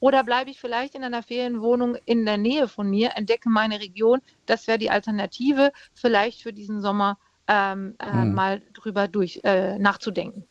Oder 0.00 0.24
bleibe 0.24 0.50
ich 0.50 0.58
vielleicht 0.58 0.94
in 0.94 1.04
einer 1.04 1.22
Ferienwohnung 1.22 1.96
in 2.06 2.24
der 2.24 2.38
Nähe 2.38 2.68
von 2.68 2.88
mir, 2.88 3.16
entdecke 3.16 3.50
meine 3.50 3.80
Region. 3.80 4.20
Das 4.46 4.66
wäre 4.66 4.78
die 4.78 4.90
Alternative, 4.90 5.72
vielleicht 5.92 6.42
für 6.42 6.54
diesen 6.54 6.80
Sommer 6.80 7.18
ähm, 7.46 7.96
äh, 7.98 8.10
hm. 8.10 8.34
mal 8.34 8.62
drüber 8.72 9.08
durch 9.08 9.40
äh, 9.44 9.78
nachzudenken. 9.78 10.46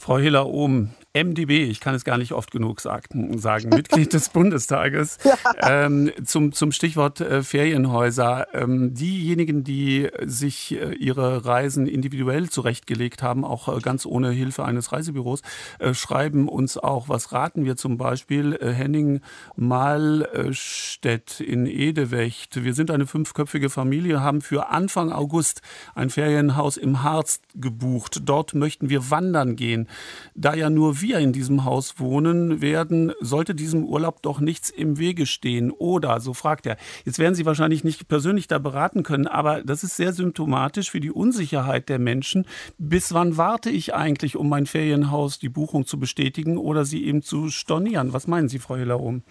Frau 0.00 0.16
Hiller-Ohm, 0.16 0.88
MDB, 1.12 1.64
ich 1.64 1.80
kann 1.80 1.94
es 1.94 2.04
gar 2.04 2.18
nicht 2.18 2.32
oft 2.32 2.52
genug 2.52 2.80
sagen, 2.80 3.36
sagen 3.36 3.68
Mitglied 3.68 4.12
des 4.12 4.28
Bundestages. 4.32 5.18
Ja. 5.24 5.36
Ähm, 5.84 6.12
zum, 6.24 6.52
zum 6.52 6.70
Stichwort 6.70 7.20
äh, 7.20 7.42
Ferienhäuser. 7.42 8.46
Ähm, 8.54 8.94
diejenigen, 8.94 9.64
die 9.64 10.08
sich 10.22 10.80
äh, 10.80 10.94
ihre 10.94 11.44
Reisen 11.44 11.88
individuell 11.88 12.48
zurechtgelegt 12.48 13.24
haben, 13.24 13.44
auch 13.44 13.68
äh, 13.68 13.80
ganz 13.80 14.06
ohne 14.06 14.30
Hilfe 14.30 14.64
eines 14.64 14.92
Reisebüros, 14.92 15.42
äh, 15.80 15.94
schreiben 15.94 16.48
uns 16.48 16.78
auch, 16.78 17.08
was 17.08 17.32
raten 17.32 17.64
wir 17.64 17.76
zum 17.76 17.98
Beispiel 17.98 18.54
äh, 18.54 18.72
Henning 18.72 19.20
Mahlstedt 19.56 21.40
in 21.40 21.66
Edewecht. 21.66 22.62
Wir 22.62 22.72
sind 22.72 22.90
eine 22.92 23.06
fünfköpfige 23.06 23.68
Familie, 23.68 24.22
haben 24.22 24.42
für 24.42 24.70
Anfang 24.70 25.10
August 25.10 25.60
ein 25.96 26.08
Ferienhaus 26.08 26.76
im 26.76 27.02
Harz 27.02 27.40
gebucht. 27.54 28.22
Dort 28.24 28.54
möchten 28.54 28.88
wir 28.88 29.10
wandern 29.10 29.56
gehen. 29.56 29.88
Da 30.34 30.54
ja 30.54 30.70
nur 30.70 31.00
wir 31.00 31.18
in 31.18 31.32
diesem 31.32 31.64
Haus 31.64 31.98
wohnen 31.98 32.60
werden, 32.60 33.12
sollte 33.20 33.54
diesem 33.54 33.84
Urlaub 33.84 34.22
doch 34.22 34.40
nichts 34.40 34.70
im 34.70 34.98
Wege 34.98 35.26
stehen. 35.26 35.70
Oder, 35.70 36.20
so 36.20 36.34
fragt 36.34 36.66
er, 36.66 36.76
jetzt 37.04 37.18
werden 37.18 37.34
Sie 37.34 37.46
wahrscheinlich 37.46 37.84
nicht 37.84 38.08
persönlich 38.08 38.48
da 38.48 38.58
beraten 38.58 39.02
können, 39.02 39.26
aber 39.26 39.62
das 39.62 39.84
ist 39.84 39.96
sehr 39.96 40.12
symptomatisch 40.12 40.90
für 40.90 41.00
die 41.00 41.10
Unsicherheit 41.10 41.88
der 41.88 41.98
Menschen. 41.98 42.46
Bis 42.78 43.12
wann 43.12 43.36
warte 43.36 43.70
ich 43.70 43.94
eigentlich, 43.94 44.36
um 44.36 44.48
mein 44.48 44.66
Ferienhaus 44.66 45.38
die 45.38 45.48
Buchung 45.48 45.86
zu 45.86 45.98
bestätigen 45.98 46.56
oder 46.56 46.84
sie 46.84 47.04
eben 47.04 47.22
zu 47.22 47.48
stornieren? 47.48 48.12
Was 48.12 48.26
meinen 48.26 48.48
Sie, 48.48 48.58
Frau 48.58 48.76
Hiller-Ohm? 48.76 49.22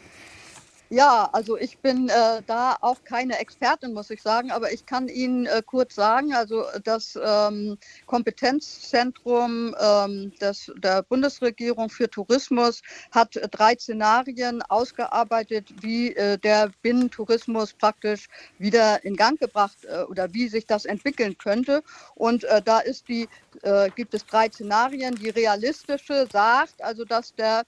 Ja, 0.91 1.29
also 1.33 1.55
ich 1.55 1.77
bin 1.77 2.09
äh, 2.09 2.41
da 2.47 2.75
auch 2.81 3.03
keine 3.03 3.37
Expertin, 3.37 3.93
muss 3.93 4.09
ich 4.09 4.23
sagen, 4.23 4.49
aber 4.49 4.71
ich 4.71 4.87
kann 4.87 5.07
Ihnen 5.07 5.45
äh, 5.45 5.61
kurz 5.63 5.93
sagen, 5.93 6.33
also 6.33 6.65
das 6.83 7.15
ähm, 7.23 7.77
Kompetenzzentrum 8.07 9.75
ähm, 9.79 10.33
des, 10.41 10.71
der 10.77 11.03
Bundesregierung 11.03 11.91
für 11.91 12.09
Tourismus 12.09 12.81
hat 13.11 13.39
drei 13.51 13.75
Szenarien 13.75 14.63
ausgearbeitet, 14.63 15.71
wie 15.79 16.15
äh, 16.15 16.39
der 16.39 16.71
Binnentourismus 16.81 17.73
praktisch 17.73 18.27
wieder 18.57 19.05
in 19.05 19.15
Gang 19.15 19.39
gebracht 19.39 19.77
äh, 19.85 20.01
oder 20.05 20.33
wie 20.33 20.47
sich 20.47 20.65
das 20.65 20.85
entwickeln 20.85 21.37
könnte. 21.37 21.83
Und 22.15 22.45
äh, 22.45 22.63
da 22.63 22.79
ist 22.79 23.07
die, 23.07 23.29
äh, 23.61 23.91
gibt 23.91 24.15
es 24.15 24.25
drei 24.25 24.49
Szenarien. 24.49 25.13
Die 25.13 25.29
realistische 25.29 26.27
sagt 26.33 26.81
also, 26.81 27.05
dass 27.05 27.35
der 27.35 27.63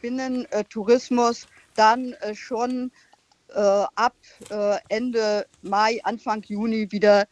Binnentourismus 0.00 1.46
dann 1.78 2.12
äh, 2.14 2.34
schon 2.34 2.90
äh, 3.54 3.60
ab 3.94 4.14
äh, 4.50 4.76
Ende 4.88 5.46
Mai, 5.62 6.00
Anfang 6.02 6.42
Juni 6.42 6.90
wieder 6.90 7.26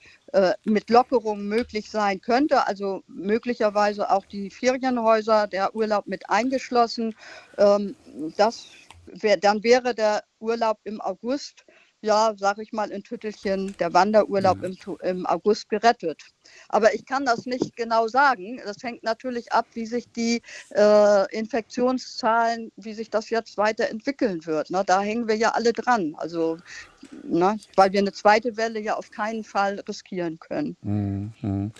mit 0.65 0.91
Lockerungen 0.91 1.49
möglich 1.49 1.91
sein 1.91 2.21
könnte. 2.21 2.67
Also 2.67 3.03
möglicherweise 3.07 4.11
auch 4.11 4.27
die 4.27 4.51
Ferienhäuser, 4.51 5.47
der 5.47 5.75
Urlaub 5.75 6.07
mit 6.07 6.29
eingeschlossen. 6.29 7.15
Ähm, 7.57 7.97
das 8.37 8.67
wär, 9.07 9.39
dann 9.39 9.63
wäre 9.63 9.95
der 9.95 10.25
Urlaub 10.41 10.79
im 10.85 11.01
August 11.01 11.65
ja, 12.07 12.33
sag 12.39 12.59
ich 12.59 12.73
mal, 12.73 12.91
in 12.91 13.03
Tüttelchen 13.03 13.77
der 13.79 13.93
Wanderurlaub 13.93 14.59
mhm. 14.59 14.65
im, 14.65 14.97
im 15.03 15.27
August 15.27 15.69
gerettet. 15.69 16.23
Aber 16.69 16.95
ich 16.95 17.05
kann 17.05 17.27
das 17.27 17.45
nicht 17.45 17.77
genau 17.77 18.07
sagen. 18.07 18.61
Das 18.65 18.77
hängt 18.83 19.03
natürlich 19.03 19.53
ab, 19.53 19.67
wie 19.75 19.87
sich 19.87 20.11
die 20.13 20.41
äh, 20.71 21.37
Infektionszahlen, 21.37 22.71
wie 22.77 22.95
sich 22.95 23.11
das 23.11 23.29
jetzt 23.31 23.59
weiterentwickeln 23.59 24.47
wird. 24.47 24.71
Ne? 24.71 24.85
Da 24.87 25.01
hängen 25.01 25.27
wir 25.29 25.37
ja 25.37 25.51
alle 25.51 25.73
dran. 25.73 26.15
Also, 26.17 26.59
ne? 27.25 27.59
weil 27.75 27.93
wir 27.93 28.01
eine 28.01 28.13
zweite 28.13 28.57
Welle 28.57 28.81
ja 28.81 28.97
auf 28.97 29.11
keinen 29.11 29.45
Fall 29.45 29.83
riskieren 29.89 30.39
können. 30.39 30.77
Mhm. 30.83 31.73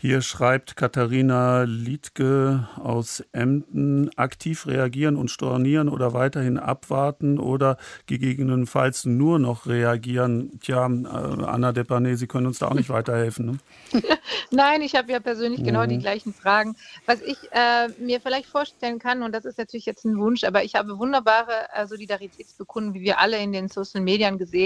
Hier 0.00 0.22
schreibt 0.22 0.76
Katharina 0.76 1.62
Liedke 1.62 2.68
aus 2.76 3.22
Emden, 3.32 4.10
aktiv 4.16 4.66
reagieren 4.66 5.16
und 5.16 5.30
stornieren 5.30 5.88
oder 5.88 6.12
weiterhin 6.12 6.58
abwarten 6.58 7.38
oder 7.38 7.76
gegebenenfalls 8.06 9.04
nur 9.04 9.38
noch 9.38 9.66
reagieren. 9.66 10.60
Tja, 10.60 10.86
äh, 10.86 11.44
Anna 11.44 11.72
Depanay, 11.72 12.14
Sie 12.16 12.26
können 12.26 12.46
uns 12.46 12.58
da 12.58 12.68
auch 12.68 12.74
nicht 12.74 12.90
weiterhelfen. 12.90 13.46
Ne? 13.46 13.58
Nein, 14.50 14.82
ich 14.82 14.94
habe 14.94 15.10
ja 15.12 15.20
persönlich 15.20 15.64
genau 15.64 15.84
mhm. 15.84 15.88
die 15.88 15.98
gleichen 15.98 16.32
Fragen. 16.32 16.76
Was 17.06 17.20
ich 17.22 17.38
äh, 17.52 17.88
mir 17.98 18.20
vielleicht 18.20 18.46
vorstellen 18.46 18.98
kann, 18.98 19.22
und 19.22 19.32
das 19.32 19.44
ist 19.44 19.58
natürlich 19.58 19.86
jetzt 19.86 20.04
ein 20.04 20.18
Wunsch, 20.18 20.44
aber 20.44 20.64
ich 20.64 20.74
habe 20.74 20.98
wunderbare 20.98 21.68
äh, 21.74 21.86
Solidaritätsbekunden, 21.86 22.94
wie 22.94 23.00
wir 23.00 23.18
alle 23.18 23.38
in 23.38 23.52
den 23.52 23.68
Social 23.68 24.00
Medien 24.00 24.38
gesehen, 24.38 24.57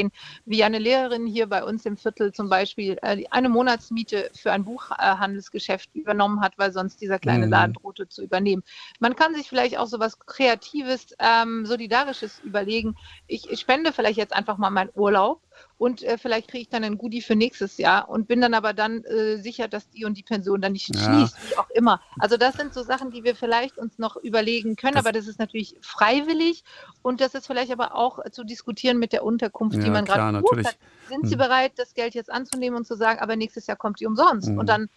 wie 0.45 0.64
eine 0.64 0.78
Lehrerin 0.78 1.26
hier 1.26 1.47
bei 1.49 1.64
uns 1.64 1.84
im 1.86 1.97
Viertel 1.97 2.32
zum 2.32 2.49
Beispiel 2.49 2.99
äh, 3.03 3.24
eine 3.30 3.49
Monatsmiete 3.49 4.30
für 4.34 4.53
ein 4.53 4.64
Buchhandelsgeschäft 4.64 5.90
übernommen 5.95 6.40
hat, 6.40 6.55
weil 6.59 6.72
sonst 6.72 7.01
dieser 7.01 7.18
kleine 7.18 7.47
mhm. 7.47 7.53
Laden 7.53 7.72
drohte 7.74 8.09
zu 8.09 8.22
übernehmen. 8.22 8.62
Man 9.01 9.16
kann 9.16 9.34
sich 9.34 9.49
vielleicht 9.49 9.78
auch 9.78 9.86
so 9.86 9.99
was 9.99 10.18
Kreatives, 10.18 11.14
ähm, 11.18 11.66
Solidarisches 11.66 12.40
überlegen. 12.40 12.97
Ich, 13.26 13.51
ich 13.51 13.61
spende 13.61 13.93
vielleicht 13.93 14.18
jetzt 14.18 14.32
einfach 14.32 14.59
mal 14.59 14.70
meinen 14.70 14.90
Urlaub 14.95 15.40
und 15.79 16.03
äh, 16.03 16.17
vielleicht 16.19 16.49
kriege 16.49 16.63
ich 16.63 16.69
dann 16.69 16.85
ein 16.85 16.99
Goodie 16.99 17.23
für 17.23 17.35
nächstes 17.35 17.77
Jahr 17.79 18.09
und 18.09 18.29
bin 18.29 18.41
dann 18.41 18.55
aber 18.55 18.73
dann 18.73 19.05
äh, 19.05 19.37
sicher, 19.37 19.69
dass 19.69 19.91
die 19.91 20.05
und 20.05 20.17
die 20.17 20.23
Pension 20.23 20.61
dann 20.61 20.73
nicht 20.73 20.95
ja. 20.95 21.03
schließt, 21.03 21.37
wie 21.51 21.57
auch 21.59 21.71
immer. 21.71 22.01
Also 22.19 22.37
das 22.37 22.55
sind 22.55 22.73
so 22.73 22.83
Sachen, 22.83 23.11
die 23.11 23.25
wir 23.25 23.35
vielleicht 23.35 23.79
uns 23.79 23.99
noch 23.99 24.17
überlegen 24.17 24.77
können, 24.77 24.95
das 24.95 25.05
aber 25.05 25.13
das 25.13 25.27
ist 25.27 25.39
natürlich 25.39 25.77
freiwillig 25.81 26.63
und 27.03 27.21
das 27.21 27.35
ist 27.35 27.47
vielleicht 27.47 27.73
aber 27.73 27.97
auch 27.97 28.21
zu 28.31 28.45
diskutieren 28.45 28.99
mit 28.99 29.13
der 29.13 29.25
Unterkunft, 29.25 29.77
ja, 29.77 29.85
die 29.85 29.91
man 29.91 30.05
gerade 30.05 30.39
hat. 30.39 30.79
Sind 31.09 31.27
Sie 31.27 31.33
hm. 31.33 31.39
bereit, 31.39 31.73
das 31.77 31.95
Geld 31.95 32.15
jetzt 32.15 32.31
anzunehmen 32.31 32.77
und 32.77 32.87
zu 32.87 32.95
sagen, 32.95 33.21
aber 33.21 33.37
nächstes 33.37 33.67
Jahr 33.67 33.77
kommt 33.77 34.01
die 34.01 34.07
umsonst? 34.07 34.49
Hm. 34.49 34.59
Und 34.59 34.69
dann 34.69 34.89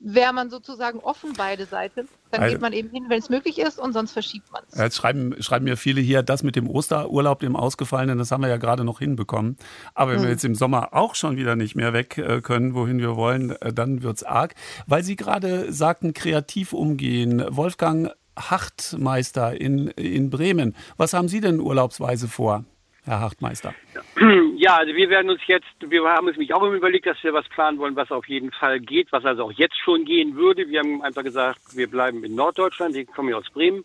wäre 0.00 0.32
man 0.32 0.50
sozusagen 0.50 0.98
offen 1.00 1.32
beide 1.36 1.66
Seiten. 1.66 2.08
Dann 2.30 2.42
also, 2.42 2.54
geht 2.54 2.60
man 2.60 2.72
eben 2.72 2.90
hin, 2.90 3.04
wenn 3.08 3.18
es 3.18 3.30
möglich 3.30 3.58
ist 3.58 3.78
und 3.78 3.92
sonst 3.92 4.12
verschiebt 4.12 4.50
man 4.52 4.62
es. 4.70 4.78
Jetzt 4.78 4.96
schreiben, 4.96 5.34
schreiben 5.40 5.64
mir 5.64 5.76
viele 5.76 6.00
hier, 6.00 6.22
das 6.22 6.42
mit 6.42 6.56
dem 6.56 6.68
Osterurlaub, 6.68 7.40
dem 7.40 7.56
Ausgefallenen, 7.56 8.18
das 8.18 8.30
haben 8.30 8.42
wir 8.42 8.48
ja 8.48 8.56
gerade 8.56 8.84
noch 8.84 8.98
hinbekommen. 8.98 9.56
Aber 9.94 10.12
wenn 10.12 10.18
hm. 10.18 10.24
wir 10.24 10.30
jetzt 10.30 10.44
im 10.44 10.54
Sommer 10.54 10.92
auch 10.92 11.14
schon 11.14 11.36
wieder 11.36 11.56
nicht 11.56 11.74
mehr 11.74 11.92
weg 11.92 12.18
äh, 12.18 12.40
können, 12.40 12.74
wohin 12.74 12.98
wir 12.98 13.16
wollen, 13.16 13.50
äh, 13.50 13.72
dann 13.72 14.02
wird 14.02 14.16
es 14.16 14.22
arg. 14.24 14.54
Weil 14.86 15.02
Sie 15.02 15.16
gerade 15.16 15.72
sagten, 15.72 16.12
kreativ 16.12 16.72
umgehen. 16.72 17.44
Wolfgang 17.48 18.10
Hachtmeister 18.36 19.58
in, 19.60 19.88
in 19.88 20.30
Bremen, 20.30 20.74
was 20.96 21.12
haben 21.12 21.28
Sie 21.28 21.40
denn 21.40 21.60
urlaubsweise 21.60 22.28
vor? 22.28 22.64
Herr 23.04 23.20
Hartmeister? 23.20 23.74
Ja, 24.64 24.76
also 24.78 24.94
wir 24.94 25.10
werden 25.10 25.28
uns 25.28 25.42
jetzt, 25.46 25.66
wir 25.80 26.02
haben 26.04 26.26
uns 26.26 26.38
nämlich 26.38 26.54
auch 26.54 26.62
überlegt, 26.62 27.04
dass 27.04 27.22
wir 27.22 27.34
was 27.34 27.46
planen 27.50 27.76
wollen, 27.76 27.96
was 27.96 28.10
auf 28.10 28.26
jeden 28.26 28.50
Fall 28.50 28.80
geht, 28.80 29.12
was 29.12 29.22
also 29.26 29.44
auch 29.44 29.52
jetzt 29.52 29.76
schon 29.78 30.06
gehen 30.06 30.36
würde. 30.36 30.70
Wir 30.70 30.80
haben 30.80 31.02
einfach 31.02 31.22
gesagt, 31.22 31.58
wir 31.74 31.86
bleiben 31.86 32.24
in 32.24 32.34
Norddeutschland, 32.34 32.94
wir 32.94 33.04
kommen 33.04 33.28
ja 33.28 33.36
aus 33.36 33.50
Bremen 33.50 33.84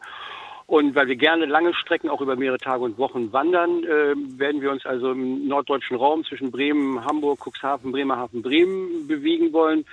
Und 0.67 0.95
weil 0.95 1.09
wir 1.09 1.17
gerne 1.17 1.47
lange 1.47 1.73
Strecken 1.73 2.09
auch 2.09 2.21
über 2.21 2.37
mehrere 2.37 2.59
Tage 2.59 2.81
und 2.81 2.97
Wochen 2.97 3.33
wandern, 3.33 3.83
äh, 3.83 4.15
werden 4.39 4.61
wir 4.61 4.71
uns 4.71 4.85
also 4.85 5.11
im 5.11 5.49
norddeutschen 5.49 5.97
Raum 5.97 6.23
zwischen 6.23 6.49
Bremen, 6.49 7.03
Hamburg, 7.03 7.41
Cuxhaven, 7.45 7.91
Bremerhaven, 7.91 8.41
Bremen 8.41 9.05
bewegen 9.05 9.51
wollen 9.51 9.83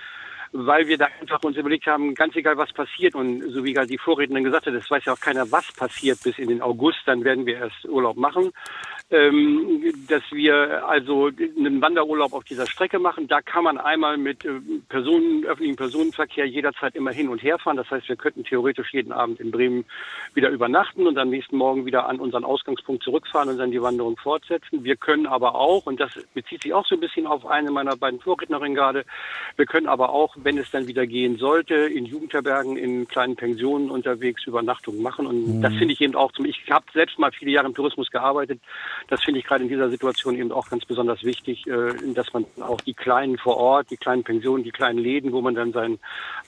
weil 0.52 0.86
wir 0.86 0.96
da 0.96 1.08
einfach 1.20 1.42
uns 1.42 1.56
überlegt 1.56 1.86
haben, 1.86 2.14
ganz 2.14 2.34
egal 2.36 2.56
was 2.56 2.72
passiert 2.72 3.14
und 3.14 3.42
so 3.50 3.64
wie 3.64 3.72
gerade 3.72 3.88
die 3.88 3.98
Vorrednerin 3.98 4.44
gesagt 4.44 4.66
hat, 4.66 4.74
es 4.74 4.90
weiß 4.90 5.04
ja 5.04 5.12
auch 5.12 5.20
keiner, 5.20 5.50
was 5.50 5.70
passiert 5.72 6.22
bis 6.22 6.38
in 6.38 6.48
den 6.48 6.62
August, 6.62 7.00
dann 7.04 7.24
werden 7.24 7.44
wir 7.46 7.58
erst 7.58 7.84
Urlaub 7.84 8.16
machen 8.16 8.52
dass 9.08 10.22
wir 10.32 10.84
also 10.88 11.26
einen 11.26 11.80
Wanderurlaub 11.80 12.32
auf 12.32 12.42
dieser 12.42 12.66
Strecke 12.66 12.98
machen. 12.98 13.28
Da 13.28 13.40
kann 13.40 13.62
man 13.62 13.78
einmal 13.78 14.16
mit 14.16 14.44
äh, 14.44 14.60
Personen, 14.88 15.44
öffentlichen 15.44 15.76
Personenverkehr 15.76 16.44
jederzeit 16.44 16.96
immer 16.96 17.12
hin 17.12 17.28
und 17.28 17.40
her 17.40 17.56
fahren. 17.60 17.76
Das 17.76 17.88
heißt, 17.88 18.08
wir 18.08 18.16
könnten 18.16 18.42
theoretisch 18.42 18.92
jeden 18.92 19.12
Abend 19.12 19.38
in 19.38 19.52
Bremen 19.52 19.84
wieder 20.34 20.50
übernachten 20.50 21.06
und 21.06 21.18
am 21.18 21.30
nächsten 21.30 21.56
Morgen 21.56 21.86
wieder 21.86 22.08
an 22.08 22.18
unseren 22.18 22.44
Ausgangspunkt 22.44 23.04
zurückfahren 23.04 23.48
und 23.48 23.58
dann 23.58 23.70
die 23.70 23.80
Wanderung 23.80 24.16
fortsetzen. 24.16 24.82
Wir 24.82 24.96
können 24.96 25.28
aber 25.28 25.54
auch, 25.54 25.86
und 25.86 26.00
das 26.00 26.10
bezieht 26.34 26.64
sich 26.64 26.74
auch 26.74 26.84
so 26.84 26.96
ein 26.96 27.00
bisschen 27.00 27.28
auf 27.28 27.46
eine 27.46 27.70
meiner 27.70 27.96
beiden 27.96 28.18
Vorrednerinnen 28.18 28.74
gerade, 28.74 29.04
wir 29.54 29.66
können 29.66 29.86
aber 29.86 30.10
auch, 30.10 30.34
wenn 30.42 30.58
es 30.58 30.72
dann 30.72 30.88
wieder 30.88 31.06
gehen 31.06 31.38
sollte, 31.38 31.74
in 31.74 32.06
Jugendherbergen, 32.06 32.76
in 32.76 33.06
kleinen 33.06 33.36
Pensionen 33.36 33.88
unterwegs 33.88 34.46
Übernachtungen 34.48 35.00
machen. 35.00 35.28
Und 35.28 35.58
mhm. 35.58 35.62
das 35.62 35.72
finde 35.74 35.94
ich 35.94 36.00
eben 36.00 36.16
auch 36.16 36.32
zum, 36.32 36.44
ich 36.44 36.64
habe 36.70 36.86
selbst 36.92 37.20
mal 37.20 37.30
viele 37.30 37.52
Jahre 37.52 37.68
im 37.68 37.74
Tourismus 37.74 38.10
gearbeitet 38.10 38.60
das 39.08 39.22
finde 39.22 39.40
ich 39.40 39.46
gerade 39.46 39.62
in 39.62 39.68
dieser 39.68 39.90
Situation 39.90 40.36
eben 40.36 40.52
auch 40.52 40.68
ganz 40.68 40.84
besonders 40.84 41.22
wichtig, 41.22 41.66
äh, 41.66 41.92
dass 42.14 42.32
man 42.32 42.46
auch 42.60 42.80
die 42.80 42.94
kleinen 42.94 43.38
vor 43.38 43.56
Ort, 43.56 43.90
die 43.90 43.96
kleinen 43.96 44.24
Pensionen, 44.24 44.64
die 44.64 44.70
kleinen 44.70 44.98
Läden, 44.98 45.32
wo 45.32 45.40
man 45.40 45.54
dann 45.54 45.72
seinen 45.72 45.98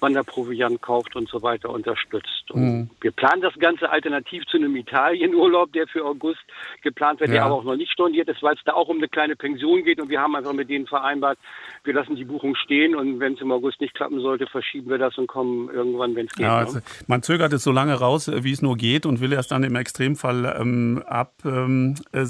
Wanderproviant 0.01 0.83
kauft 0.83 1.17
und 1.17 1.29
so 1.29 1.43
weiter 1.43 1.71
unterstützt. 1.71 2.51
Und 2.51 2.63
mhm. 2.63 2.91
wir 3.01 3.11
planen 3.13 3.43
das 3.43 3.55
Ganze 3.59 3.91
alternativ 3.91 4.45
zu 4.47 4.57
einem 4.57 4.77
Italienurlaub, 4.77 5.73
der 5.73 5.87
für 5.87 6.05
August 6.05 6.41
geplant 6.83 7.21
wird, 7.21 7.31
ja. 7.31 7.37
der 7.37 7.45
aber 7.45 7.55
auch 7.57 7.65
noch 7.65 7.77
nicht 7.77 7.93
storniert 7.93 8.29
ist, 8.29 8.43
weil 8.43 8.55
es 8.55 8.61
da 8.65 8.73
auch 8.73 8.89
um 8.89 8.99
eine 8.99 9.09
kleine 9.09 9.37
Pension 9.37 9.85
geht 9.85 10.01
und 10.01 10.09
wir 10.09 10.21
haben 10.21 10.35
einfach 10.35 10.53
mit 10.53 10.69
denen 10.69 10.87
vereinbart, 10.87 11.39
wir 11.85 11.95
lassen 11.95 12.17
die 12.17 12.25
Buchung 12.25 12.55
stehen 12.55 12.95
und 12.95 13.21
wenn 13.21 13.35
es 13.35 13.41
im 13.41 13.53
August 13.53 13.81
nicht 13.81 13.95
klappen 13.95 14.21
sollte, 14.21 14.47
verschieben 14.47 14.91
wir 14.91 14.99
das 14.99 15.17
und 15.19 15.27
kommen 15.27 15.69
irgendwann, 15.71 16.15
wenn 16.15 16.27
es 16.27 16.33
geht. 16.33 16.47
Ja, 16.47 16.61
ne? 16.61 16.67
also 16.67 16.81
man 17.07 17.23
zögert 17.23 17.53
es 17.53 17.63
so 17.63 17.73
lange 17.73 17.95
raus, 17.95 18.31
wie 18.33 18.53
es 18.53 18.63
nur 18.63 18.77
geht 18.77 19.07
und 19.07 19.21
will 19.21 19.33
erst 19.33 19.53
dann 19.53 19.65
im 19.65 19.77
Extremfall 19.77 20.57
ähm, 20.61 21.03
absagen. 21.07 21.95
Ähm, 22.13 22.27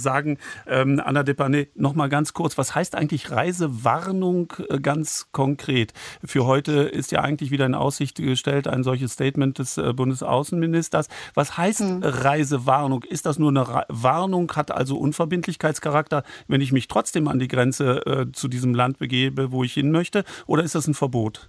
ähm, 0.67 1.03
Anna 1.05 1.23
Depané, 1.23 1.69
noch 1.75 1.95
mal 1.95 2.09
ganz 2.09 2.33
kurz, 2.33 2.57
was 2.57 2.75
heißt 2.75 2.95
eigentlich 2.95 3.31
Reisewarnung 3.31 4.53
äh, 4.69 4.79
ganz 4.79 5.29
konkret? 5.33 5.93
Für 6.25 6.47
heute 6.47 6.73
ist 6.83 7.11
ja 7.11 7.23
eigentlich 7.23 7.51
wieder 7.51 7.67
in 7.67 7.75
Aussicht 7.75 8.17
gestellt 8.19 8.69
ein 8.69 8.85
solches 8.85 9.13
Statement 9.13 9.59
des 9.59 9.77
äh, 9.77 9.93
Bundesaußenministers. 9.93 11.09
Was 11.35 11.57
heißt 11.59 11.81
hm. 11.81 12.03
Reisewarnung? 12.03 13.03
Ist 13.03 13.27
das 13.27 13.39
nur 13.39 13.51
eine 13.51 13.85
Warnung, 13.89 14.53
hat 14.55 14.71
also 14.71 14.97
Unverbindlichkeitscharakter, 14.99 16.23
wenn 16.47 16.61
ich 16.61 16.73
mich 16.73 16.89
trotzdem 16.89 17.29
an 17.29 17.39
die 17.39 17.49
Grenze 17.49 18.07
äh, 18.07 18.33
zu 18.33 18.49
diesem 18.49 18.75
Land 18.75 18.99
begebe? 18.99 19.49
wo 19.51 19.65
ich 19.65 19.75
hin 19.75 19.91
möchte? 19.91 20.25
Oder 20.47 20.63
ist 20.63 20.75
das 20.75 20.87
ein 20.87 20.95
Verbot? 20.95 21.49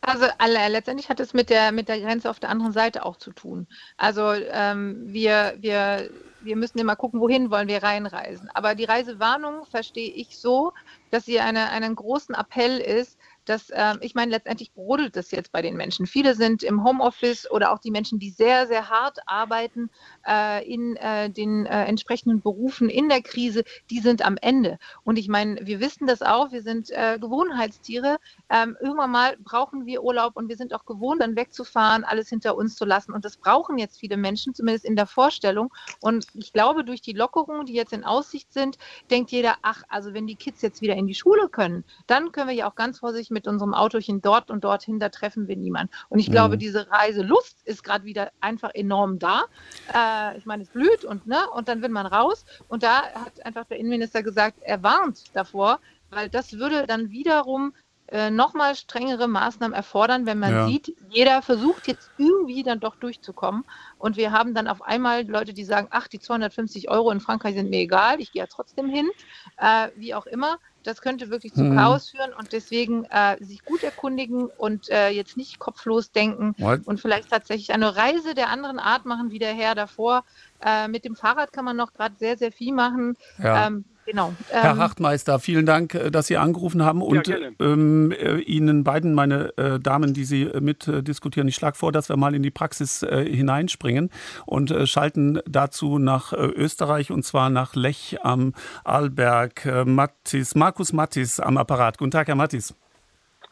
Also 0.00 0.26
letztendlich 0.46 1.08
hat 1.08 1.20
es 1.20 1.32
mit 1.32 1.48
der, 1.48 1.72
mit 1.72 1.88
der 1.88 2.00
Grenze 2.00 2.28
auf 2.28 2.38
der 2.38 2.50
anderen 2.50 2.72
Seite 2.72 3.06
auch 3.06 3.16
zu 3.16 3.32
tun. 3.32 3.66
Also 3.96 4.32
ähm, 4.32 5.02
wir, 5.06 5.54
wir, 5.60 6.10
wir 6.44 6.56
müssen 6.56 6.78
immer 6.78 6.96
gucken, 6.96 7.20
wohin 7.20 7.50
wollen 7.50 7.68
wir 7.68 7.82
reinreisen. 7.82 8.50
Aber 8.54 8.74
die 8.74 8.84
Reisewarnung 8.84 9.64
verstehe 9.66 10.10
ich 10.10 10.38
so, 10.38 10.72
dass 11.10 11.24
sie 11.24 11.40
eine, 11.40 11.70
einen 11.70 11.94
großen 11.94 12.34
Appell 12.34 12.78
ist, 12.78 13.18
dass 13.44 13.70
äh, 13.70 13.94
ich 14.00 14.14
meine, 14.14 14.30
letztendlich 14.30 14.72
brodelt 14.72 15.16
das 15.16 15.30
jetzt 15.30 15.52
bei 15.52 15.62
den 15.62 15.76
Menschen. 15.76 16.06
Viele 16.06 16.34
sind 16.34 16.62
im 16.62 16.84
Homeoffice 16.84 17.50
oder 17.50 17.72
auch 17.72 17.78
die 17.78 17.90
Menschen, 17.90 18.18
die 18.18 18.30
sehr, 18.30 18.66
sehr 18.66 18.88
hart 18.90 19.18
arbeiten 19.26 19.90
äh, 20.26 20.66
in 20.66 20.96
äh, 20.96 21.30
den 21.30 21.66
äh, 21.66 21.84
entsprechenden 21.84 22.40
Berufen 22.40 22.88
in 22.88 23.08
der 23.08 23.22
Krise, 23.22 23.64
die 23.90 24.00
sind 24.00 24.24
am 24.24 24.36
Ende. 24.40 24.78
Und 25.04 25.18
ich 25.18 25.28
meine, 25.28 25.66
wir 25.66 25.80
wissen 25.80 26.06
das 26.06 26.22
auch, 26.22 26.52
wir 26.52 26.62
sind 26.62 26.90
äh, 26.90 27.18
Gewohnheitstiere. 27.20 28.18
Ähm, 28.50 28.76
irgendwann 28.80 29.10
mal 29.10 29.36
brauchen 29.38 29.86
wir 29.86 30.02
Urlaub 30.02 30.36
und 30.36 30.48
wir 30.48 30.56
sind 30.56 30.74
auch 30.74 30.84
gewohnt, 30.84 31.20
dann 31.20 31.36
wegzufahren, 31.36 32.04
alles 32.04 32.28
hinter 32.28 32.56
uns 32.56 32.76
zu 32.76 32.84
lassen. 32.84 33.12
Und 33.12 33.24
das 33.24 33.36
brauchen 33.36 33.78
jetzt 33.78 33.98
viele 33.98 34.16
Menschen, 34.16 34.54
zumindest 34.54 34.84
in 34.84 34.96
der 34.96 35.06
Vorstellung. 35.06 35.72
Und 36.00 36.26
ich 36.34 36.52
glaube, 36.52 36.84
durch 36.84 37.02
die 37.02 37.12
Lockerungen, 37.12 37.66
die 37.66 37.74
jetzt 37.74 37.92
in 37.92 38.04
Aussicht 38.04 38.52
sind, 38.52 38.78
denkt 39.10 39.30
jeder, 39.30 39.56
ach, 39.62 39.82
also 39.88 40.14
wenn 40.14 40.26
die 40.26 40.36
Kids 40.36 40.62
jetzt 40.62 40.80
wieder 40.80 40.94
in 40.94 41.06
die 41.06 41.14
Schule 41.14 41.48
können, 41.48 41.84
dann 42.06 42.32
können 42.32 42.48
wir 42.48 42.54
ja 42.54 42.70
auch 42.70 42.74
ganz 42.74 42.98
vorsichtig 42.98 43.33
mit 43.34 43.46
unserem 43.46 43.74
Autochen 43.74 44.22
dort 44.22 44.50
und 44.50 44.64
dorthin, 44.64 44.98
da 44.98 45.10
treffen 45.10 45.46
wir 45.48 45.56
niemanden. 45.56 45.92
Und 46.08 46.18
ich 46.18 46.30
glaube, 46.30 46.54
mhm. 46.54 46.60
diese 46.60 46.90
Reiselust 46.90 47.58
ist 47.64 47.84
gerade 47.84 48.04
wieder 48.04 48.32
einfach 48.40 48.70
enorm 48.72 49.18
da. 49.18 49.44
Äh, 49.92 50.38
ich 50.38 50.46
meine, 50.46 50.62
es 50.62 50.70
blüht 50.70 51.04
und, 51.04 51.26
ne, 51.26 51.38
und 51.54 51.68
dann 51.68 51.82
will 51.82 51.90
man 51.90 52.06
raus. 52.06 52.46
Und 52.68 52.82
da 52.82 53.02
hat 53.02 53.44
einfach 53.44 53.66
der 53.66 53.78
Innenminister 53.78 54.22
gesagt, 54.22 54.58
er 54.62 54.82
warnt 54.82 55.24
davor, 55.34 55.80
weil 56.10 56.30
das 56.30 56.54
würde 56.54 56.86
dann 56.86 57.10
wiederum 57.10 57.74
äh, 58.08 58.30
nochmal 58.30 58.76
strengere 58.76 59.28
Maßnahmen 59.28 59.74
erfordern, 59.74 60.26
wenn 60.26 60.38
man 60.38 60.52
ja. 60.52 60.66
sieht, 60.66 60.94
jeder 61.08 61.40
versucht 61.40 61.88
jetzt 61.88 62.10
irgendwie 62.18 62.62
dann 62.62 62.78
doch 62.78 62.96
durchzukommen. 62.96 63.64
Und 63.98 64.16
wir 64.16 64.30
haben 64.30 64.54
dann 64.54 64.68
auf 64.68 64.82
einmal 64.82 65.26
Leute, 65.26 65.54
die 65.54 65.64
sagen, 65.64 65.88
ach, 65.90 66.06
die 66.06 66.20
250 66.20 66.90
Euro 66.90 67.10
in 67.10 67.20
Frankreich 67.20 67.54
sind 67.54 67.70
mir 67.70 67.80
egal, 67.80 68.20
ich 68.20 68.32
gehe 68.32 68.42
ja 68.42 68.46
trotzdem 68.46 68.88
hin, 68.88 69.08
äh, 69.56 69.88
wie 69.96 70.14
auch 70.14 70.26
immer. 70.26 70.58
Das 70.84 71.00
könnte 71.02 71.30
wirklich 71.30 71.52
zu 71.54 71.64
mhm. 71.64 71.76
Chaos 71.76 72.10
führen 72.10 72.32
und 72.32 72.52
deswegen 72.52 73.04
äh, 73.06 73.36
sich 73.42 73.64
gut 73.64 73.82
erkundigen 73.82 74.46
und 74.46 74.88
äh, 74.90 75.08
jetzt 75.08 75.36
nicht 75.36 75.58
kopflos 75.58 76.12
denken 76.12 76.54
What? 76.58 76.86
und 76.86 77.00
vielleicht 77.00 77.30
tatsächlich 77.30 77.72
eine 77.72 77.96
Reise 77.96 78.34
der 78.34 78.50
anderen 78.50 78.78
Art 78.78 79.04
machen 79.04 79.30
wie 79.30 79.38
der 79.38 79.54
Herr 79.54 79.74
davor. 79.74 80.24
Äh, 80.64 80.88
mit 80.88 81.04
dem 81.04 81.16
Fahrrad 81.16 81.52
kann 81.52 81.64
man 81.64 81.76
noch 81.76 81.92
gerade 81.92 82.14
sehr, 82.18 82.36
sehr 82.36 82.52
viel 82.52 82.72
machen. 82.72 83.16
Ja. 83.42 83.66
Ähm, 83.66 83.84
Genau. 84.06 84.34
Herr 84.48 84.72
ähm, 84.72 84.78
Hachtmeister, 84.78 85.38
vielen 85.38 85.64
Dank, 85.66 85.94
äh, 85.94 86.10
dass 86.10 86.26
Sie 86.26 86.36
angerufen 86.36 86.84
haben 86.84 87.00
und 87.00 87.26
ja, 87.26 87.36
ähm, 87.58 88.12
äh, 88.12 88.38
Ihnen 88.40 88.84
beiden, 88.84 89.14
meine 89.14 89.56
äh, 89.56 89.80
Damen, 89.80 90.12
die 90.12 90.24
Sie 90.24 90.42
äh, 90.42 90.60
mit 90.60 90.86
äh, 90.88 91.02
diskutieren, 91.02 91.48
ich 91.48 91.54
schlage 91.54 91.76
vor, 91.76 91.90
dass 91.90 92.08
wir 92.08 92.16
mal 92.16 92.34
in 92.34 92.42
die 92.42 92.50
Praxis 92.50 93.02
äh, 93.02 93.24
hineinspringen 93.24 94.10
und 94.46 94.74
schalten 94.84 95.40
dazu 95.46 95.98
nach 95.98 96.32
Österreich 96.32 97.10
und 97.10 97.24
zwar 97.24 97.50
nach 97.50 97.74
Lech 97.74 98.18
am 98.22 98.52
Arlberg. 98.84 99.84
Mattis, 99.86 100.54
Markus 100.54 100.92
Mattis 100.92 101.40
am 101.40 101.56
Apparat. 101.56 101.98
Guten 101.98 102.10
Tag, 102.10 102.28
Herr 102.28 102.34
Mattis. 102.34 102.74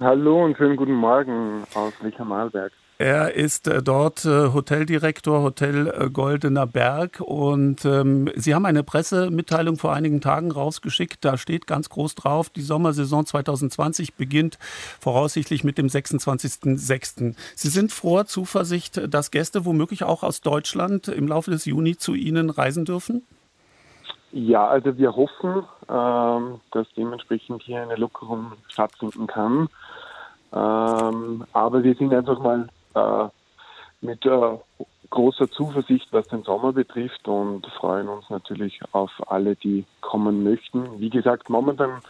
Hallo 0.00 0.44
und 0.44 0.56
schönen 0.56 0.76
guten 0.76 0.94
Morgen 0.94 1.64
aus 1.74 1.92
Lech 2.02 2.18
am 2.20 2.32
Arlberg. 2.32 2.72
Er 3.02 3.34
ist 3.34 3.66
äh, 3.66 3.82
dort 3.82 4.24
äh, 4.24 4.52
Hoteldirektor, 4.52 5.42
Hotel 5.42 5.88
äh, 5.88 6.08
Goldener 6.08 6.68
Berg. 6.68 7.18
Und 7.18 7.84
ähm, 7.84 8.30
Sie 8.36 8.54
haben 8.54 8.64
eine 8.64 8.84
Pressemitteilung 8.84 9.76
vor 9.76 9.92
einigen 9.92 10.20
Tagen 10.20 10.52
rausgeschickt. 10.52 11.24
Da 11.24 11.36
steht 11.36 11.66
ganz 11.66 11.88
groß 11.88 12.14
drauf, 12.14 12.48
die 12.48 12.60
Sommersaison 12.60 13.26
2020 13.26 14.14
beginnt 14.14 14.56
voraussichtlich 15.00 15.64
mit 15.64 15.78
dem 15.78 15.88
26.06. 15.88 17.34
Sie 17.56 17.68
sind 17.70 17.90
froher 17.90 18.26
Zuversicht, 18.26 19.12
dass 19.12 19.32
Gäste 19.32 19.64
womöglich 19.64 20.04
auch 20.04 20.22
aus 20.22 20.40
Deutschland 20.40 21.08
im 21.08 21.26
Laufe 21.26 21.50
des 21.50 21.64
Juni 21.64 21.96
zu 21.96 22.14
Ihnen 22.14 22.50
reisen 22.50 22.84
dürfen? 22.84 23.26
Ja, 24.30 24.68
also 24.68 24.96
wir 24.96 25.16
hoffen, 25.16 25.64
ähm, 25.88 26.60
dass 26.70 26.86
dementsprechend 26.96 27.64
hier 27.64 27.82
eine 27.82 27.96
Lockerung 27.96 28.52
stattfinden 28.68 29.26
kann. 29.26 29.68
Ähm, 30.52 31.44
aber 31.52 31.82
wir 31.82 31.96
sind 31.96 32.14
einfach 32.14 32.38
mal 32.38 32.68
äh, 32.94 33.28
mit 34.00 34.24
äh, 34.26 34.58
großer 35.10 35.50
Zuversicht, 35.50 36.08
was 36.10 36.26
den 36.28 36.42
Sommer 36.42 36.72
betrifft 36.72 37.28
und 37.28 37.66
freuen 37.78 38.08
uns 38.08 38.28
natürlich 38.30 38.80
auf 38.92 39.10
alle, 39.26 39.56
die 39.56 39.84
kommen 40.00 40.42
möchten. 40.42 41.00
Wie 41.00 41.10
gesagt, 41.10 41.50
momentan 41.50 42.00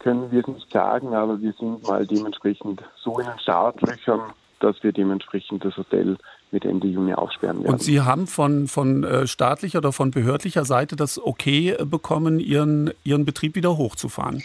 können 0.00 0.30
wir 0.32 0.40
es 0.40 0.48
nicht 0.48 0.70
sagen, 0.72 1.14
aber 1.14 1.40
wir 1.40 1.52
sind 1.52 1.86
mal 1.86 2.06
dementsprechend 2.06 2.82
so 2.96 3.18
in 3.20 3.26
den 3.26 3.38
Startlöchern, 3.38 4.20
dass 4.58 4.82
wir 4.82 4.92
dementsprechend 4.92 5.64
das 5.64 5.76
Hotel 5.76 6.16
mit 6.50 6.64
Ende 6.64 6.86
Juni 6.86 7.14
aufsperren 7.14 7.62
werden. 7.62 7.72
Und 7.72 7.82
Sie 7.82 8.00
haben 8.00 8.26
von, 8.26 8.68
von 8.68 9.04
äh, 9.04 9.26
staatlicher 9.26 9.78
oder 9.78 9.92
von 9.92 10.10
behördlicher 10.10 10.64
Seite 10.64 10.96
das 10.96 11.18
Okay 11.18 11.76
bekommen, 11.84 12.40
Ihren, 12.40 12.92
Ihren 13.04 13.24
Betrieb 13.24 13.54
wieder 13.54 13.76
hochzufahren? 13.76 14.42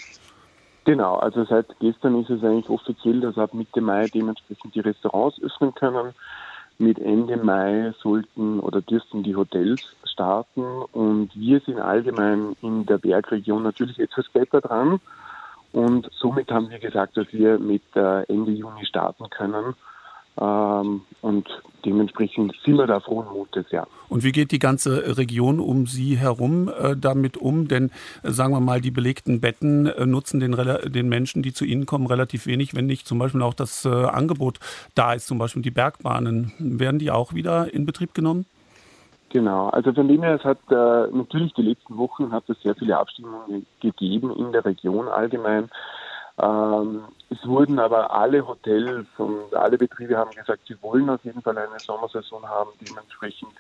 Genau, 0.88 1.15
also 1.17 1.43
seit 1.43 1.77
gestern 1.81 2.17
ist 2.21 2.29
es 2.29 2.41
eigentlich 2.45 2.69
offiziell, 2.69 3.19
dass 3.19 3.38
ab 3.38 3.53
Mitte 3.53 3.81
Mai 3.81 4.05
dementsprechend 4.07 4.73
die 4.73 4.79
Restaurants 4.79 5.38
öffnen 5.43 5.75
können. 5.75 6.13
Mit 6.77 6.97
Ende 6.97 7.35
Mai 7.35 7.93
sollten 8.01 8.61
oder 8.61 8.79
dürften 8.79 9.21
die 9.21 9.35
Hotels 9.35 9.81
starten 10.05 10.63
und 10.93 11.31
wir 11.35 11.59
sind 11.59 11.79
allgemein 11.79 12.55
in 12.61 12.85
der 12.85 12.99
Bergregion 12.99 13.63
natürlich 13.63 13.99
etwas 13.99 14.27
später 14.27 14.61
dran 14.61 15.01
und 15.73 16.09
somit 16.13 16.49
haben 16.51 16.69
wir 16.69 16.79
gesagt, 16.79 17.17
dass 17.17 17.33
wir 17.33 17.59
mit 17.59 17.83
äh, 17.97 18.23
Ende 18.31 18.51
Juni 18.51 18.85
starten 18.85 19.29
können. 19.29 19.75
Ähm, 20.39 21.01
und 21.21 21.47
dementsprechend 21.83 22.53
sind 22.63 22.77
wir 22.77 22.85
da 22.85 22.99
frohen 22.99 23.27
Mutes, 23.27 23.65
ja. 23.71 23.88
Und 24.09 24.23
wie 24.23 24.31
geht 24.31 24.51
die 24.51 24.59
ganze 24.59 25.17
Region 25.17 25.59
um 25.59 25.88
Sie 25.88 26.17
herum 26.17 26.69
äh, 26.69 26.95
damit 26.95 27.38
um? 27.38 27.67
Denn 27.67 27.91
äh, 28.23 28.31
sagen 28.31 28.53
wir 28.53 28.59
mal, 28.59 28.81
die 28.81 28.91
belegten 28.91 29.41
Betten 29.41 29.88
äh, 29.88 30.05
nutzen 30.05 30.39
den, 30.39 30.55
den, 30.85 31.09
Menschen, 31.09 31.41
die 31.41 31.53
zu 31.53 31.65
Ihnen 31.65 31.85
kommen, 31.85 32.07
relativ 32.07 32.45
wenig, 32.45 32.75
wenn 32.75 32.85
nicht 32.85 33.07
zum 33.07 33.19
Beispiel 33.19 33.41
auch 33.41 33.53
das 33.53 33.85
äh, 33.85 33.89
Angebot 33.89 34.59
da 34.95 35.13
ist, 35.13 35.27
zum 35.27 35.38
Beispiel 35.39 35.61
die 35.61 35.71
Bergbahnen. 35.71 36.53
Werden 36.59 36.99
die 36.99 37.11
auch 37.11 37.33
wieder 37.33 37.73
in 37.73 37.85
Betrieb 37.85 38.13
genommen? 38.13 38.45
Genau, 39.29 39.69
also 39.69 39.91
von 39.91 40.07
dem 40.07 40.23
her, 40.23 40.35
es 40.35 40.43
hat 40.43 40.59
äh, 40.69 41.11
natürlich 41.15 41.53
die 41.53 41.63
letzten 41.63 41.97
Wochen 41.97 42.31
hat 42.31 42.47
es 42.47 42.61
sehr 42.61 42.75
viele 42.75 42.97
Abstimmungen 42.97 43.65
gegeben 43.81 44.33
in 44.38 44.51
der 44.53 44.63
Region 44.63 45.07
allgemein. 45.09 45.69
Ähm, 46.39 47.01
es 47.29 47.45
wurden 47.45 47.79
aber 47.79 48.11
alle 48.11 48.47
Hotels 48.47 49.07
und 49.17 49.53
alle 49.55 49.77
Betriebe 49.77 50.17
haben 50.17 50.31
gesagt, 50.31 50.61
sie 50.67 50.81
wollen 50.81 51.09
auf 51.09 51.23
jeden 51.23 51.41
Fall 51.41 51.57
eine 51.57 51.79
Sommersaison 51.79 52.47
haben. 52.47 52.69
Dementsprechend 52.79 53.51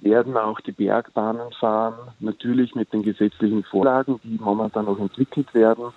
werden 0.00 0.36
auch 0.36 0.60
die 0.60 0.72
Bergbahnen 0.72 1.52
fahren, 1.52 1.94
natürlich 2.20 2.74
mit 2.74 2.92
den 2.92 3.02
gesetzlichen 3.02 3.64
Vorlagen, 3.64 4.20
die 4.24 4.38
momentan 4.40 4.84
noch 4.86 4.98
entwickelt 4.98 5.54
werden. 5.54 5.92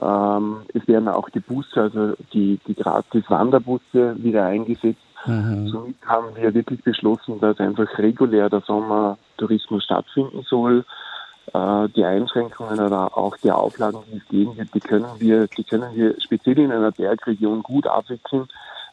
Ähm, 0.00 0.62
es 0.74 0.86
werden 0.88 1.08
auch 1.08 1.28
die 1.30 1.40
Busse, 1.40 1.82
also 1.82 2.14
die, 2.32 2.58
die 2.66 2.74
gratis 2.74 3.24
Wanderbusse 3.28 4.16
wieder 4.22 4.46
eingesetzt. 4.46 5.00
Mhm. 5.26 5.68
Somit 5.68 5.96
haben 6.06 6.34
wir 6.36 6.54
wirklich 6.54 6.82
beschlossen, 6.82 7.40
dass 7.40 7.58
einfach 7.58 7.98
regulär 7.98 8.48
der 8.48 8.60
Sommertourismus 8.60 9.84
stattfinden 9.84 10.42
soll. 10.42 10.84
Äh, 11.52 11.88
die 11.90 12.04
Einschränkungen 12.04 12.78
oder 12.80 13.16
auch 13.16 13.36
die 13.36 13.50
Auflagen, 13.50 14.00
die 14.10 14.16
es 14.16 14.28
geben 14.28 14.56
wird, 14.56 14.74
die 14.74 14.80
können 14.80 15.06
wir, 15.18 15.46
die 15.46 15.64
können 15.64 15.94
wir 15.94 16.20
speziell 16.20 16.58
in 16.58 16.72
einer 16.72 16.90
Bergregion 16.90 17.62
gut 17.62 17.86
abwickeln, 17.86 18.48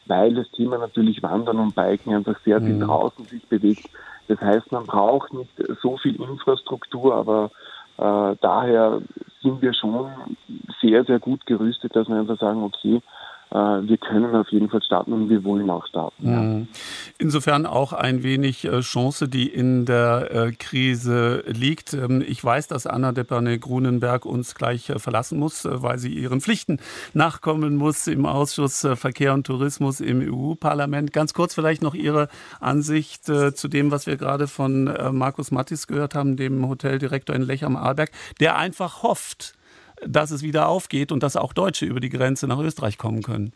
weil 0.06 0.34
das 0.34 0.50
Thema 0.52 0.78
natürlich 0.78 1.22
Wandern 1.22 1.58
und 1.58 1.74
Biken 1.74 2.14
einfach 2.14 2.38
sehr 2.44 2.60
viel 2.60 2.74
mhm. 2.74 2.86
draußen 2.86 3.24
sich 3.26 3.46
bewegt. 3.48 3.90
Das 4.28 4.40
heißt, 4.40 4.72
man 4.72 4.86
braucht 4.86 5.32
nicht 5.34 5.50
so 5.82 5.96
viel 5.98 6.20
Infrastruktur, 6.20 7.14
aber 7.14 7.50
äh, 7.98 8.36
daher 8.40 9.00
sind 9.42 9.60
wir 9.62 9.74
schon 9.74 10.08
sehr, 10.80 11.04
sehr 11.04 11.18
gut 11.18 11.46
gerüstet, 11.46 11.94
dass 11.94 12.08
wir 12.08 12.16
einfach 12.16 12.38
sagen, 12.38 12.62
okay, 12.62 13.00
wir 13.50 13.96
können 13.98 14.34
auf 14.34 14.48
jeden 14.50 14.68
Fall 14.68 14.82
starten 14.82 15.12
und 15.12 15.30
wir 15.30 15.44
wollen 15.44 15.70
auch 15.70 15.86
starten. 15.86 16.28
Ja. 16.28 16.40
Mhm. 16.40 16.68
Insofern 17.18 17.64
auch 17.64 17.92
ein 17.92 18.22
wenig 18.22 18.64
äh, 18.64 18.80
Chance, 18.80 19.28
die 19.28 19.48
in 19.48 19.86
der 19.86 20.30
äh, 20.30 20.52
Krise 20.52 21.44
liegt. 21.46 21.94
Ähm, 21.94 22.22
ich 22.26 22.42
weiß, 22.42 22.68
dass 22.68 22.86
Anna 22.86 23.12
Depperne-Grunenberg 23.12 24.26
uns 24.26 24.54
gleich 24.54 24.92
verlassen 24.96 25.38
muss, 25.38 25.66
weil 25.68 25.98
sie 25.98 26.12
ihren 26.12 26.40
Pflichten 26.40 26.78
nachkommen 27.14 27.76
muss 27.76 28.06
im 28.06 28.26
Ausschuss 28.26 28.86
Verkehr 28.94 29.32
und 29.32 29.46
Tourismus 29.46 30.00
im 30.00 30.20
EU-Parlament. 30.20 31.12
Ganz 31.12 31.32
kurz 31.32 31.54
vielleicht 31.54 31.82
noch 31.82 31.94
Ihre 31.94 32.28
Ansicht 32.60 33.24
zu 33.24 33.68
dem, 33.68 33.90
was 33.90 34.06
wir 34.06 34.16
gerade 34.16 34.46
von 34.46 34.84
Markus 35.12 35.50
Mattis 35.50 35.86
gehört 35.86 36.14
haben, 36.14 36.36
dem 36.36 36.68
Hoteldirektor 36.68 37.34
in 37.34 37.42
Lech 37.42 37.64
am 37.64 37.76
Arlberg, 37.76 38.10
der 38.40 38.56
einfach 38.56 39.02
hofft, 39.02 39.55
dass 40.04 40.30
es 40.30 40.42
wieder 40.42 40.68
aufgeht 40.68 41.12
und 41.12 41.22
dass 41.22 41.36
auch 41.36 41.52
Deutsche 41.52 41.86
über 41.86 42.00
die 42.00 42.10
Grenze 42.10 42.46
nach 42.46 42.58
Österreich 42.58 42.98
kommen 42.98 43.22
können. 43.22 43.52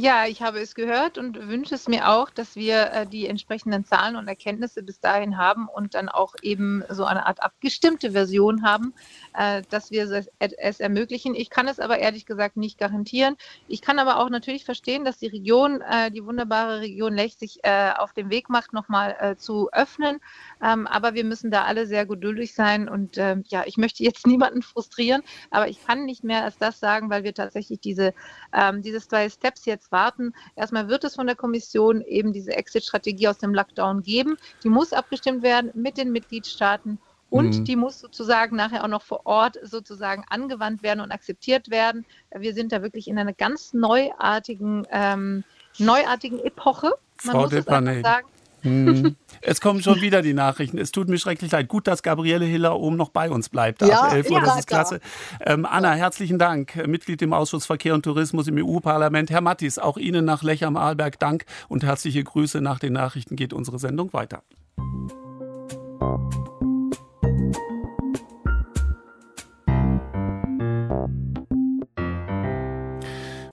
Ja, 0.00 0.26
ich 0.26 0.42
habe 0.42 0.60
es 0.60 0.76
gehört 0.76 1.18
und 1.18 1.48
wünsche 1.48 1.74
es 1.74 1.88
mir 1.88 2.08
auch, 2.08 2.30
dass 2.30 2.54
wir 2.54 2.92
äh, 2.92 3.04
die 3.04 3.26
entsprechenden 3.26 3.84
Zahlen 3.84 4.14
und 4.14 4.28
Erkenntnisse 4.28 4.80
bis 4.84 5.00
dahin 5.00 5.36
haben 5.36 5.66
und 5.66 5.94
dann 5.94 6.08
auch 6.08 6.36
eben 6.40 6.84
so 6.88 7.04
eine 7.04 7.26
Art 7.26 7.42
abgestimmte 7.42 8.12
Version 8.12 8.62
haben, 8.62 8.94
äh, 9.36 9.62
dass 9.70 9.90
wir 9.90 10.08
es, 10.38 10.78
ermöglichen. 10.78 11.34
Ich 11.34 11.50
kann 11.50 11.66
es 11.66 11.80
aber 11.80 11.98
ehrlich 11.98 12.26
gesagt 12.26 12.56
nicht 12.56 12.78
garantieren. 12.78 13.36
Ich 13.66 13.82
kann 13.82 13.98
aber 13.98 14.20
auch 14.20 14.30
natürlich 14.30 14.64
verstehen, 14.64 15.04
dass 15.04 15.18
die 15.18 15.26
Region, 15.26 15.80
äh, 15.80 16.12
die 16.12 16.24
wunderbare 16.24 16.80
Region 16.80 17.14
Lech, 17.14 17.34
sich 17.36 17.58
auf 17.64 18.12
den 18.12 18.30
Weg 18.30 18.48
macht, 18.48 18.72
nochmal 18.72 19.36
zu 19.36 19.70
öffnen. 19.72 20.20
Ähm, 20.62 20.86
aber 20.86 21.14
wir 21.14 21.24
müssen 21.24 21.50
da 21.50 21.64
alle 21.64 21.86
sehr 21.86 22.06
geduldig 22.06 22.54
sein 22.54 22.88
und 22.88 23.18
ähm, 23.18 23.44
ja, 23.48 23.64
ich 23.66 23.76
möchte 23.76 24.02
jetzt 24.02 24.26
niemanden 24.26 24.62
frustrieren, 24.62 25.22
aber 25.50 25.68
ich 25.68 25.84
kann 25.84 26.04
nicht 26.04 26.24
mehr 26.24 26.44
als 26.44 26.58
das 26.58 26.80
sagen, 26.80 27.10
weil 27.10 27.24
wir 27.24 27.34
tatsächlich 27.34 27.80
diese, 27.80 28.14
ähm, 28.52 28.82
diese 28.82 29.00
zwei 29.00 29.28
Steps 29.28 29.64
jetzt 29.64 29.92
warten. 29.92 30.32
Erstmal 30.56 30.88
wird 30.88 31.04
es 31.04 31.14
von 31.14 31.26
der 31.26 31.36
Kommission 31.36 32.02
eben 32.02 32.32
diese 32.32 32.52
Exit-Strategie 32.52 33.28
aus 33.28 33.38
dem 33.38 33.54
Lockdown 33.54 34.02
geben. 34.02 34.36
Die 34.64 34.68
muss 34.68 34.92
abgestimmt 34.92 35.42
werden 35.42 35.70
mit 35.74 35.96
den 35.96 36.12
Mitgliedstaaten 36.12 36.98
und 37.30 37.58
mhm. 37.58 37.64
die 37.64 37.76
muss 37.76 38.00
sozusagen 38.00 38.56
nachher 38.56 38.84
auch 38.84 38.88
noch 38.88 39.02
vor 39.02 39.26
Ort 39.26 39.58
sozusagen 39.62 40.24
angewandt 40.28 40.82
werden 40.82 41.00
und 41.00 41.12
akzeptiert 41.12 41.70
werden. 41.70 42.06
Wir 42.34 42.54
sind 42.54 42.72
da 42.72 42.82
wirklich 42.82 43.08
in 43.08 43.18
einer 43.18 43.34
ganz 43.34 43.74
neuartigen, 43.74 44.86
ähm, 44.90 45.44
neuartigen 45.78 46.38
Epoche. 46.40 46.94
Man 47.24 47.34
Frau 47.34 47.42
muss 47.42 47.52
es 47.52 47.68
einfach 47.68 48.02
sagen. 48.02 48.28
Hm. 48.68 49.16
Es 49.40 49.60
kommen 49.60 49.82
schon 49.82 50.00
wieder 50.00 50.22
die 50.22 50.34
Nachrichten. 50.34 50.78
Es 50.78 50.92
tut 50.92 51.08
mir 51.08 51.18
schrecklich 51.18 51.50
leid. 51.50 51.68
Gut, 51.68 51.86
dass 51.86 52.02
Gabriele 52.02 52.44
Hiller 52.44 52.78
oben 52.78 52.96
noch 52.96 53.10
bei 53.10 53.30
uns 53.30 53.48
bleibt. 53.48 53.82
Ja, 53.82 54.02
ab 54.02 54.12
11 54.12 54.30
Uhr, 54.30 54.40
das 54.40 54.58
ist 54.60 54.66
klasse. 54.66 55.00
Ähm, 55.40 55.64
Anna, 55.64 55.92
herzlichen 55.92 56.38
Dank. 56.38 56.86
Mitglied 56.86 57.22
im 57.22 57.32
Ausschuss 57.32 57.66
Verkehr 57.66 57.94
und 57.94 58.02
Tourismus 58.02 58.48
im 58.48 58.56
EU-Parlament. 58.58 59.30
Herr 59.30 59.40
Mattis, 59.40 59.78
auch 59.78 59.96
Ihnen 59.96 60.24
nach 60.24 60.42
Lech 60.42 60.64
am 60.64 60.76
Arlberg 60.76 61.18
Dank 61.18 61.44
und 61.68 61.84
herzliche 61.84 62.22
Grüße. 62.22 62.60
Nach 62.60 62.78
den 62.78 62.92
Nachrichten 62.92 63.36
geht 63.36 63.52
unsere 63.52 63.78
Sendung 63.78 64.12
weiter. 64.12 64.42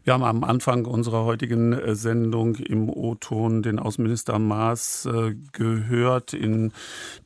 Wir 0.06 0.14
haben 0.14 0.24
am 0.24 0.44
Anfang 0.44 0.86
unserer 0.86 1.26
heutigen 1.26 1.74
äh, 1.74 1.96
Sendung 1.96 2.58
im 2.58 2.90
O-Ton 2.90 3.64
den 3.64 3.80
Außenminister 3.80 4.38
Maas 4.38 5.08
äh, 5.08 5.34
gehört, 5.52 6.32
in 6.34 6.74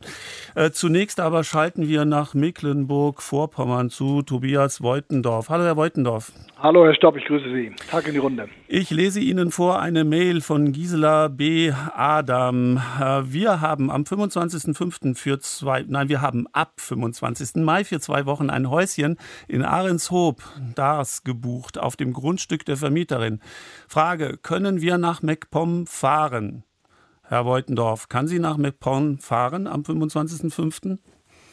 Äh, 0.55 0.71
zunächst 0.71 1.19
aber 1.19 1.43
schalten 1.43 1.87
wir 1.87 2.05
nach 2.05 2.33
Mecklenburg-Vorpommern 2.33 3.91
zu 3.91 4.23
Tobias 4.23 4.81
Weutendorf. 4.81 5.49
Hallo, 5.49 5.65
Herr 5.65 5.77
Weutendorf. 5.77 6.31
Hallo, 6.57 6.83
Herr 6.85 6.95
Stopp, 6.95 7.17
ich 7.17 7.25
grüße 7.25 7.51
Sie. 7.51 7.71
Tag 7.89 8.07
in 8.07 8.13
die 8.13 8.19
Runde. 8.19 8.47
Ich 8.67 8.91
lese 8.91 9.19
Ihnen 9.19 9.51
vor 9.51 9.81
eine 9.81 10.03
Mail 10.03 10.41
von 10.41 10.71
Gisela 10.71 11.27
B. 11.27 11.71
Adam. 11.71 12.77
Äh, 12.77 13.23
wir 13.25 13.61
haben 13.61 13.89
am 13.89 14.03
25.05. 14.03 15.15
für 15.15 15.39
zwei, 15.39 15.83
nein, 15.87 16.07
wir 16.07 16.21
haben 16.21 16.45
ab 16.53 16.73
25. 16.77 17.63
Mai 17.63 17.83
für 17.83 17.99
zwei 17.99 18.25
Wochen 18.25 18.49
ein 18.49 18.69
Häuschen 18.69 19.17
in 19.47 19.63
Ahrenshoop, 19.63 20.41
Dars, 20.75 21.23
gebucht, 21.23 21.79
auf 21.79 21.95
dem 21.95 22.13
Grundstück 22.13 22.65
der 22.65 22.77
Vermieter 22.77 23.10
Vermieterin. 23.11 23.39
Frage, 23.87 24.37
können 24.41 24.81
wir 24.81 24.97
nach 24.97 25.21
MacPom 25.21 25.85
fahren? 25.85 26.63
Herr 27.23 27.43
Beutendorf, 27.43 28.09
kann 28.09 28.27
sie 28.27 28.39
nach 28.39 28.57
MacPom 28.57 29.19
fahren 29.19 29.67
am 29.67 29.81
25.05.? 29.81 30.97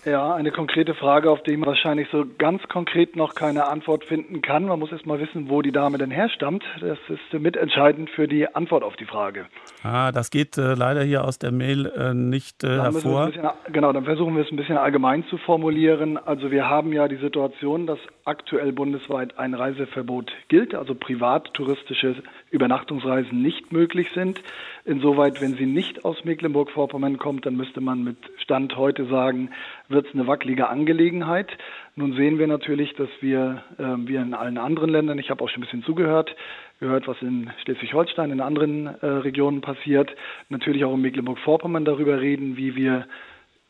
Ja, 0.09 0.35
eine 0.35 0.51
konkrete 0.53 0.95
Frage, 0.95 1.31
auf 1.31 1.43
die 1.43 1.57
man 1.57 1.69
wahrscheinlich 1.69 2.09
so 2.11 2.25
ganz 2.39 2.63
konkret 2.69 3.15
noch 3.15 3.35
keine 3.35 3.67
Antwort 3.67 4.05
finden 4.05 4.41
kann. 4.41 4.65
Man 4.65 4.79
muss 4.79 4.91
erst 4.91 5.05
mal 5.05 5.21
wissen, 5.21 5.51
wo 5.51 5.61
die 5.61 5.73
Dame 5.73 5.99
denn 5.99 6.11
herstammt. 6.11 6.65
Das 6.81 6.99
ist 7.09 7.41
mitentscheidend 7.41 8.09
für 8.11 8.27
die 8.27 8.55
Antwort 8.55 8.85
auf 8.85 8.97
die 8.97 9.05
Frage. 9.05 9.47
Ah, 9.83 10.11
das 10.11 10.31
geht 10.31 10.57
äh, 10.57 10.75
leider 10.75 11.03
hier 11.03 11.25
aus 11.25 11.39
der 11.39 11.53
Mail 11.53 11.87
äh, 11.87 12.15
nicht 12.15 12.65
äh, 12.65 12.69
hervor. 12.81 13.27
Bisschen, 13.27 13.49
genau, 13.71 13.93
dann 13.93 14.05
versuchen 14.05 14.35
wir 14.35 14.45
es 14.45 14.51
ein 14.51 14.57
bisschen 14.57 14.79
allgemein 14.79 15.25
zu 15.27 15.37
formulieren. 15.37 16.17
Also 16.17 16.51
wir 16.51 16.69
haben 16.69 16.93
ja 16.93 17.07
die 17.07 17.17
Situation, 17.17 17.87
dass 17.87 17.99
aktuell 18.25 18.73
bundesweit 18.73 19.39
ein 19.39 19.53
Reiseverbot 19.53 20.33
gilt, 20.49 20.75
also 20.75 20.95
privat 20.95 21.53
touristische 21.53 22.23
Übernachtungsreisen 22.51 23.43
nicht 23.43 23.73
möglich 23.73 24.09
sind. 24.15 24.41
Insoweit, 24.89 25.43
wenn 25.43 25.55
sie 25.55 25.67
nicht 25.67 26.07
aus 26.07 26.25
Mecklenburg-Vorpommern 26.25 27.19
kommt, 27.19 27.45
dann 27.45 27.57
müsste 27.57 27.83
man 27.83 28.03
mit 28.03 28.17
Stand 28.39 28.75
heute 28.77 29.05
sagen, 29.07 29.51
wird 29.89 30.07
es 30.07 30.15
eine 30.15 30.27
wackelige 30.27 30.69
Angelegenheit. 30.69 31.51
Nun 31.95 32.15
sehen 32.15 32.39
wir 32.39 32.47
natürlich, 32.47 32.95
dass 32.95 33.11
wir, 33.21 33.63
äh, 33.77 33.83
wie 34.09 34.17
in 34.17 34.33
allen 34.33 34.57
anderen 34.57 34.89
Ländern, 34.89 35.19
ich 35.19 35.29
habe 35.29 35.45
auch 35.45 35.49
schon 35.51 35.61
ein 35.61 35.67
bisschen 35.67 35.85
zugehört, 35.85 36.35
gehört, 36.81 37.07
was 37.07 37.21
in 37.21 37.51
Schleswig-Holstein, 37.65 38.31
in 38.31 38.41
anderen 38.41 38.87
äh, 38.87 39.07
Regionen 39.07 39.61
passiert. 39.61 40.11
Natürlich 40.49 40.85
auch 40.87 40.95
in 40.95 41.03
Mecklenburg-Vorpommern 41.03 41.85
darüber 41.85 42.21
reden, 42.21 42.57
wie 42.57 42.75
wir 42.75 43.07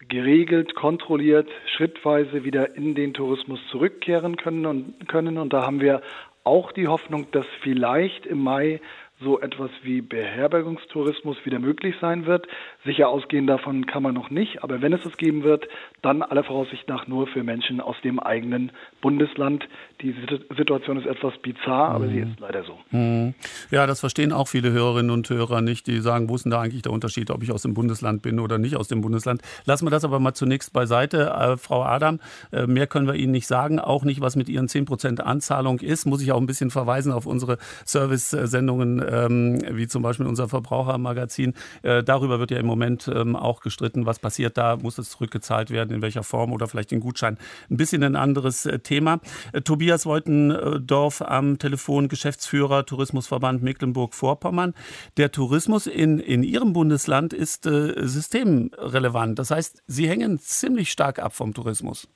geregelt, 0.09 0.77
kontrolliert, 0.77 1.49
schrittweise 1.77 2.45
wieder 2.45 2.77
in 2.77 2.95
den 2.95 3.12
Tourismus 3.12 3.59
zurückkehren 3.73 4.37
können 4.37 4.66
und 4.66 5.09
können. 5.09 5.37
Und 5.37 5.53
da 5.53 5.66
haben 5.66 5.81
wir 5.81 6.01
auch 6.45 6.71
die 6.73 6.87
Hoffnung, 6.87 7.27
dass 7.33 7.47
vielleicht 7.61 8.25
im 8.25 8.43
Mai 8.43 8.81
so 9.21 9.41
etwas 9.41 9.71
wie 9.83 10.01
Beherbergungstourismus 10.01 11.37
wieder 11.45 11.59
möglich 11.59 11.97
sein 12.01 12.27
wird. 12.27 12.47
Sicher 12.85 13.09
ausgehen 13.09 13.47
davon 13.47 13.87
kann 13.87 14.03
man 14.03 14.14
noch 14.14 14.31
nicht, 14.31 14.62
aber 14.62 14.81
wenn 14.81 14.93
es 14.93 15.05
es 15.05 15.16
geben 15.16 15.43
wird, 15.43 15.66
dann 16.03 16.23
aller 16.23 16.45
Voraussicht 16.45 16.89
nach 16.89 17.09
nur 17.09 17.27
für 17.27 17.43
Menschen 17.43 17.81
aus 17.81 17.97
dem 18.05 18.21
eigenen 18.21 18.71
Bundesland. 19.01 19.69
Die 20.01 20.14
Situation 20.57 20.99
ist 20.99 21.07
etwas 21.07 21.37
bizarr, 21.39 21.89
aber 21.89 22.07
mhm. 22.07 22.11
sie 22.11 22.19
ist 22.21 22.41
leider 22.41 22.62
so. 22.62 22.79
Mhm. 22.91 23.35
Ja, 23.71 23.87
das 23.87 24.01
verstehen 24.01 24.33
auch 24.33 24.47
viele 24.47 24.71
Hörerinnen 24.71 25.11
und 25.11 25.29
Hörer 25.29 25.62
nicht, 25.62 25.89
die 25.89 25.99
sagen, 25.99 26.29
wo 26.29 26.37
ist 26.37 26.45
denn 26.45 26.53
da 26.53 26.61
eigentlich 26.61 26.83
der 26.83 26.93
Unterschied, 26.93 27.31
ob 27.31 27.43
ich 27.43 27.51
aus 27.51 27.62
dem 27.62 27.75
Bundesland 27.75 28.23
bin 28.23 28.39
oder 28.39 28.59
nicht 28.59 28.77
aus 28.77 28.87
dem 28.87 29.01
Bundesland. 29.01 29.43
Lassen 29.64 29.85
wir 29.87 29.91
das 29.91 30.05
aber 30.05 30.21
mal 30.21 30.35
zunächst 30.35 30.73
beiseite. 30.73 31.31
Äh, 31.31 31.57
Frau 31.57 31.83
Adam, 31.83 32.21
äh, 32.53 32.66
mehr 32.66 32.87
können 32.87 33.09
wir 33.09 33.14
Ihnen 33.14 33.33
nicht 33.33 33.49
sagen, 33.49 33.81
auch 33.81 34.05
nicht, 34.05 34.21
was 34.21 34.37
mit 34.37 34.49
Ihren 34.49 34.69
10% 34.69 35.21
Anzahlung 35.21 35.81
ist. 35.81 36.07
Muss 36.07 36.23
ich 36.23 36.31
auch 36.31 36.41
ein 36.41 36.47
bisschen 36.47 36.71
verweisen 36.71 37.11
auf 37.11 37.27
unsere 37.27 37.59
Service-Sendungen 37.85 39.08
ähm, 39.09 39.61
wie 39.71 39.89
zum 39.89 40.03
Beispiel 40.03 40.27
unser 40.27 40.49
Verbrauchermagazin. 40.49 41.55
Äh, 41.83 42.03
darüber 42.03 42.39
wird 42.39 42.51
ja 42.51 42.59
im 42.59 42.67
Moment 42.67 43.11
ähm, 43.13 43.37
auch 43.37 43.61
gestritten, 43.61 44.07
was 44.07 44.19
passiert 44.19 44.57
da, 44.57 44.77
muss 44.77 44.99
es 44.99 45.11
zurückgezahlt 45.11 45.71
werden, 45.71 45.95
in 45.95 46.03
welcher 46.03 46.23
Form 46.23 46.53
oder 46.53 46.69
vielleicht 46.69 46.91
den 46.91 47.01
Gutschein. 47.01 47.39
Ein 47.71 47.77
bisschen 47.77 48.03
ein 48.03 48.17
anderes 48.17 48.67
äh, 48.67 48.79
Thema. 48.79 49.21
Äh, 49.53 49.63
Tobias 49.63 50.07
Woltendorf 50.07 51.23
am 51.23 51.59
Telefon, 51.59 52.09
Geschäftsführer 52.09 52.87
Tourismusverband 52.87 53.63
Mecklenburg-Vorpommern. 53.63 54.75
Der 55.17 55.31
Tourismus 55.33 55.87
in, 55.87 56.19
in 56.19 56.43
Ihrem 56.43 56.73
Bundesland 56.73 57.33
ist 57.33 57.67
äh, 57.67 58.07
systemrelevant. 58.07 59.39
Das 59.39 59.51
heißt, 59.51 59.83
Sie 59.87 60.09
hängen 60.09 60.39
ziemlich 60.39 60.91
stark 60.91 61.19
ab 61.19 61.35
vom 61.35 61.55
Tourismus. 61.55 62.09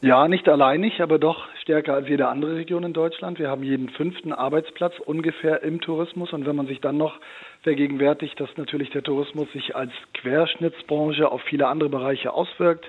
Ja, 0.00 0.28
nicht 0.28 0.48
alleinig, 0.48 1.02
aber 1.02 1.18
doch 1.18 1.48
stärker 1.60 1.94
als 1.94 2.08
jede 2.08 2.28
andere 2.28 2.54
Region 2.54 2.84
in 2.84 2.92
Deutschland. 2.92 3.40
Wir 3.40 3.50
haben 3.50 3.64
jeden 3.64 3.88
fünften 3.88 4.32
Arbeitsplatz 4.32 4.94
ungefähr 5.04 5.64
im 5.64 5.80
Tourismus. 5.80 6.32
Und 6.32 6.46
wenn 6.46 6.54
man 6.54 6.68
sich 6.68 6.80
dann 6.80 6.96
noch 6.96 7.18
vergegenwärtigt, 7.62 8.38
dass 8.38 8.48
natürlich 8.56 8.90
der 8.90 9.02
Tourismus 9.02 9.50
sich 9.52 9.74
als 9.74 9.90
Querschnittsbranche 10.14 11.28
auf 11.28 11.42
viele 11.42 11.66
andere 11.66 11.88
Bereiche 11.88 12.32
auswirkt, 12.32 12.88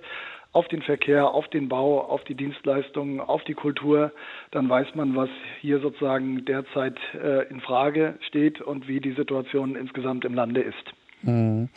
auf 0.51 0.67
den 0.67 0.83
Verkehr, 0.83 1.31
auf 1.31 1.47
den 1.47 1.67
Bau, 1.67 1.99
auf 1.99 2.23
die 2.25 2.35
Dienstleistungen, 2.35 3.21
auf 3.21 3.43
die 3.43 3.55
Kultur, 3.55 4.11
dann 4.51 4.69
weiß 4.69 4.93
man, 4.93 5.15
was 5.15 5.29
hier 5.61 5.79
sozusagen 5.79 6.45
derzeit 6.45 6.99
äh, 7.15 7.47
in 7.49 7.59
Frage 7.59 8.19
steht 8.27 8.61
und 8.61 8.87
wie 8.87 8.99
die 8.99 9.13
Situation 9.13 9.75
insgesamt 9.75 10.25
im 10.25 10.35
Lande 10.35 10.61
ist. 10.61 10.93
Mhm. 11.21 11.69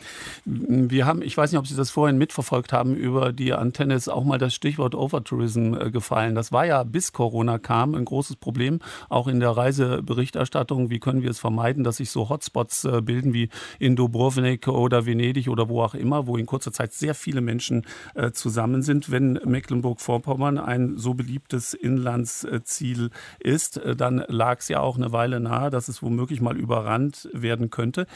Wir 0.45 1.05
haben, 1.05 1.21
ich 1.21 1.35
weiß 1.35 1.51
nicht, 1.51 1.59
ob 1.59 1.67
Sie 1.67 1.75
das 1.75 1.89
vorhin 1.89 2.17
mitverfolgt 2.17 2.71
haben, 2.71 2.95
über 2.95 3.33
die 3.33 3.53
Antenne 3.53 3.93
ist 3.93 4.07
auch 4.07 4.23
mal 4.23 4.37
das 4.37 4.53
Stichwort 4.53 4.95
Overtourism 4.95 5.73
äh, 5.73 5.91
gefallen. 5.91 6.33
Das 6.35 6.51
war 6.51 6.65
ja 6.65 6.83
bis 6.83 7.11
Corona 7.11 7.57
kam 7.57 7.93
ein 7.93 8.05
großes 8.05 8.37
Problem, 8.37 8.79
auch 9.09 9.27
in 9.27 9.41
der 9.41 9.51
Reiseberichterstattung. 9.51 10.89
Wie 10.89 10.99
können 10.99 11.23
wir 11.23 11.29
es 11.29 11.39
vermeiden, 11.39 11.83
dass 11.83 11.97
sich 11.97 12.09
so 12.09 12.29
Hotspots 12.29 12.85
äh, 12.85 13.01
bilden 13.01 13.33
wie 13.33 13.49
in 13.79 13.95
Dubrovnik 13.95 14.67
oder 14.67 15.05
Venedig 15.05 15.49
oder 15.49 15.67
wo 15.67 15.81
auch 15.81 15.95
immer, 15.95 16.25
wo 16.25 16.37
in 16.37 16.45
kurzer 16.45 16.71
Zeit 16.71 16.93
sehr 16.93 17.13
viele 17.13 17.41
Menschen 17.41 17.85
äh, 18.15 18.31
zusammen 18.31 18.81
sind. 18.81 19.11
Wenn 19.11 19.33
Mecklenburg-Vorpommern 19.43 20.57
ein 20.57 20.97
so 20.97 21.13
beliebtes 21.15 21.73
Inlandsziel 21.73 23.09
ist, 23.39 23.81
dann 23.97 24.23
lag 24.27 24.59
es 24.59 24.69
ja 24.69 24.79
auch 24.79 24.97
eine 24.97 25.11
Weile 25.11 25.39
nahe, 25.39 25.69
dass 25.69 25.89
es 25.89 26.01
womöglich 26.01 26.39
mal 26.39 26.57
überrannt 26.57 27.29
werden 27.33 27.69
könnte 27.69 28.07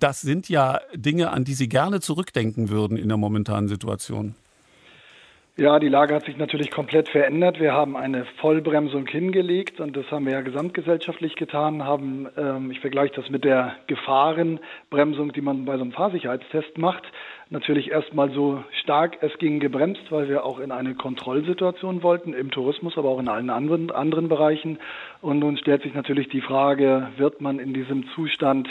das 0.00 0.20
sind 0.20 0.48
ja 0.48 0.80
Dinge, 0.94 1.30
an 1.30 1.44
die 1.44 1.54
Sie 1.54 1.68
gerne 1.68 2.00
zurückdenken 2.00 2.68
würden 2.68 2.96
in 2.96 3.08
der 3.08 3.16
momentanen 3.16 3.68
Situation. 3.68 4.34
Ja, 5.56 5.78
die 5.78 5.88
Lage 5.88 6.16
hat 6.16 6.24
sich 6.24 6.36
natürlich 6.36 6.72
komplett 6.72 7.08
verändert. 7.08 7.60
Wir 7.60 7.72
haben 7.72 7.96
eine 7.96 8.24
Vollbremsung 8.40 9.06
hingelegt 9.06 9.78
und 9.78 9.96
das 9.96 10.10
haben 10.10 10.26
wir 10.26 10.32
ja 10.32 10.40
gesamtgesellschaftlich 10.40 11.36
getan, 11.36 11.84
haben, 11.84 12.26
ähm, 12.36 12.72
ich 12.72 12.80
vergleiche 12.80 13.14
das 13.14 13.30
mit 13.30 13.44
der 13.44 13.76
Gefahrenbremsung, 13.86 15.32
die 15.32 15.42
man 15.42 15.64
bei 15.64 15.76
so 15.76 15.82
einem 15.82 15.92
Fahrsicherheitstest 15.92 16.76
macht, 16.76 17.04
natürlich 17.50 17.92
erstmal 17.92 18.32
so 18.32 18.64
stark 18.82 19.18
es 19.20 19.38
ging 19.38 19.60
gebremst, 19.60 20.02
weil 20.10 20.28
wir 20.28 20.44
auch 20.44 20.58
in 20.58 20.72
eine 20.72 20.96
Kontrollsituation 20.96 22.02
wollten, 22.02 22.34
im 22.34 22.50
Tourismus, 22.50 22.98
aber 22.98 23.10
auch 23.10 23.20
in 23.20 23.28
allen 23.28 23.50
anderen, 23.50 23.92
anderen 23.92 24.28
Bereichen. 24.28 24.80
Und 25.22 25.38
nun 25.38 25.56
stellt 25.56 25.84
sich 25.84 25.94
natürlich 25.94 26.28
die 26.28 26.40
Frage, 26.40 27.10
wird 27.16 27.40
man 27.40 27.60
in 27.60 27.72
diesem 27.72 28.08
Zustand 28.16 28.68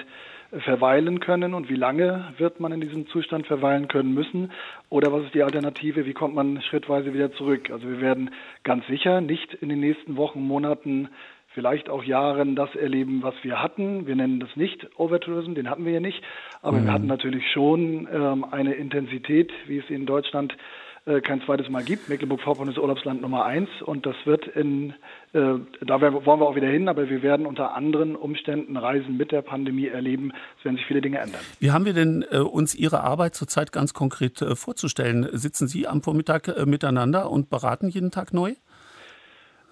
verweilen 0.60 1.20
können 1.20 1.54
und 1.54 1.70
wie 1.70 1.76
lange 1.76 2.34
wird 2.38 2.60
man 2.60 2.72
in 2.72 2.82
diesem 2.82 3.08
Zustand 3.08 3.48
verweilen 3.48 3.88
können 3.88 4.14
müssen 4.14 4.52
oder 4.90 5.12
was 5.12 5.24
ist 5.24 5.34
die 5.34 5.44
Alternative, 5.44 6.06
wie 6.06 6.14
kommt 6.14 6.36
man 6.36 6.62
schrittweise 6.62 7.14
wieder 7.14 7.32
zurück. 7.34 7.70
Also 7.72 7.88
wir 7.88 8.02
werden 8.02 8.32
ganz 8.64 8.86
sicher 8.88 9.22
nicht 9.22 9.54
in 9.54 9.70
den 9.70 9.80
nächsten 9.80 10.16
Wochen, 10.16 10.42
Monaten, 10.42 11.10
vielleicht 11.54 11.90
auch 11.90 12.04
Jahren 12.04 12.56
das 12.56 12.74
erleben, 12.76 13.22
was 13.22 13.36
wir 13.44 13.62
hatten. 13.62 14.08
Wir 14.08 14.16
nennen 14.16 14.40
das 14.40 14.56
nicht 14.56 14.88
Overtourism, 14.98 15.54
den 15.54 15.70
hatten 15.70 15.86
wir 15.86 15.94
ja 15.94 16.00
nicht, 16.00 16.22
aber 16.62 16.80
mhm. 16.80 16.86
wir 16.86 16.94
hatten 16.94 17.08
natürlich 17.08 17.52
schon 17.52 18.08
ähm, 18.12 18.46
eine 18.50 18.74
Intensität, 18.74 19.52
wie 19.68 19.78
es 19.78 19.90
in 19.90 20.06
Deutschland 20.06 20.54
äh, 20.54 20.58
kein 21.06 21.42
zweites 21.42 21.70
Mal 21.70 21.84
gibt. 21.84 22.08
Mecklenburg-Vorpommern 22.08 22.72
ist 22.72 22.80
Urlaubsland 22.80 23.22
Nummer 23.22 23.46
eins 23.46 23.70
und 23.82 24.06
das 24.06 24.16
wird 24.24 24.48
in, 24.48 24.92
äh, 25.34 25.56
da 25.82 26.02
wollen 26.02 26.40
wir 26.40 26.48
auch 26.48 26.56
wieder 26.56 26.68
hin, 26.68 26.88
aber 26.88 27.10
wir 27.10 27.22
werden 27.22 27.46
unter 27.46 27.76
anderen 27.76 28.16
Umständen 28.16 28.78
Reisen 28.78 29.18
mit 29.18 29.32
der 29.32 29.42
Pandemie 29.42 29.88
erleben. 29.88 30.32
Es 30.60 30.66
werden 30.66 30.78
sich 30.78 30.86
viele 30.86 31.02
Dinge 31.02 31.20
ändern. 31.20 31.42
Wie 31.60 31.72
haben 31.72 31.86
wir 31.86 31.94
denn 31.94 32.24
äh, 32.32 32.38
uns 32.38 32.74
Ihre 32.74 33.02
Arbeit 33.02 33.36
zurzeit 33.36 33.72
ganz 33.72 33.94
konkret 33.94 34.42
äh, 34.42 34.56
vorzustellen? 34.56 35.28
Sitzen 35.34 35.68
Sie 35.68 35.88
am 35.88 36.02
Vormittag 36.02 36.48
äh, 36.48 36.66
miteinander 36.66 37.30
und 37.30 37.50
beraten 37.50 37.90
jeden 37.90 38.12
Tag 38.12 38.34
neu? 38.34 38.54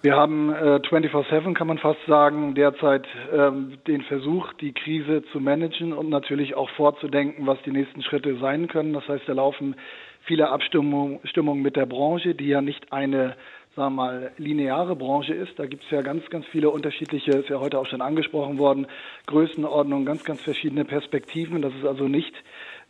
Wir 0.04 0.16
haben 0.16 0.52
äh, 0.52 0.80
24-7, 0.80 1.54
kann 1.54 1.68
man 1.68 1.78
fast 1.78 2.00
sagen, 2.08 2.56
derzeit 2.56 3.06
ähm, 3.32 3.78
den 3.86 4.02
Versuch, 4.02 4.52
die 4.54 4.74
Krise 4.74 5.22
zu 5.32 5.40
managen 5.40 5.94
und 5.94 6.10
natürlich 6.10 6.56
auch 6.56 6.72
vorzudenken, 6.72 7.46
was 7.46 7.60
die 7.66 7.72
nächsten 7.72 8.02
Schritte 8.02 8.40
sein 8.40 8.68
können. 8.68 8.94
Das 8.94 9.08
heißt, 9.08 9.26
da 9.28 9.34
laufen 9.34 9.76
viele 10.24 10.50
Abstimmungen 10.50 11.20
mit 11.62 11.76
der 11.76 11.86
Branche, 11.86 12.36
die 12.36 12.48
ja 12.48 12.62
nicht 12.62 12.92
eine 12.92 13.36
sagen 13.76 13.96
wir 13.96 14.04
mal, 14.04 14.32
lineare 14.38 14.96
Branche 14.96 15.34
ist. 15.34 15.58
Da 15.58 15.66
gibt 15.66 15.84
es 15.86 15.92
ja 15.92 16.02
ganz, 16.02 16.30
ganz 16.30 16.46
viele 16.48 16.70
unterschiedliche, 16.70 17.32
ist 17.32 17.50
ja 17.50 17.60
heute 17.60 17.80
auch 17.80 17.86
schon 17.86 18.02
angesprochen 18.02 18.58
worden, 18.58 18.88
Größenordnungen, 19.28 20.06
ganz, 20.06 20.24
ganz 20.26 20.42
verschiedene 20.42 20.84
Perspektiven. 20.84 21.62
Das 21.62 21.74
ist 21.74 21.86
also 21.86 22.08
nicht 22.08 22.34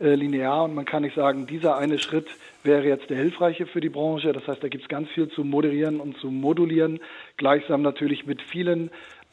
äh, 0.00 0.14
linear 0.14 0.64
und 0.64 0.74
man 0.74 0.84
kann 0.84 1.02
nicht 1.02 1.14
sagen, 1.14 1.46
dieser 1.46 1.76
eine 1.76 1.98
Schritt 1.98 2.26
wäre 2.64 2.84
jetzt 2.84 3.10
der 3.10 3.16
hilfreiche 3.16 3.66
für 3.66 3.80
die 3.80 3.90
Branche. 3.90 4.32
Das 4.32 4.46
heißt, 4.48 4.62
da 4.62 4.68
gibt 4.68 4.84
es 4.84 4.88
ganz 4.88 5.08
viel 5.10 5.28
zu 5.28 5.44
moderieren 5.44 6.00
und 6.00 6.16
zu 6.18 6.30
modulieren, 6.30 6.98
gleichsam 7.36 7.82
natürlich 7.82 8.26
mit 8.26 8.42
vielen 8.42 8.90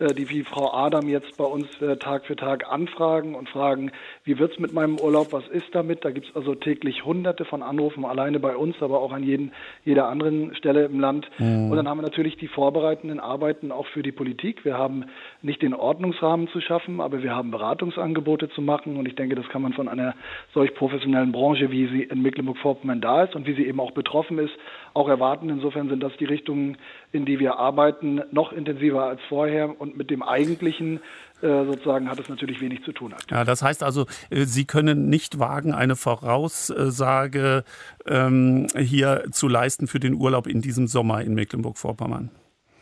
die 0.07 0.29
wie 0.29 0.43
Frau 0.43 0.73
Adam 0.73 1.09
jetzt 1.09 1.37
bei 1.37 1.43
uns 1.43 1.67
äh, 1.81 1.97
Tag 1.97 2.25
für 2.25 2.35
Tag 2.35 2.71
anfragen 2.71 3.35
und 3.35 3.49
fragen, 3.49 3.91
wie 4.23 4.39
wird's 4.39 4.57
mit 4.57 4.73
meinem 4.73 4.97
Urlaub, 4.97 5.33
was 5.33 5.47
ist 5.49 5.73
damit? 5.73 6.05
Da 6.05 6.11
gibt's 6.11 6.29
also 6.35 6.55
täglich 6.55 7.03
hunderte 7.03 7.43
von 7.43 7.61
Anrufen, 7.61 8.05
alleine 8.05 8.39
bei 8.39 8.55
uns, 8.55 8.81
aber 8.81 9.01
auch 9.01 9.11
an 9.11 9.23
jeden, 9.23 9.51
jeder 9.83 10.07
anderen 10.07 10.55
Stelle 10.55 10.85
im 10.85 10.99
Land. 10.99 11.29
Mhm. 11.37 11.69
Und 11.69 11.77
dann 11.77 11.87
haben 11.87 11.97
wir 11.97 12.03
natürlich 12.03 12.37
die 12.37 12.47
vorbereitenden 12.47 13.19
Arbeiten 13.19 13.71
auch 13.71 13.87
für 13.87 14.01
die 14.01 14.13
Politik. 14.13 14.63
Wir 14.63 14.77
haben 14.77 15.05
nicht 15.41 15.61
den 15.61 15.73
Ordnungsrahmen 15.73 16.47
zu 16.47 16.61
schaffen, 16.61 17.01
aber 17.01 17.21
wir 17.21 17.35
haben 17.35 17.51
Beratungsangebote 17.51 18.49
zu 18.49 18.61
machen. 18.61 18.97
Und 18.97 19.05
ich 19.05 19.15
denke, 19.15 19.35
das 19.35 19.49
kann 19.49 19.61
man 19.61 19.73
von 19.73 19.89
einer 19.89 20.15
solch 20.53 20.73
professionellen 20.75 21.33
Branche, 21.33 21.71
wie 21.71 21.87
sie 21.87 22.03
in 22.03 22.21
Mecklenburg-Vorpommern 22.21 23.01
da 23.01 23.23
ist 23.23 23.35
und 23.35 23.45
wie 23.45 23.53
sie 23.53 23.65
eben 23.65 23.79
auch 23.81 23.91
betroffen 23.91 24.39
ist, 24.39 24.53
auch 24.93 25.07
erwarten. 25.07 25.49
Insofern 25.49 25.89
sind 25.89 26.01
das 26.01 26.11
die 26.19 26.25
Richtungen, 26.25 26.77
in 27.11 27.25
die 27.25 27.39
wir 27.39 27.57
arbeiten, 27.57 28.21
noch 28.31 28.51
intensiver 28.51 29.03
als 29.03 29.21
vorher 29.29 29.79
und 29.79 29.97
mit 29.97 30.09
dem 30.09 30.23
eigentlichen 30.23 30.99
äh, 31.41 31.65
sozusagen 31.65 32.09
hat 32.09 32.19
es 32.19 32.27
natürlich 32.27 32.59
wenig 32.59 32.83
zu 32.83 32.91
tun. 32.91 33.15
Ja, 33.29 33.45
das 33.45 33.61
heißt 33.61 33.81
also, 33.81 34.05
äh, 34.29 34.43
Sie 34.43 34.65
können 34.65 35.09
nicht 35.09 35.39
wagen, 35.39 35.73
eine 35.73 35.95
Voraussage 35.95 37.63
ähm, 38.05 38.67
hier 38.77 39.23
zu 39.31 39.47
leisten 39.47 39.87
für 39.87 39.99
den 39.99 40.15
Urlaub 40.15 40.47
in 40.47 40.61
diesem 40.61 40.87
Sommer 40.87 41.21
in 41.21 41.35
Mecklenburg-Vorpommern. 41.35 42.29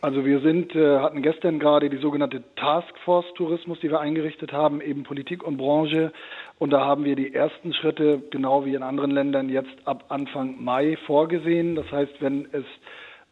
Also 0.01 0.25
wir 0.25 0.41
sind, 0.41 0.75
äh, 0.75 0.99
hatten 0.99 1.21
gestern 1.21 1.59
gerade 1.59 1.89
die 1.89 1.97
sogenannte 1.97 2.43
Taskforce 2.55 3.25
Tourismus, 3.35 3.79
die 3.79 3.89
wir 3.89 3.99
eingerichtet 3.99 4.53
haben, 4.53 4.79
eben 4.79 5.03
Politik 5.03 5.43
und 5.43 5.57
Branche. 5.57 6.11
Und 6.59 6.71
da 6.71 6.85
haben 6.85 7.05
wir 7.05 7.15
die 7.15 7.33
ersten 7.33 7.73
Schritte, 7.73 8.21
genau 8.31 8.65
wie 8.65 8.73
in 8.73 8.83
anderen 8.83 9.11
Ländern, 9.11 9.49
jetzt 9.49 9.75
ab 9.85 10.05
Anfang 10.09 10.63
Mai 10.63 10.97
vorgesehen. 11.05 11.75
Das 11.75 11.91
heißt, 11.91 12.13
wenn 12.19 12.47
es 12.51 12.65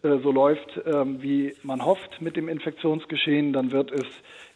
äh, 0.03 0.19
so 0.21 0.31
läuft, 0.31 0.79
ähm, 0.85 1.21
wie 1.23 1.55
man 1.63 1.83
hofft 1.83 2.21
mit 2.21 2.35
dem 2.35 2.47
Infektionsgeschehen, 2.47 3.51
dann 3.51 3.71
wird 3.71 3.91
es 3.91 4.05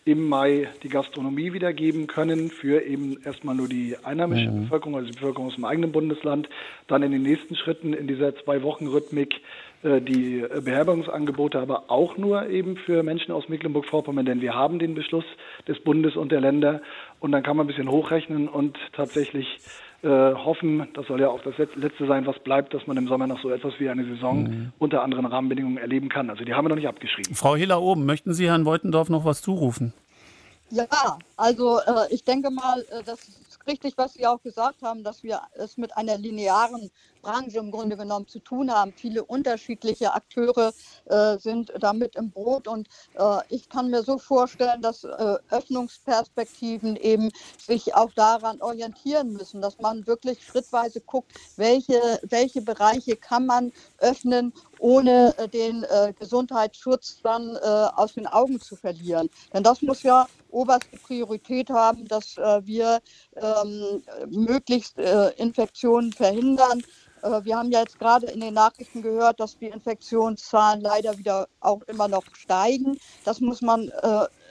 im 0.06 0.30
Mai 0.30 0.68
die 0.84 0.90
Gastronomie 0.90 1.54
wieder 1.54 1.74
geben 1.74 2.08
können 2.08 2.50
für 2.50 2.84
eben 2.84 3.18
erstmal 3.24 3.56
nur 3.56 3.68
die 3.68 3.96
einheimische 4.04 4.50
mhm. 4.50 4.64
Bevölkerung, 4.64 4.96
also 4.96 5.08
die 5.08 5.16
Bevölkerung 5.16 5.48
aus 5.48 5.56
dem 5.56 5.66
eigenen 5.66 5.92
Bundesland. 5.92 6.48
Dann 6.88 7.04
in 7.04 7.12
den 7.12 7.24
nächsten 7.24 7.56
Schritten 7.56 7.94
in 7.94 8.08
dieser 8.08 8.36
Zwei-Wochen-Rhythmik 8.36 9.42
die 9.82 10.44
Beherbergungsangebote 10.62 11.60
aber 11.60 11.86
auch 11.88 12.18
nur 12.18 12.48
eben 12.48 12.76
für 12.76 13.02
Menschen 13.02 13.32
aus 13.32 13.48
Mecklenburg-Vorpommern, 13.48 14.26
denn 14.26 14.42
wir 14.42 14.54
haben 14.54 14.78
den 14.78 14.94
Beschluss 14.94 15.24
des 15.70 15.80
Bundes 15.82 16.18
und 16.18 16.34
der 16.34 16.42
Länder 16.42 16.82
und 17.22 17.32
dann 17.32 17.44
kann 17.44 17.56
man 17.56 17.66
ein 17.66 17.68
bisschen 17.68 17.90
hochrechnen 17.90 18.50
und 18.50 18.78
tatsächlich 18.94 19.48
äh, 20.02 20.08
hoffen, 20.08 20.88
das 20.94 21.08
soll 21.08 21.20
ja 21.20 21.30
auch 21.30 21.42
das 21.42 21.56
Letzte 21.76 22.08
sein, 22.08 22.26
was 22.26 22.40
bleibt, 22.40 22.74
dass 22.74 22.88
man 22.88 22.96
im 22.96 23.10
Sommer 23.10 23.28
noch 23.28 23.42
so 23.42 23.50
etwas 23.50 23.74
wie 23.80 23.90
eine 23.90 24.06
Saison 24.06 24.44
mhm. 24.44 24.72
unter 24.80 25.04
anderen 25.04 25.26
Rahmenbedingungen 25.26 25.78
erleben 25.78 26.08
kann. 26.08 26.30
Also 26.30 26.46
die 26.46 26.54
haben 26.54 26.66
wir 26.66 26.70
noch 26.70 26.78
nicht 26.78 26.88
abgeschrieben. 26.88 27.36
Frau 27.36 27.56
Hiller 27.56 27.82
oben, 27.82 28.06
möchten 28.06 28.34
Sie 28.34 28.48
Herrn 28.48 28.64
Beutendorf 28.64 29.10
noch 29.10 29.26
was 29.26 29.42
zurufen? 29.42 29.94
Ja, 30.72 30.86
also 31.36 31.80
äh, 31.80 32.14
ich 32.14 32.24
denke 32.24 32.50
mal, 32.52 32.80
äh, 32.92 33.04
das 33.06 33.28
ist 33.28 33.49
richtig, 33.70 33.98
was 33.98 34.14
Sie 34.14 34.26
auch 34.26 34.42
gesagt 34.42 34.82
haben, 34.82 35.04
dass 35.04 35.24
wir 35.24 35.42
es 35.54 35.78
mit 35.78 35.96
einer 35.96 36.18
linearen 36.18 36.90
Branche 37.22 37.60
im 37.60 37.72
Grunde 37.72 37.98
genommen 37.98 38.28
zu 38.28 38.40
tun 38.40 38.72
haben. 38.72 38.94
Viele 38.96 39.24
unterschiedliche 39.24 40.14
Akteure 40.14 40.74
äh, 41.06 41.38
sind 41.38 41.72
damit 41.80 42.16
im 42.16 42.32
Boot 42.32 42.68
und 42.68 42.88
äh, 43.14 43.40
ich 43.50 43.70
kann 43.70 43.90
mir 43.90 44.04
so 44.04 44.18
vorstellen, 44.18 44.82
dass 44.82 45.04
äh, 45.04 45.36
Öffnungsperspektiven 45.50 46.96
eben 46.96 47.30
sich 47.58 47.94
auch 47.94 48.12
daran 48.14 48.62
orientieren 48.62 49.34
müssen, 49.34 49.62
dass 49.62 49.80
man 49.80 50.08
wirklich 50.08 50.44
schrittweise 50.44 51.02
guckt, 51.02 51.32
welche, 51.58 52.20
welche 52.24 52.62
Bereiche 52.62 53.16
kann 53.16 53.46
man 53.46 53.72
öffnen, 54.00 54.54
ohne 54.80 55.34
äh, 55.38 55.48
den 55.48 55.84
äh, 55.84 56.14
Gesundheitsschutz 56.18 57.20
dann 57.22 57.56
äh, 57.56 57.60
aus 57.60 58.14
den 58.14 58.28
Augen 58.28 58.60
zu 58.60 58.76
verlieren. 58.76 59.30
Denn 59.54 59.64
das 59.64 59.82
muss 59.82 60.04
ja 60.04 60.28
oberste 60.50 60.98
Priorität 60.98 61.70
haben, 61.70 62.08
dass 62.08 62.38
wir 62.38 63.02
ähm, 63.36 64.02
möglichst 64.32 64.98
Infektionen 65.38 66.12
verhindern. 66.12 66.82
Wir 67.44 67.56
haben 67.56 67.70
ja 67.72 67.82
jetzt 67.82 68.00
gerade 68.00 68.26
in 68.26 68.40
den 68.40 68.56
Nachrichten 68.56 69.04
gehört, 69.04 69.40
dass 69.40 69.60
die 69.60 69.68
Infektionszahlen 69.68 70.82
leider 70.82 71.16
wieder 71.20 71.48
auch 71.60 71.84
immer 71.84 72.08
noch 72.08 72.24
steigen. 72.34 72.98
Das 73.26 73.42
muss 73.42 73.62
man, 73.62 73.92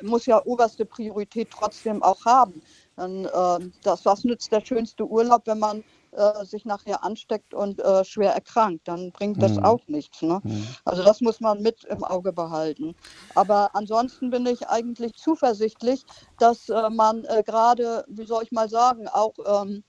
muss 0.02 0.26
ja 0.26 0.40
oberste 0.44 0.84
Priorität 0.84 1.48
trotzdem 1.50 2.00
auch 2.00 2.24
haben. 2.24 2.62
Dann, 2.98 3.26
äh, 3.26 3.70
das, 3.84 4.04
was 4.04 4.24
nützt 4.24 4.50
der 4.50 4.60
schönste 4.60 5.06
Urlaub, 5.06 5.42
wenn 5.46 5.60
man 5.60 5.84
äh, 6.12 6.44
sich 6.44 6.64
nachher 6.64 7.04
ansteckt 7.04 7.54
und 7.54 7.80
äh, 7.80 8.04
schwer 8.04 8.32
erkrankt? 8.32 8.88
Dann 8.88 9.12
bringt 9.12 9.42
das 9.42 9.52
mhm. 9.52 9.64
auch 9.64 9.86
nichts. 9.86 10.22
Ne? 10.22 10.40
Mhm. 10.42 10.66
Also 10.84 11.02
das 11.02 11.20
muss 11.20 11.40
man 11.40 11.62
mit 11.62 11.84
im 11.84 12.04
Auge 12.04 12.32
behalten. 12.32 12.94
Aber 13.34 13.74
ansonsten 13.74 14.30
bin 14.30 14.46
ich 14.46 14.68
eigentlich 14.68 15.14
zuversichtlich, 15.14 16.04
dass 16.38 16.68
äh, 16.68 16.90
man 16.90 17.22
gerade, 17.44 18.04
wie 18.08 18.26
soll 18.26 18.42
ich 18.44 18.52
mal 18.52 18.68
sagen, 18.68 19.08
auch 19.08 19.34
ähm, 19.46 19.84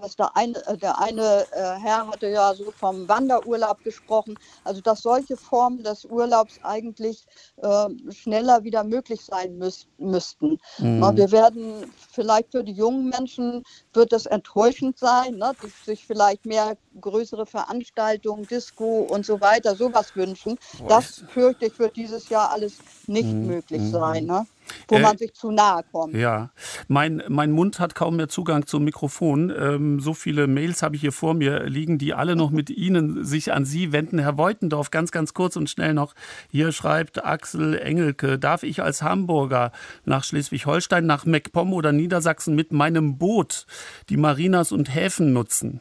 was 0.00 0.16
der 0.16 0.36
eine, 0.36 0.56
äh, 0.66 0.76
der 0.76 0.98
eine 0.98 1.46
äh, 1.52 1.78
Herr 1.80 2.06
hatte 2.06 2.28
ja 2.28 2.54
so 2.54 2.70
vom 2.70 3.08
Wanderurlaub 3.08 3.82
gesprochen, 3.82 4.38
also 4.64 4.80
dass 4.80 5.02
solche 5.02 5.36
Formen 5.36 5.82
des 5.82 6.04
Urlaubs 6.04 6.60
eigentlich 6.62 7.24
äh, 7.56 7.88
schneller 8.12 8.62
wieder 8.64 8.84
möglich 8.84 9.24
sein 9.24 9.58
müß, 9.58 9.86
müssten. 9.98 10.58
Mhm. 10.78 11.16
wir 11.16 11.30
werden 11.32 11.92
vielleicht 12.10 12.52
für 12.52 12.64
die 12.64 12.72
jungen 12.72 13.08
Menschen 13.08 13.62
wird 13.92 14.12
es 14.12 14.26
enttäuschend 14.26 14.98
sein, 14.98 15.36
ne, 15.36 15.52
die 15.62 15.68
sich 15.84 16.06
vielleicht 16.06 16.46
mehr 16.46 16.76
größere 17.00 17.46
Veranstaltungen, 17.46 18.46
Disco 18.46 19.06
und 19.10 19.26
so 19.26 19.40
weiter, 19.40 19.74
sowas 19.74 20.14
wünschen. 20.16 20.58
Das 20.88 21.24
fürchte 21.32 21.66
ich 21.66 21.78
wird 21.78 21.96
dieses 21.96 22.28
Jahr 22.28 22.50
alles 22.50 22.78
nicht 23.06 23.28
mhm. 23.28 23.46
möglich 23.46 23.82
mhm. 23.82 23.90
sein. 23.90 24.26
Ne? 24.26 24.46
Wo 24.88 24.96
äh, 24.96 25.00
man 25.00 25.18
sich 25.18 25.32
zu 25.34 25.50
nahe 25.50 25.82
kommt. 25.92 26.14
Ja, 26.14 26.50
mein, 26.88 27.22
mein 27.28 27.52
Mund 27.52 27.80
hat 27.80 27.94
kaum 27.94 28.16
mehr 28.16 28.28
Zugang 28.28 28.66
zum 28.66 28.84
Mikrofon. 28.84 29.52
Ähm, 29.56 30.00
so 30.00 30.14
viele 30.14 30.46
Mails 30.46 30.82
habe 30.82 30.96
ich 30.96 31.00
hier 31.00 31.12
vor 31.12 31.34
mir 31.34 31.64
liegen, 31.64 31.98
die 31.98 32.14
alle 32.14 32.36
noch 32.36 32.50
mit 32.50 32.70
Ihnen 32.70 33.24
sich 33.24 33.52
an 33.52 33.64
Sie 33.64 33.92
wenden. 33.92 34.18
Herr 34.18 34.34
Beutendorf, 34.34 34.90
ganz, 34.90 35.10
ganz 35.10 35.34
kurz 35.34 35.56
und 35.56 35.70
schnell 35.70 35.94
noch. 35.94 36.14
Hier 36.50 36.72
schreibt 36.72 37.24
Axel 37.24 37.78
Engelke, 37.78 38.38
darf 38.38 38.62
ich 38.62 38.82
als 38.82 39.02
Hamburger 39.02 39.72
nach 40.04 40.24
Schleswig-Holstein, 40.24 41.06
nach 41.06 41.24
MacPom 41.26 41.72
oder 41.72 41.92
Niedersachsen 41.92 42.54
mit 42.54 42.72
meinem 42.72 43.18
Boot 43.18 43.66
die 44.08 44.16
Marinas 44.16 44.72
und 44.72 44.94
Häfen 44.94 45.32
nutzen? 45.32 45.80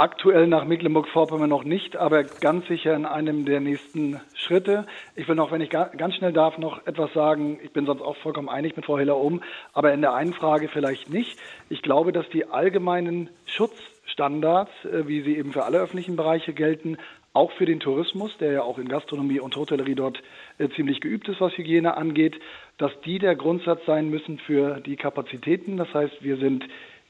Aktuell 0.00 0.46
nach 0.46 0.64
Mecklenburg-Vorpommern 0.64 1.50
noch 1.50 1.64
nicht, 1.64 1.96
aber 1.96 2.22
ganz 2.22 2.68
sicher 2.68 2.94
in 2.94 3.04
einem 3.04 3.44
der 3.44 3.58
nächsten 3.58 4.20
Schritte. 4.32 4.86
Ich 5.16 5.26
will 5.26 5.34
noch, 5.34 5.50
wenn 5.50 5.60
ich 5.60 5.70
ganz 5.70 6.14
schnell 6.14 6.32
darf, 6.32 6.56
noch 6.56 6.86
etwas 6.86 7.12
sagen. 7.14 7.58
Ich 7.64 7.72
bin 7.72 7.84
sonst 7.84 8.02
auch 8.02 8.16
vollkommen 8.18 8.48
einig 8.48 8.76
mit 8.76 8.86
Frau 8.86 8.96
Hiller 8.96 9.16
oben, 9.16 9.40
aber 9.72 9.92
in 9.92 10.00
der 10.00 10.14
einen 10.14 10.34
Frage 10.34 10.68
vielleicht 10.68 11.10
nicht. 11.10 11.36
Ich 11.68 11.82
glaube, 11.82 12.12
dass 12.12 12.28
die 12.28 12.46
allgemeinen 12.46 13.28
Schutzstandards, 13.46 14.70
äh, 14.84 15.08
wie 15.08 15.22
sie 15.22 15.36
eben 15.36 15.52
für 15.52 15.64
alle 15.64 15.80
öffentlichen 15.80 16.14
Bereiche 16.14 16.52
gelten, 16.52 16.96
auch 17.32 17.50
für 17.50 17.66
den 17.66 17.80
Tourismus, 17.80 18.30
der 18.38 18.52
ja 18.52 18.62
auch 18.62 18.78
in 18.78 18.88
Gastronomie 18.88 19.40
und 19.40 19.56
Hotellerie 19.56 19.96
dort 19.96 20.22
äh, 20.58 20.68
ziemlich 20.76 21.00
geübt 21.00 21.28
ist, 21.28 21.40
was 21.40 21.58
Hygiene 21.58 21.96
angeht, 21.96 22.38
dass 22.78 22.92
die 23.04 23.18
der 23.18 23.34
Grundsatz 23.34 23.80
sein 23.84 24.10
müssen 24.10 24.38
für 24.38 24.78
die 24.78 24.94
Kapazitäten. 24.94 25.76
Das 25.76 25.92
heißt, 25.92 26.22
wir 26.22 26.36
sind 26.36 26.64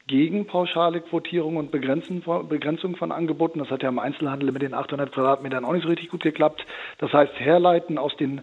gegen 0.09 0.47
pauschale 0.47 1.01
Quotierung 1.01 1.57
und 1.57 1.69
Begrenzung 1.69 2.95
von 2.95 3.11
Angeboten. 3.11 3.59
Das 3.59 3.69
hat 3.69 3.83
ja 3.83 3.89
im 3.89 3.99
Einzelhandel 3.99 4.51
mit 4.51 4.63
den 4.63 4.73
800 4.73 5.11
Quadratmetern 5.11 5.63
auch 5.63 5.73
nicht 5.73 5.83
so 5.83 5.89
richtig 5.89 6.09
gut 6.09 6.23
geklappt. 6.23 6.65
Das 6.97 7.13
heißt, 7.13 7.39
herleiten 7.39 7.99
aus 7.99 8.17
den 8.17 8.41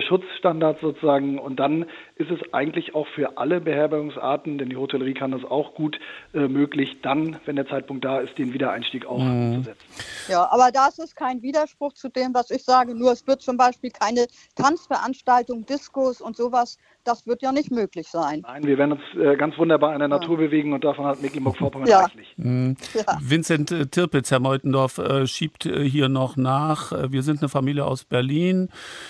Schutzstandards 0.00 0.80
sozusagen. 0.80 1.38
Und 1.38 1.56
dann 1.56 1.86
ist 2.16 2.30
es 2.30 2.40
eigentlich 2.52 2.94
auch 2.94 3.06
für 3.08 3.38
alle 3.38 3.60
Beherbergungsarten, 3.60 4.58
denn 4.58 4.68
die 4.68 4.76
Hotellerie 4.76 5.14
kann 5.14 5.30
das 5.30 5.44
auch 5.44 5.74
gut 5.74 5.98
äh, 6.34 6.48
möglich, 6.48 6.98
dann, 7.02 7.38
wenn 7.46 7.56
der 7.56 7.66
Zeitpunkt 7.66 8.04
da 8.04 8.20
ist, 8.20 8.36
den 8.36 8.52
Wiedereinstieg 8.52 9.06
auch 9.06 9.18
mhm. 9.18 9.56
zu 9.56 9.62
setzen. 9.62 9.86
Ja, 10.28 10.48
aber 10.50 10.70
das 10.72 10.98
ist 10.98 11.16
kein 11.16 11.42
Widerspruch 11.42 11.94
zu 11.94 12.08
dem, 12.08 12.34
was 12.34 12.50
ich 12.50 12.62
sage. 12.64 12.94
Nur 12.94 13.12
es 13.12 13.26
wird 13.26 13.40
zum 13.42 13.56
Beispiel 13.56 13.90
keine 13.90 14.26
Tanzveranstaltung, 14.54 15.64
Diskos 15.66 16.20
und 16.20 16.36
sowas 16.36 16.78
das 17.04 17.26
wird 17.26 17.42
ja 17.42 17.52
nicht 17.52 17.70
möglich 17.70 18.08
sein. 18.08 18.42
Nein, 18.42 18.64
wir 18.64 18.76
werden 18.76 18.92
uns 18.92 19.02
äh, 19.18 19.36
ganz 19.36 19.56
wunderbar 19.58 19.94
in 19.94 20.00
der 20.00 20.08
Natur 20.08 20.38
ja. 20.38 20.46
bewegen 20.46 20.72
und 20.72 20.84
davon 20.84 21.06
hat 21.06 21.22
Mecklenburg-Vorpommern 21.22 21.88
ja. 21.88 22.00
reichlich. 22.00 22.32
Mhm. 22.36 22.76
Ja. 22.94 23.18
Vincent 23.20 23.70
äh, 23.70 23.86
Tirpitz, 23.86 24.30
Herr 24.30 24.40
Meutendorf, 24.40 24.98
äh, 24.98 25.26
schiebt 25.26 25.66
äh, 25.66 25.88
hier 25.88 26.08
noch 26.08 26.36
nach. 26.36 26.92
Äh, 26.92 27.12
wir 27.12 27.22
sind 27.22 27.40
eine 27.40 27.48
Familie 27.48 27.86
aus 27.86 28.04
Berlin, 28.04 28.68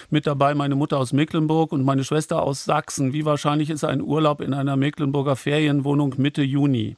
mit 0.09 0.27
dabei 0.27 0.55
meine 0.61 0.75
Mutter 0.75 0.99
aus 0.99 1.15
Mecklenburg 1.15 1.73
und 1.73 1.87
meine 1.87 2.05
Schwester 2.05 2.43
aus 2.43 2.67
Sachsen. 2.67 3.15
Wie 3.15 3.25
wahrscheinlich 3.25 3.71
ist 3.71 3.83
ein 3.83 4.03
Urlaub 4.03 4.43
in 4.43 4.53
einer 4.53 4.77
Mecklenburger 4.77 5.35
Ferienwohnung 5.35 6.17
Mitte 6.19 6.43
Juni? 6.43 6.97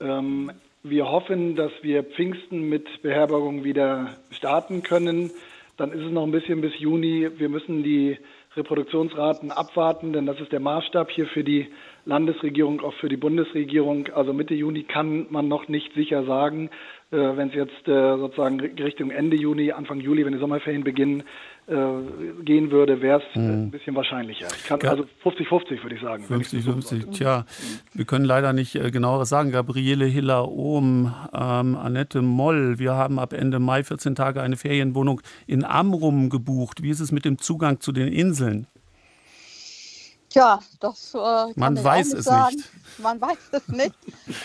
Ähm, 0.00 0.50
wir 0.82 1.06
hoffen, 1.06 1.54
dass 1.54 1.70
wir 1.82 2.02
Pfingsten 2.02 2.66
mit 2.70 2.86
Beherbergung 3.02 3.62
wieder 3.62 4.16
starten 4.30 4.82
können. 4.82 5.32
Dann 5.76 5.92
ist 5.92 6.00
es 6.00 6.12
noch 6.12 6.22
ein 6.22 6.30
bisschen 6.30 6.62
bis 6.62 6.72
Juni. 6.78 7.28
Wir 7.36 7.50
müssen 7.50 7.82
die 7.82 8.16
Reproduktionsraten 8.56 9.50
abwarten, 9.50 10.14
denn 10.14 10.24
das 10.24 10.40
ist 10.40 10.52
der 10.52 10.60
Maßstab 10.60 11.10
hier 11.10 11.26
für 11.26 11.44
die 11.44 11.66
Landesregierung, 12.06 12.80
auch 12.80 12.94
für 12.94 13.10
die 13.10 13.18
Bundesregierung. 13.18 14.08
Also 14.14 14.32
Mitte 14.32 14.54
Juni 14.54 14.84
kann 14.84 15.26
man 15.28 15.48
noch 15.48 15.68
nicht 15.68 15.92
sicher 15.92 16.24
sagen. 16.24 16.70
Äh, 17.10 17.36
wenn 17.36 17.48
es 17.48 17.54
jetzt 17.54 17.86
äh, 17.86 18.16
sozusagen 18.16 18.60
Richtung 18.60 19.10
Ende 19.10 19.36
Juni, 19.36 19.70
Anfang 19.72 20.00
Juli, 20.00 20.24
wenn 20.24 20.32
die 20.32 20.38
Sommerferien 20.38 20.82
beginnen, 20.82 21.22
gehen 21.66 22.70
würde, 22.70 23.00
wäre 23.00 23.22
es 23.22 23.34
hm. 23.34 23.64
ein 23.64 23.70
bisschen 23.70 23.94
wahrscheinlicher. 23.94 24.48
Ich 24.54 24.64
kann, 24.64 24.80
also 24.82 25.04
50-50 25.24 25.82
würde 25.82 25.94
ich 25.94 26.02
sagen. 26.02 26.24
50-50, 26.24 27.12
tja. 27.12 27.46
Wir 27.94 28.04
können 28.04 28.26
leider 28.26 28.52
nicht 28.52 28.74
äh, 28.74 28.90
genaueres 28.90 29.30
sagen. 29.30 29.50
Gabriele 29.50 30.04
Hiller-Ohm, 30.04 31.14
ähm, 31.32 31.76
Annette 31.76 32.20
Moll, 32.20 32.78
wir 32.78 32.94
haben 32.94 33.18
ab 33.18 33.32
Ende 33.32 33.60
Mai 33.60 33.82
14 33.82 34.14
Tage 34.14 34.42
eine 34.42 34.56
Ferienwohnung 34.56 35.22
in 35.46 35.64
Amrum 35.64 36.28
gebucht. 36.28 36.82
Wie 36.82 36.90
ist 36.90 37.00
es 37.00 37.12
mit 37.12 37.24
dem 37.24 37.38
Zugang 37.38 37.80
zu 37.80 37.92
den 37.92 38.08
Inseln? 38.08 38.66
Tja, 40.28 40.58
das 40.80 41.14
äh, 41.14 41.52
Man 41.54 41.82
weiß 41.82 42.12
es 42.12 42.24
sagen. 42.24 42.56
nicht. 42.56 42.68
Man 42.98 43.20
weiß 43.22 43.38
es 43.52 43.68
nicht. 43.68 43.94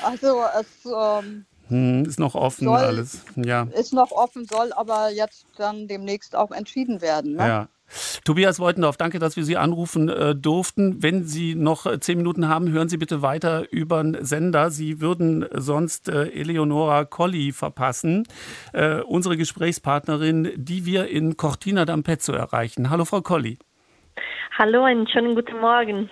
Also 0.03 0.43
es 0.59 0.85
ähm, 0.85 1.45
hm, 1.69 2.05
ist 2.05 2.19
noch 2.19 2.35
offen 2.35 2.65
soll, 2.65 2.77
alles. 2.77 3.23
Ja. 3.35 3.67
Ist 3.73 3.93
noch 3.93 4.11
offen, 4.11 4.45
soll 4.45 4.73
aber 4.73 5.09
jetzt 5.11 5.45
dann 5.57 5.87
demnächst 5.87 6.35
auch 6.35 6.51
entschieden 6.51 7.01
werden. 7.01 7.35
Ne? 7.35 7.47
Ja. 7.47 7.67
Tobias 8.23 8.59
Woitendorf, 8.59 8.97
danke, 8.97 9.17
dass 9.19 9.35
wir 9.35 9.43
Sie 9.43 9.57
anrufen 9.57 10.09
äh, 10.09 10.35
durften. 10.35 11.01
Wenn 11.01 11.25
Sie 11.25 11.55
noch 11.55 11.85
äh, 11.85 11.99
zehn 11.99 12.17
Minuten 12.17 12.47
haben, 12.47 12.71
hören 12.71 12.89
Sie 12.89 12.97
bitte 12.97 13.21
weiter 13.21 13.65
über 13.71 14.03
den 14.03 14.23
Sender. 14.23 14.69
Sie 14.69 15.01
würden 15.01 15.45
sonst 15.53 16.09
äh, 16.09 16.27
Eleonora 16.29 17.05
Colli 17.05 17.51
verpassen, 17.51 18.27
äh, 18.73 19.01
unsere 19.01 19.37
Gesprächspartnerin, 19.37 20.51
die 20.55 20.85
wir 20.85 21.07
in 21.07 21.37
Cortina 21.37 21.83
d'Ampezzo 21.83 22.33
erreichen. 22.33 22.89
Hallo, 22.89 23.05
Frau 23.05 23.21
Colli. 23.21 23.57
Hallo, 24.57 24.83
einen 24.83 25.07
schönen 25.07 25.35
guten 25.35 25.59
Morgen. 25.59 26.09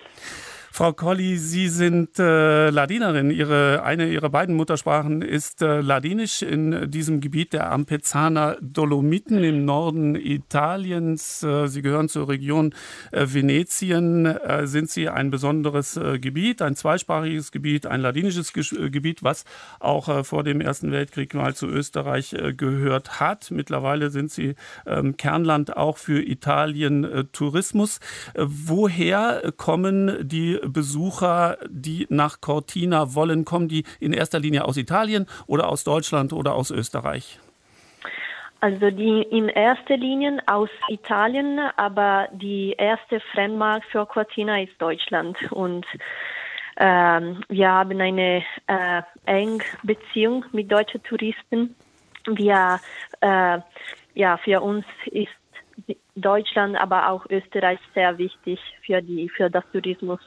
Frau 0.70 0.92
Colli, 0.92 1.38
Sie 1.38 1.68
sind 1.68 2.18
äh, 2.18 2.70
Ladinerin. 2.70 3.30
Ihre, 3.30 3.82
eine 3.82 4.08
Ihrer 4.10 4.28
beiden 4.28 4.54
Muttersprachen 4.54 5.22
ist 5.22 5.62
äh, 5.62 5.80
Ladinisch 5.80 6.42
in 6.42 6.90
diesem 6.90 7.20
Gebiet 7.20 7.52
der 7.52 7.72
Ampezaner 7.72 8.56
Dolomiten 8.60 9.42
im 9.42 9.64
Norden 9.64 10.14
Italiens. 10.14 11.42
Äh, 11.42 11.66
Sie 11.66 11.82
gehören 11.82 12.08
zur 12.08 12.28
Region 12.28 12.74
äh, 13.10 13.26
Venetien. 13.28 14.26
Äh, 14.26 14.66
sind 14.66 14.90
Sie 14.90 15.08
ein 15.08 15.30
besonderes 15.30 15.96
äh, 15.96 16.18
Gebiet, 16.18 16.62
ein 16.62 16.76
zweisprachiges 16.76 17.50
Gebiet, 17.50 17.86
ein 17.86 18.00
ladinisches 18.00 18.52
Gebiet, 18.52 19.22
was 19.24 19.44
auch 19.80 20.24
vor 20.24 20.44
dem 20.44 20.60
Ersten 20.60 20.92
Weltkrieg 20.92 21.34
mal 21.34 21.54
zu 21.54 21.66
Österreich 21.66 22.36
gehört 22.56 23.20
hat. 23.20 23.50
Mittlerweile 23.50 24.10
sind 24.10 24.30
Sie 24.30 24.54
ähm, 24.86 25.16
Kernland 25.16 25.76
auch 25.76 25.98
für 25.98 26.22
Italien 26.22 27.28
Tourismus. 27.32 28.00
woher 28.36 29.52
kommen 29.56 30.16
die 30.26 30.58
Besucher, 30.72 31.58
die 31.68 32.06
nach 32.10 32.40
Cortina 32.40 33.14
wollen, 33.14 33.44
kommen 33.44 33.68
die 33.68 33.84
in 34.00 34.12
erster 34.12 34.38
Linie 34.38 34.64
aus 34.64 34.76
Italien 34.76 35.26
oder 35.46 35.68
aus 35.68 35.84
Deutschland 35.84 36.32
oder 36.32 36.54
aus 36.54 36.70
Österreich? 36.70 37.38
Also 38.60 38.90
die 38.90 39.22
in 39.22 39.48
erster 39.48 39.96
Linie 39.96 40.38
aus 40.46 40.70
Italien, 40.88 41.60
aber 41.76 42.28
die 42.32 42.74
erste 42.76 43.20
Fremdmarkt 43.32 43.86
für 43.86 44.04
Cortina 44.04 44.60
ist 44.60 44.80
Deutschland 44.80 45.36
und 45.52 45.86
ähm, 46.80 47.40
wir 47.48 47.70
haben 47.70 48.00
eine 48.00 48.42
äh, 48.66 49.02
enge 49.26 49.62
Beziehung 49.82 50.44
mit 50.52 50.70
deutschen 50.70 51.02
Touristen. 51.04 51.74
Wir, 52.26 52.80
äh, 53.20 53.58
ja, 54.14 54.36
für 54.38 54.60
uns 54.60 54.84
ist 55.06 55.28
Deutschland, 56.16 56.76
aber 56.76 57.10
auch 57.10 57.26
Österreich 57.30 57.78
sehr 57.94 58.18
wichtig 58.18 58.60
für 58.84 59.00
die 59.02 59.28
für 59.28 59.50
das 59.50 59.64
Tourismus. 59.72 60.20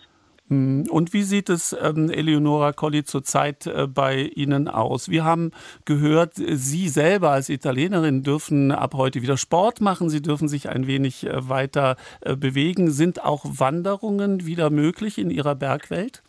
Hm. 0.52 0.84
Und 0.91 1.14
wie 1.14 1.22
sieht 1.22 1.47
es, 1.49 1.72
ähm, 1.72 2.12
Eleonora 2.12 2.74
Colli, 2.74 3.06
zurzeit 3.06 3.68
äh, 3.68 3.88
bei 3.88 4.18
Ihnen 4.36 4.68
aus? 4.68 5.10
Wir 5.10 5.24
haben 5.24 5.52
gehört, 5.86 6.34
Sie 6.34 6.89
selber 6.89 7.30
als 7.30 7.47
Italienerin 7.47 8.22
dürfen 8.22 8.74
ab 8.74 8.93
heute 8.93 9.22
wieder 9.22 9.38
Sport 9.38 9.80
machen. 9.80 10.10
Sie 10.10 10.22
dürfen 10.22 10.49
sich 10.49 10.68
ein 10.68 10.88
wenig 10.88 11.26
äh, 11.26 11.47
weiter 11.47 11.95
äh, 12.20 12.36
bewegen. 12.36 12.91
Sind 12.91 13.24
auch 13.24 13.45
Wanderungen 13.45 14.45
wieder 14.45 14.70
möglich 14.70 15.18
in 15.18 15.30
Ihrer 15.30 15.56
Bergwelt? 15.56 16.22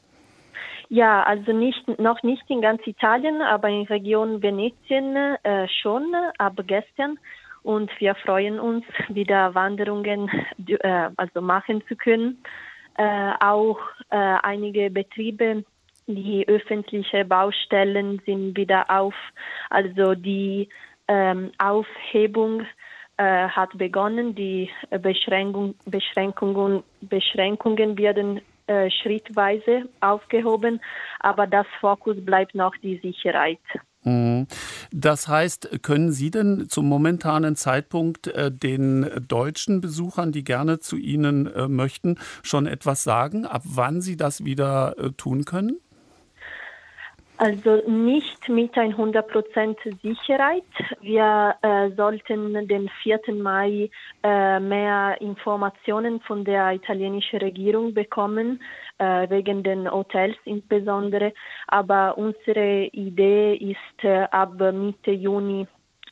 Ja, 0.89 1.25
also 1.25 1.53
nicht, 1.53 1.99
noch 1.99 2.23
nicht 2.23 2.45
in 2.49 2.61
ganz 2.61 2.87
Italien, 2.87 3.43
aber 3.43 3.70
in 3.70 3.83
Region 3.87 4.41
Venetien 4.41 5.16
äh, 5.16 5.66
schon 5.83 6.14
ab 6.39 6.55
gestern. 6.68 7.18
Und 7.64 7.91
wir 7.99 8.14
freuen 8.14 8.61
uns, 8.61 8.85
wieder 9.09 9.57
Wanderungen 9.57 10.31
äh, 10.68 11.09
also 11.16 11.41
machen 11.41 11.83
zu 11.89 11.97
können 11.97 12.39
äh, 12.97 13.33
auch 13.41 13.79
äh, 14.13 14.17
einige 14.43 14.91
Betriebe, 14.91 15.65
die 16.07 16.47
öffentliche 16.47 17.25
Baustellen 17.25 18.21
sind 18.27 18.57
wieder 18.57 18.91
auf. 18.91 19.15
Also 19.71 20.15
die 20.15 20.69
ähm, 21.09 21.51
Aufhebung 21.59 22.67
äh, 23.17 23.49
hat 23.49 23.77
begonnen. 23.79 24.35
Die 24.35 24.71
Beschränkung, 25.01 25.75
Beschränkungen, 25.87 26.83
Beschränkungen 27.01 27.97
werden 27.97 28.41
äh, 28.67 28.91
schrittweise 28.91 29.89
aufgehoben, 30.01 30.81
aber 31.21 31.47
das 31.47 31.67
Fokus 31.81 32.17
bleibt 32.25 32.55
noch 32.55 32.77
die 32.77 32.99
Sicherheit. 32.99 33.59
Mhm. 34.05 34.47
Das 34.91 35.29
heißt, 35.29 35.83
können 35.83 36.13
Sie 36.13 36.31
denn 36.31 36.69
zum 36.69 36.89
momentanen 36.89 37.57
Zeitpunkt 37.57 38.27
äh, 38.29 38.51
den 38.51 39.09
deutschen 39.29 39.81
Besuchern, 39.81 40.33
die 40.33 40.45
gerne 40.45 40.81
zu 40.81 40.97
Ihnen 40.97 41.47
äh, 41.47 41.69
möchten, 41.69 42.19
schon 42.43 42.67
etwas 42.67 43.05
sagen, 43.05 43.47
ab 43.47 43.63
wann 43.65 44.01
Sie 44.01 44.17
das 44.17 44.45
wieder 44.45 44.97
äh, 44.99 45.11
tun 45.13 45.45
können? 45.45 45.79
Also 47.43 47.83
nicht 47.89 48.49
mit 48.49 48.75
100% 48.75 49.77
Sicherheit. 50.01 50.63
Wir 51.01 51.57
äh, 51.63 51.91
sollten 51.97 52.69
den 52.69 52.89
4. 53.03 53.21
Mai 53.35 53.91
äh, 54.23 54.61
mehr 54.61 55.21
Informationen 55.21 56.21
von 56.21 56.45
der 56.45 56.71
italienischen 56.73 57.41
Regierung 57.41 57.95
bekommen, 57.95 58.63
wegen 59.29 59.63
den 59.63 59.91
Hotels 59.91 60.37
insbesondere. 60.45 61.33
Aber 61.67 62.17
unsere 62.17 62.85
Idee 62.87 63.55
ist, 63.55 64.05
äh, 64.05 64.27
ab 64.31 64.61
Mitte 64.61 65.13
Juni 65.13 65.67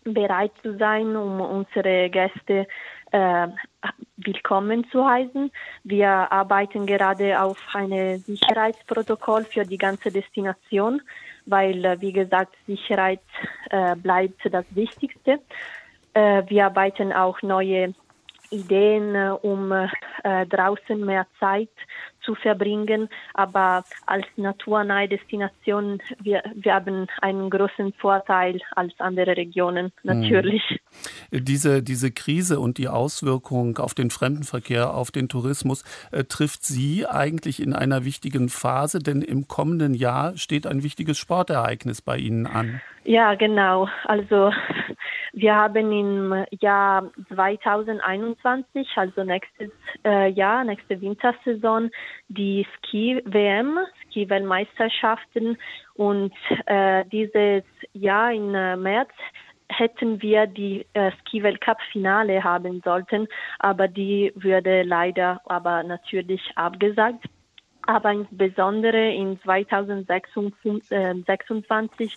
bereit 0.05 0.53
zu 0.63 0.77
sein, 0.79 1.17
um 1.17 1.41
unsere 1.41 2.09
Gäste 2.11 2.67
äh, 3.13 3.49
willkommen 4.17 4.87
zu 4.91 5.07
heißen. 5.07 5.51
Wir 5.85 6.11
arbeiten 6.11 6.87
gerade 6.87 7.41
auf 7.41 7.59
ein 7.75 8.19
Sicherheitsprotokoll 8.19 9.45
für 9.45 9.65
die 9.65 9.79
ganze 9.79 10.11
Destination, 10.11 11.03
weil, 11.47 11.85
äh, 11.85 12.01
wie 12.01 12.13
gesagt, 12.13 12.55
Sicherheit 12.67 13.21
äh, 13.71 13.97
bleibt 13.97 14.41
das 14.51 14.65
Wichtigste. 14.75 15.41
Äh, 16.15 16.43
wir 16.49 16.67
arbeiten 16.67 17.13
auch 17.13 17.43
neue 17.43 17.95
Ideen, 18.51 19.15
äh, 19.15 19.31
um 19.43 19.73
äh, 19.73 20.47
draußen 20.47 21.05
mehr 21.05 21.27
Zeit 21.39 21.71
zu 22.23 22.35
verbringen. 22.35 23.09
Aber 23.35 23.85
als 24.07 24.27
naturnahe 24.37 25.09
Destination, 25.09 26.01
wir, 26.23 26.43
wir 26.55 26.75
haben 26.75 27.07
einen 27.21 27.51
großen 27.51 27.93
Vorteil 27.95 28.61
als 28.75 28.93
andere 28.99 29.37
Regionen, 29.37 29.93
hm. 30.03 30.21
natürlich. 30.21 30.63
Diese, 31.31 31.83
diese 31.83 32.11
Krise 32.11 32.61
und 32.61 32.79
die 32.79 32.89
Auswirkung 32.89 33.79
auf 33.79 33.95
den 33.95 34.11
Fremdenverkehr, 34.11 34.95
auf 34.95 35.11
den 35.11 35.29
Tourismus, 35.29 35.85
äh, 36.11 36.25
trifft 36.25 36.65
Sie 36.65 37.07
eigentlich 37.07 37.63
in 37.63 37.73
einer 37.73 38.05
wichtigen 38.05 38.49
Phase, 38.49 38.99
denn 38.99 39.23
im 39.23 39.49
kommenden 39.49 39.95
Jahr 39.95 40.37
steht 40.37 40.67
ein 40.67 40.83
wichtiges 40.83 41.19
Sportereignis 41.19 42.03
bei 42.03 42.19
Ihnen 42.19 42.47
an. 42.47 42.81
Ja, 43.05 43.35
genau. 43.35 43.89
Also 44.05 44.53
wir 45.33 45.55
haben 45.55 45.93
im 45.93 46.45
Jahr 46.61 47.11
2021, 47.29 48.89
also 48.97 49.25
nächstes 49.25 49.71
äh, 50.05 50.29
Jahr, 50.31 50.65
nächste 50.65 51.01
Wintersaison, 51.01 51.91
die 52.29 52.67
Ski-WM, 52.77 53.79
Ski-Weltmeisterschaften 54.11 55.57
und 55.95 56.33
äh, 56.67 57.07
dieses 57.07 57.65
Jahr 57.95 58.33
im 58.33 58.55
äh, 58.55 58.77
März 58.77 59.11
hätten 59.71 60.21
wir 60.21 60.47
die 60.47 60.85
äh, 60.93 61.13
Ski-Weltcup-Finale 61.13 62.45
haben 62.45 62.83
sollten, 62.85 63.27
aber 63.61 63.89
die 63.89 64.31
würde 64.35 64.83
leider 64.83 65.41
aber 65.47 65.83
natürlich 65.85 66.43
abgesagt. 66.57 67.25
Aber 67.87 68.13
insbesondere 68.13 69.11
in 69.11 69.41
2026 69.41 72.15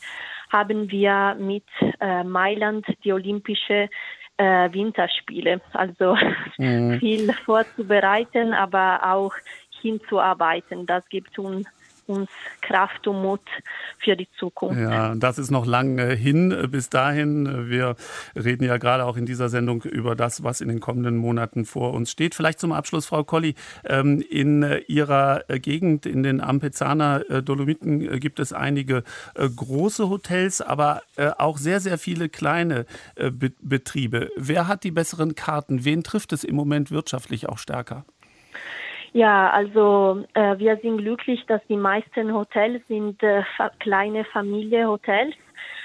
haben 0.54 0.89
wir 0.91 1.36
mit 1.39 1.66
äh, 1.99 2.24
Mailand 2.24 2.86
die 3.04 3.12
Olympische 3.12 3.89
äh, 4.38 4.72
Winterspiele. 4.72 5.60
Also 5.74 6.16
mhm. 6.58 6.99
viel 6.99 7.34
vorzubereiten, 7.34 8.54
aber 8.54 9.01
auch 9.14 9.34
hinzuarbeiten. 9.82 10.86
Das 10.86 11.10
gibt 11.10 11.38
uns 11.38 11.68
uns 12.08 12.30
Kraft 12.62 13.08
und 13.08 13.22
Mut 13.22 13.41
für 13.99 14.16
die 14.16 14.28
Zukunft. 14.38 14.80
Ja, 14.80 15.16
das 15.16 15.38
ist 15.38 15.51
noch 15.51 15.66
lange 15.66 16.14
hin. 16.14 16.68
Bis 16.70 16.89
dahin, 16.89 17.70
wir 17.70 17.95
reden 18.36 18.64
ja 18.64 18.78
gerade 18.78 19.06
auch 19.06 19.18
in 19.18 19.26
dieser 19.26 19.49
Sendung 19.49 19.82
über 19.84 20.16
das, 20.16 20.43
was 20.43 20.62
in 20.62 20.68
den 20.68 20.80
kommenden 20.80 21.18
Monaten 21.18 21.66
vor 21.66 21.93
uns 21.93 22.12
steht. 22.12 22.36
Vielleicht 22.36 22.60
zum 22.60 22.72
Abschluss, 22.72 23.06
Frau 23.06 23.24
Colli, 23.24 23.56
ähm, 23.86 24.24
in 24.30 24.66
Ihrer 24.88 25.43
Gegend, 25.47 26.06
in 26.06 26.24
den 26.24 26.41
Ampezaner 26.41 27.24
äh, 27.30 27.43
Dolomiten, 27.43 28.01
äh, 28.01 28.20
gibt 28.20 28.39
es 28.39 28.54
einige 28.54 29.04
äh, 29.36 29.49
große 29.49 30.10
Hotels, 30.10 30.62
aber 30.62 31.01
auch 31.38 31.58
sehr, 31.58 31.80
sehr 31.80 31.97
viele 31.97 32.30
kleine 32.30 32.86
Betriebe. 33.62 34.30
Wer 34.36 34.68
hat 34.68 34.84
die 34.84 34.91
besseren 34.91 35.36
Karten? 35.36 35.86
Wen 35.86 36.04
trifft 36.04 36.34
es 36.34 36.43
im 36.43 36.56
Moment 36.56 36.91
wirtschaftlich 36.91 37.47
auch 37.49 37.58
stärker? 37.58 38.06
Ja, 39.14 39.51
also 39.51 40.26
äh, 40.34 40.57
wir 40.57 40.78
sind 40.78 40.97
glücklich, 40.97 41.45
dass 41.45 41.61
die 41.70 41.78
meisten 41.78 42.34
Hotels 42.34 42.82
sind 42.88 43.22
äh, 43.22 43.43
kleine 43.80 44.26
Familienhotels, 44.26 45.36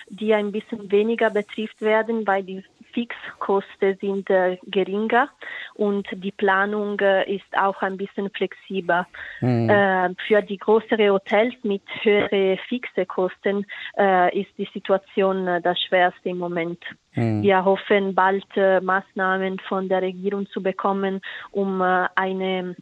die 0.08 0.32
ein 0.32 0.50
bisschen 0.50 0.90
weniger 0.90 1.28
betrifft 1.28 1.82
werden, 1.82 2.26
weil 2.26 2.42
die 2.42 2.64
Fixkosten 2.94 3.98
sind 4.00 4.30
äh, 4.30 4.56
geringer 4.66 5.28
und 5.74 6.08
die 6.12 6.32
Planung 6.32 6.98
äh, 7.00 7.30
ist 7.32 7.46
auch 7.56 7.82
ein 7.82 7.98
bisschen 7.98 8.30
flexibler. 8.30 9.06
Mhm. 9.40 9.68
Äh, 9.68 10.14
für 10.26 10.42
die 10.42 10.58
größeren 10.58 11.10
Hotels 11.10 11.54
mit 11.62 11.82
höheren 12.02 12.58
fixe 12.68 13.04
Kosten 13.06 13.66
äh, 13.98 14.40
ist 14.40 14.50
die 14.56 14.68
Situation 14.72 15.62
das 15.62 15.80
schwerste 15.82 16.30
im 16.30 16.38
Moment. 16.38 16.82
Mhm. 17.14 17.42
Wir 17.42 17.64
hoffen 17.64 18.14
bald 18.14 18.46
Maßnahmen 18.56 19.58
von 19.60 19.88
der 19.88 20.02
Regierung 20.02 20.46
zu 20.48 20.62
bekommen, 20.62 21.20
um 21.50 21.82
eine 21.82 22.74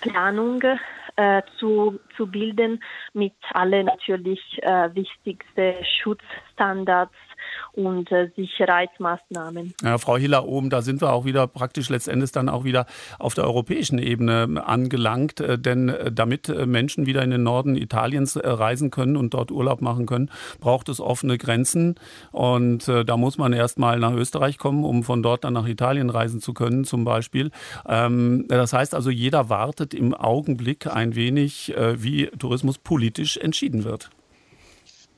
Planung 0.00 0.62
äh, 1.16 1.42
zu, 1.58 1.98
zu 2.16 2.26
bilden 2.26 2.82
mit 3.12 3.34
alle 3.52 3.84
natürlich 3.84 4.40
äh, 4.62 4.94
wichtigsten 4.94 5.74
Schutzstandards 5.84 7.14
und 7.72 8.10
äh, 8.10 8.30
Sicherheitsmaßnahmen. 8.36 9.74
Ja, 9.82 9.98
Frau 9.98 10.16
Hiller 10.16 10.46
oben, 10.46 10.70
da 10.70 10.82
sind 10.82 11.00
wir 11.00 11.12
auch 11.12 11.24
wieder 11.24 11.46
praktisch 11.46 11.88
letztendlich 11.88 12.32
dann 12.32 12.48
auch 12.48 12.64
wieder 12.64 12.86
auf 13.18 13.34
der 13.34 13.44
europäischen 13.44 13.98
Ebene 13.98 14.62
angelangt, 14.64 15.40
äh, 15.40 15.58
denn 15.58 15.88
äh, 15.88 16.10
damit 16.10 16.48
äh, 16.48 16.66
Menschen 16.66 17.06
wieder 17.06 17.22
in 17.22 17.30
den 17.30 17.42
Norden 17.42 17.76
Italiens 17.76 18.38
reisen 18.42 18.90
können 18.90 19.16
und 19.16 19.34
dort 19.34 19.50
Urlaub 19.50 19.80
machen 19.80 20.06
können, 20.06 20.30
braucht 20.60 20.88
es 20.88 21.00
offene 21.00 21.38
Grenzen 21.38 21.96
und 22.32 22.88
da 22.88 23.16
muss 23.16 23.38
man 23.38 23.52
erst 23.52 23.78
mal 23.78 23.98
nach 23.98 24.12
Österreich 24.12 24.58
kommen, 24.58 24.84
um 24.84 25.02
von 25.02 25.22
dort 25.22 25.44
dann 25.44 25.52
nach 25.52 25.66
Italien 25.66 26.10
reisen 26.10 26.40
zu 26.40 26.54
können 26.54 26.84
zum 26.84 27.04
Beispiel. 27.04 27.50
Ähm, 27.86 28.44
das 28.48 28.72
heißt 28.72 28.94
also, 28.94 29.10
jeder 29.10 29.48
wartet 29.48 29.94
im 29.94 30.14
Augenblick 30.14 30.86
ein 30.86 31.14
wenig, 31.14 31.74
wie 31.76 32.26
Tourismus 32.38 32.78
politisch 32.78 33.36
entschieden 33.36 33.84
wird. 33.84 34.10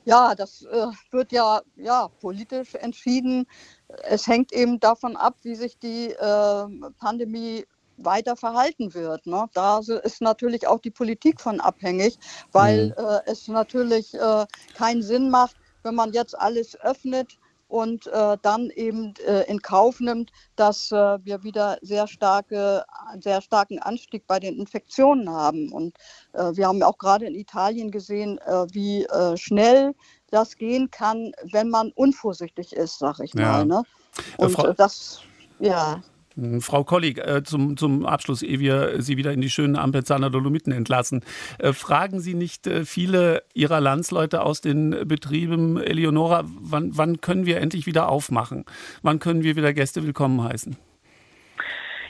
Ja, 0.05 0.33
das 0.35 0.63
äh, 0.63 0.87
wird 1.11 1.31
ja, 1.31 1.61
ja 1.75 2.07
politisch 2.19 2.75
entschieden. 2.75 3.45
Es 4.03 4.27
hängt 4.27 4.51
eben 4.53 4.79
davon 4.79 5.15
ab, 5.15 5.35
wie 5.43 5.55
sich 5.55 5.77
die 5.77 6.11
äh, 6.11 6.65
Pandemie 6.99 7.65
weiter 7.97 8.35
verhalten 8.35 8.93
wird. 8.93 9.25
Ne? 9.25 9.47
Da 9.53 9.79
ist 9.79 10.21
natürlich 10.21 10.67
auch 10.67 10.79
die 10.79 10.91
Politik 10.91 11.41
von 11.41 11.59
abhängig, 11.59 12.17
weil 12.51 12.87
mhm. 12.87 13.05
äh, 13.05 13.19
es 13.25 13.47
natürlich 13.47 14.13
äh, 14.13 14.45
keinen 14.75 15.03
Sinn 15.03 15.29
macht, 15.29 15.57
wenn 15.83 15.95
man 15.95 16.13
jetzt 16.13 16.37
alles 16.37 16.79
öffnet 16.81 17.38
und 17.69 18.07
äh, 18.07 18.37
dann 18.41 18.71
eben 18.71 19.13
äh, 19.25 19.43
in 19.43 19.61
Kauf 19.61 19.99
nimmt, 19.99 20.31
dass 20.55 20.91
äh, 20.91 20.95
wir 21.23 21.43
wieder 21.43 21.77
sehr 21.81 22.07
starke, 22.07 22.83
sehr 23.21 23.41
starken 23.41 23.79
Anstieg 23.79 24.25
bei 24.27 24.39
den 24.39 24.59
Infektionen 24.59 25.29
haben. 25.29 25.71
Und 25.71 25.95
äh, 26.33 26.51
wir 26.55 26.67
haben 26.67 26.81
auch 26.83 26.97
gerade 26.97 27.27
in 27.27 27.35
Italien 27.35 27.91
gesehen, 27.91 28.39
äh, 28.39 28.65
wie 28.71 29.05
äh, 29.05 29.37
schnell 29.37 29.93
das 30.31 30.57
gehen 30.57 30.89
kann, 30.89 31.31
wenn 31.51 31.69
man 31.69 31.91
unvorsichtig 31.91 32.73
ist, 32.73 32.97
sag 32.97 33.19
ich 33.19 33.33
ja. 33.35 33.41
mal. 33.41 33.65
Ne? 33.65 33.83
Und 34.37 34.57
das, 34.77 35.21
ja. 35.59 36.01
Frau 36.61 36.83
Kollig, 36.83 37.17
äh, 37.17 37.43
zum, 37.43 37.77
zum 37.77 38.05
Abschluss, 38.05 38.41
ehe 38.41 38.59
wir 38.59 39.01
Sie 39.01 39.17
wieder 39.17 39.31
in 39.31 39.41
die 39.41 39.49
schönen 39.49 39.75
Ampelzahner 39.75 40.29
Dolomiten 40.29 40.73
entlassen. 40.73 41.23
Äh, 41.57 41.73
fragen 41.73 42.19
Sie 42.19 42.33
nicht 42.33 42.67
äh, 42.67 42.85
viele 42.85 43.43
Ihrer 43.53 43.81
Landsleute 43.81 44.43
aus 44.43 44.61
den 44.61 45.07
Betrieben, 45.07 45.81
Eleonora, 45.81 46.43
wann, 46.45 46.91
wann 46.93 47.21
können 47.21 47.45
wir 47.45 47.57
endlich 47.57 47.85
wieder 47.85 48.09
aufmachen? 48.09 48.65
Wann 49.01 49.19
können 49.19 49.43
wir 49.43 49.55
wieder 49.55 49.73
Gäste 49.73 50.03
willkommen 50.03 50.43
heißen? 50.43 50.77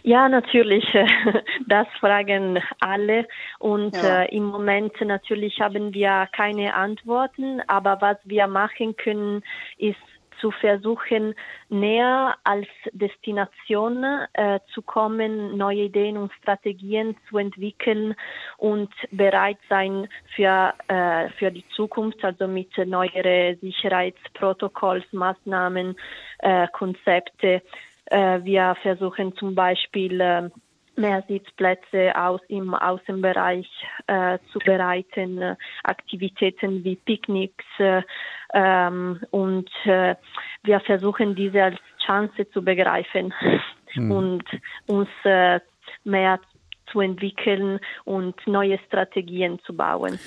Ja, 0.03 0.29
natürlich. 0.29 0.85
Das 1.67 1.87
fragen 1.99 2.59
alle. 2.79 3.27
Und 3.59 3.95
ja. 3.95 4.23
äh, 4.23 4.35
im 4.35 4.45
Moment 4.45 4.93
natürlich 5.01 5.59
haben 5.59 5.93
wir 5.93 6.27
keine 6.31 6.73
Antworten. 6.73 7.61
Aber 7.67 8.01
was 8.01 8.17
wir 8.23 8.47
machen 8.47 8.95
können, 8.95 9.43
ist 9.77 9.97
zu 10.39 10.51
versuchen, 10.51 11.35
näher 11.69 12.35
als 12.43 12.67
Destination 12.91 14.03
äh, 14.33 14.59
zu 14.73 14.81
kommen, 14.81 15.57
neue 15.57 15.83
Ideen 15.83 16.17
und 16.17 16.31
Strategien 16.33 17.15
zu 17.29 17.37
entwickeln 17.37 18.15
und 18.57 18.89
bereit 19.11 19.57
sein 19.69 20.07
für, 20.35 20.73
äh, 20.87 21.29
für 21.37 21.51
die 21.51 21.65
Zukunft, 21.75 22.23
also 22.23 22.47
mit 22.47 22.75
neueren 22.77 23.57
Sicherheitsprotokolls, 23.59 25.05
Maßnahmen, 25.11 25.95
äh, 26.39 26.67
Konzepte. 26.73 27.61
Äh, 28.05 28.39
wir 28.43 28.75
versuchen 28.81 29.35
zum 29.35 29.55
Beispiel, 29.55 30.19
äh, 30.19 30.49
mehr 30.99 31.23
Sitzplätze 31.27 32.13
aus 32.15 32.41
im 32.49 32.75
Außenbereich 32.75 33.67
äh, 34.07 34.37
zu 34.51 34.59
bereiten, 34.59 35.55
Aktivitäten 35.83 36.83
wie 36.83 36.97
Picknicks 36.97 37.65
äh, 37.79 38.03
ähm, 38.53 39.19
und 39.31 39.69
äh, 39.85 40.15
wir 40.63 40.79
versuchen 40.81 41.35
diese 41.35 41.63
als 41.63 41.77
Chance 42.05 42.49
zu 42.51 42.61
begreifen 42.61 43.33
hm. 43.93 44.11
und 44.11 44.43
uns 44.87 45.09
äh, 45.23 45.59
mehr 46.03 46.39
zu 46.91 46.99
entwickeln 46.99 47.79
und 48.05 48.35
neue 48.47 48.79
Strategien 48.87 49.59
zu 49.65 49.75
bauen. 49.75 50.19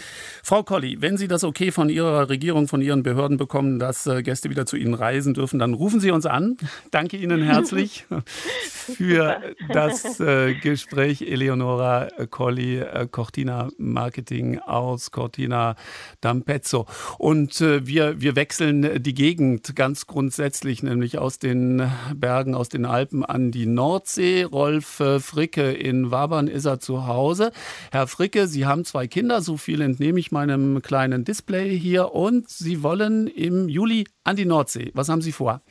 Frau 0.43 0.63
Colli, 0.63 1.01
wenn 1.01 1.17
Sie 1.17 1.29
das 1.29 1.45
okay 1.45 1.71
von 1.71 1.89
Ihrer 1.89 2.29
Regierung, 2.29 2.69
von 2.69 2.83
Ihren 2.83 3.03
Behörden 3.03 3.37
bekommen, 3.37 3.79
dass 3.79 4.07
äh, 4.07 4.23
Gäste 4.23 4.51
wieder 4.51 4.67
zu 4.67 4.77
Ihnen 4.77 4.95
reisen 4.95 5.35
dürfen, 5.35 5.59
dann 5.59 5.75
rufen 5.75 6.01
Sie 6.01 6.11
uns 6.11 6.27
an. 6.27 6.57
Danke 6.91 7.17
Ihnen 7.17 7.43
herzlich 7.43 8.05
für 8.27 9.41
das 9.69 10.21
äh, 10.21 10.55
Gespräch. 10.55 11.23
Eleonora 11.23 12.09
Colli, 12.31 12.79
äh, 12.79 13.07
Cortina 13.11 13.69
Marketing 13.79 14.59
aus 14.59 15.11
Cortina 15.11 15.77
d'Ampezzo. 16.23 16.87
Und 17.19 17.61
wir, 17.61 18.21
wir 18.21 18.37
wechseln 18.37 19.03
die 19.03 19.15
Gegend 19.15 19.75
ganz 19.77 20.07
grundsätzlich, 20.07 20.83
nämlich 20.83 21.19
aus 21.19 21.39
den 21.39 21.91
Bergen, 22.15 22.55
aus 22.55 22.69
den 22.69 22.85
Alpen 22.85 23.25
an 23.25 23.51
die 23.51 23.67
Nordsee. 23.67 24.45
Rolf 24.45 25.03
Fricke 25.21 25.73
in 25.73 26.11
Wabern 26.11 26.49
ist 26.53 26.65
er 26.65 26.79
zu 26.79 27.07
Hause. 27.07 27.51
Herr 27.91 28.07
Fricke, 28.07 28.47
Sie 28.47 28.67
haben 28.67 28.85
zwei 28.85 29.07
Kinder, 29.07 29.43
so 29.43 29.57
viel 29.57 29.81
entnehme 29.81 30.21
ich 30.21 30.31
meinem 30.31 30.83
kleinen 30.83 31.25
Display 31.25 31.77
hier. 31.77 32.15
Und 32.15 32.49
Sie 32.49 32.83
wollen 32.83 33.27
im 33.27 33.69
Juli 33.69 34.07
an 34.25 34.37
die 34.37 34.45
Nordsee. 34.45 34.91
Was 34.95 35.09
haben 35.09 35.23
Sie 35.23 35.33
vor? 35.33 35.63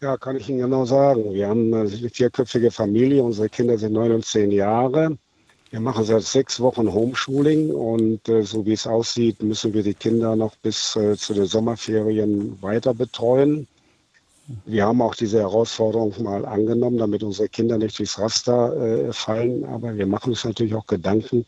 Ja, 0.00 0.16
kann 0.16 0.36
ich 0.36 0.48
Ihnen 0.48 0.58
genau 0.58 0.84
sagen. 0.84 1.32
Wir 1.32 1.48
haben 1.48 1.72
eine 1.72 1.88
vierköpfige 1.88 2.70
Familie, 2.70 3.22
unsere 3.22 3.48
Kinder 3.48 3.78
sind 3.78 3.92
neun 3.94 4.12
und 4.12 4.24
zehn 4.24 4.50
Jahre. 4.50 5.16
Wir 5.70 5.80
machen 5.80 6.04
seit 6.04 6.22
sechs 6.22 6.60
Wochen 6.60 6.92
Homeschooling 6.92 7.70
und 7.70 8.28
äh, 8.28 8.42
so 8.42 8.64
wie 8.64 8.74
es 8.74 8.86
aussieht, 8.86 9.42
müssen 9.42 9.74
wir 9.74 9.82
die 9.82 9.94
Kinder 9.94 10.36
noch 10.36 10.54
bis 10.56 10.94
äh, 10.94 11.16
zu 11.16 11.34
den 11.34 11.46
Sommerferien 11.46 12.62
weiter 12.62 12.94
betreuen. 12.94 13.66
Wir 14.66 14.84
haben 14.84 15.00
auch 15.00 15.14
diese 15.14 15.40
Herausforderung 15.40 16.14
mal 16.22 16.44
angenommen, 16.44 16.98
damit 16.98 17.22
unsere 17.22 17.48
Kinder 17.48 17.78
nicht 17.78 17.98
durchs 17.98 18.18
Raster 18.18 18.76
äh, 18.76 19.12
fallen. 19.12 19.64
Aber 19.64 19.96
wir 19.96 20.06
machen 20.06 20.30
uns 20.30 20.44
natürlich 20.44 20.74
auch 20.74 20.86
Gedanken, 20.86 21.46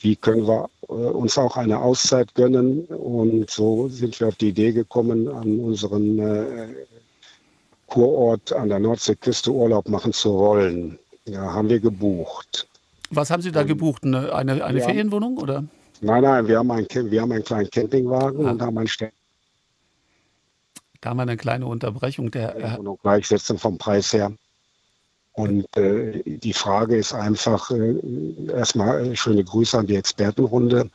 wie 0.00 0.16
können 0.16 0.46
wir 0.46 0.68
äh, 0.88 0.92
uns 0.92 1.38
auch 1.38 1.56
eine 1.56 1.78
Auszeit 1.80 2.34
gönnen. 2.34 2.84
Und 2.86 3.50
so 3.50 3.88
sind 3.88 4.20
wir 4.20 4.28
auf 4.28 4.36
die 4.36 4.48
Idee 4.48 4.72
gekommen, 4.72 5.28
an 5.28 5.60
unseren 5.60 6.18
äh, 6.18 6.68
Kurort 7.86 8.52
an 8.52 8.68
der 8.68 8.80
Nordseeküste 8.80 9.50
Urlaub 9.50 9.88
machen 9.88 10.12
zu 10.12 10.34
wollen. 10.34 10.98
Ja, 11.24 11.54
haben 11.54 11.68
wir 11.68 11.80
gebucht. 11.80 12.68
Was 13.10 13.30
haben 13.30 13.42
Sie 13.42 13.52
da 13.52 13.62
gebucht? 13.62 14.04
Eine, 14.04 14.34
eine, 14.34 14.64
eine 14.64 14.80
Ferienwohnung 14.80 15.38
oder? 15.38 15.64
Nein, 16.00 16.22
nein, 16.22 16.46
wir 16.48 16.58
haben, 16.58 16.70
ein, 16.70 16.86
wir 16.90 17.22
haben 17.22 17.32
einen 17.32 17.44
kleinen 17.44 17.70
Campingwagen 17.70 18.44
ah. 18.44 18.50
und 18.50 18.62
haben 18.62 18.76
einen 18.76 18.88
Städten 18.88 19.14
da 21.00 21.10
haben 21.10 21.18
wir 21.18 21.22
eine 21.22 21.36
kleine 21.36 21.66
Unterbrechung. 21.66 22.30
Der, 22.30 22.56
äh 22.56 22.78
Gleichsetzung 23.02 23.58
vom 23.58 23.78
Preis 23.78 24.12
her. 24.12 24.32
Und 25.36 25.66
äh, 25.76 26.22
die 26.24 26.54
Frage 26.54 26.96
ist 26.96 27.12
einfach, 27.12 27.70
äh, 27.70 27.94
erstmal 28.48 29.06
äh, 29.06 29.16
schöne 29.16 29.44
Grüße 29.44 29.78
an 29.78 29.86
die 29.86 29.96
Expertenrunde. 29.96 30.90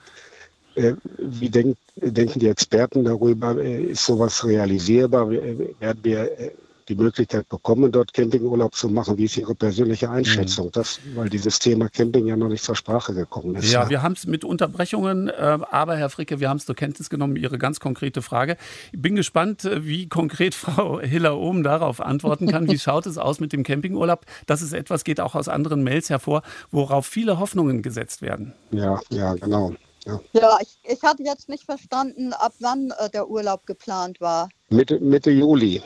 Äh, 0.74 0.94
wie 1.20 1.50
denk, 1.50 1.78
denken 1.96 2.40
die 2.40 2.48
Experten 2.48 3.04
darüber? 3.04 3.56
Äh, 3.58 3.84
ist 3.84 4.04
sowas 4.04 4.44
realisierbar? 4.44 5.30
Werden 5.30 6.00
wir 6.04 6.54
die 6.88 6.96
Möglichkeit 6.96 7.48
bekommen, 7.50 7.92
dort 7.92 8.14
Campingurlaub 8.14 8.76
zu 8.76 8.90
machen. 8.90 9.18
Wie 9.18 9.26
ist 9.26 9.38
Ihre 9.38 9.56
persönliche 9.56 10.10
Einschätzung? 10.10 10.68
Mhm. 10.68 10.72
Das, 10.72 11.00
weil 11.16 11.30
dieses 11.30 11.60
Thema 11.60 11.90
Camping 11.90 12.28
ja 12.28 12.36
noch 12.36 12.50
nicht 12.50 12.64
zur 12.64 12.76
Sprache 12.76 13.14
gekommen 13.14 13.56
ist. 13.56 13.72
Ja, 13.72 13.90
wir 13.90 14.02
haben 14.02 14.14
es 14.14 14.26
mit 14.28 14.44
Unterbrechungen, 14.44 15.30
äh, 15.30 15.60
aber 15.70 15.98
Herr 15.98 16.10
Fricke, 16.10 16.40
wir 16.40 16.50
haben 16.50 16.58
es 16.58 16.66
zur 16.66 16.76
Kenntnis 16.76 17.10
genommen, 17.10 17.36
Ihre 17.36 17.58
ganz 17.58 17.80
konkrete 17.80 18.22
Frage. 18.22 18.58
Ich 18.92 19.02
bin 19.02 19.16
gespannt, 19.16 19.66
äh, 19.66 19.86
wie 19.86 20.08
konkret 20.08 20.56
Frau 20.62 21.00
Hiller-Ohm 21.00 21.64
darauf 21.64 22.02
antworten 22.02 22.48
kann. 22.48 22.70
Wie 22.70 22.80
schaut 22.80 23.06
es 23.06 23.18
aus 23.18 23.40
mit 23.40 23.54
dem 23.54 23.64
Campingurlaub? 23.64 24.26
Das 24.46 24.62
ist 24.62 24.74
etwas, 24.74 25.04
geht 25.04 25.20
auch 25.20 25.36
aus 25.36 25.48
anderen 25.48 25.84
Mails 25.84 26.10
hervor, 26.10 26.42
worauf 26.72 27.06
viele 27.06 27.40
Hoffnungen 27.40 27.82
gesetzt 27.82 28.22
werden. 28.22 28.54
Ja, 28.72 29.00
ja, 29.10 29.34
genau. 29.36 29.74
Ja, 30.06 30.20
ja 30.34 30.58
ich, 30.62 30.80
ich 30.84 31.04
hatte 31.04 31.24
jetzt 31.24 31.50
nicht 31.50 31.64
verstanden, 31.64 32.34
ab 32.34 32.54
wann 32.60 32.92
äh, 32.98 33.10
der 33.10 33.30
Urlaub 33.30 33.66
geplant 33.66 34.20
war. 34.20 34.50
Mitte, 34.70 35.00
Mitte 35.00 35.32
Juli. 35.32 35.82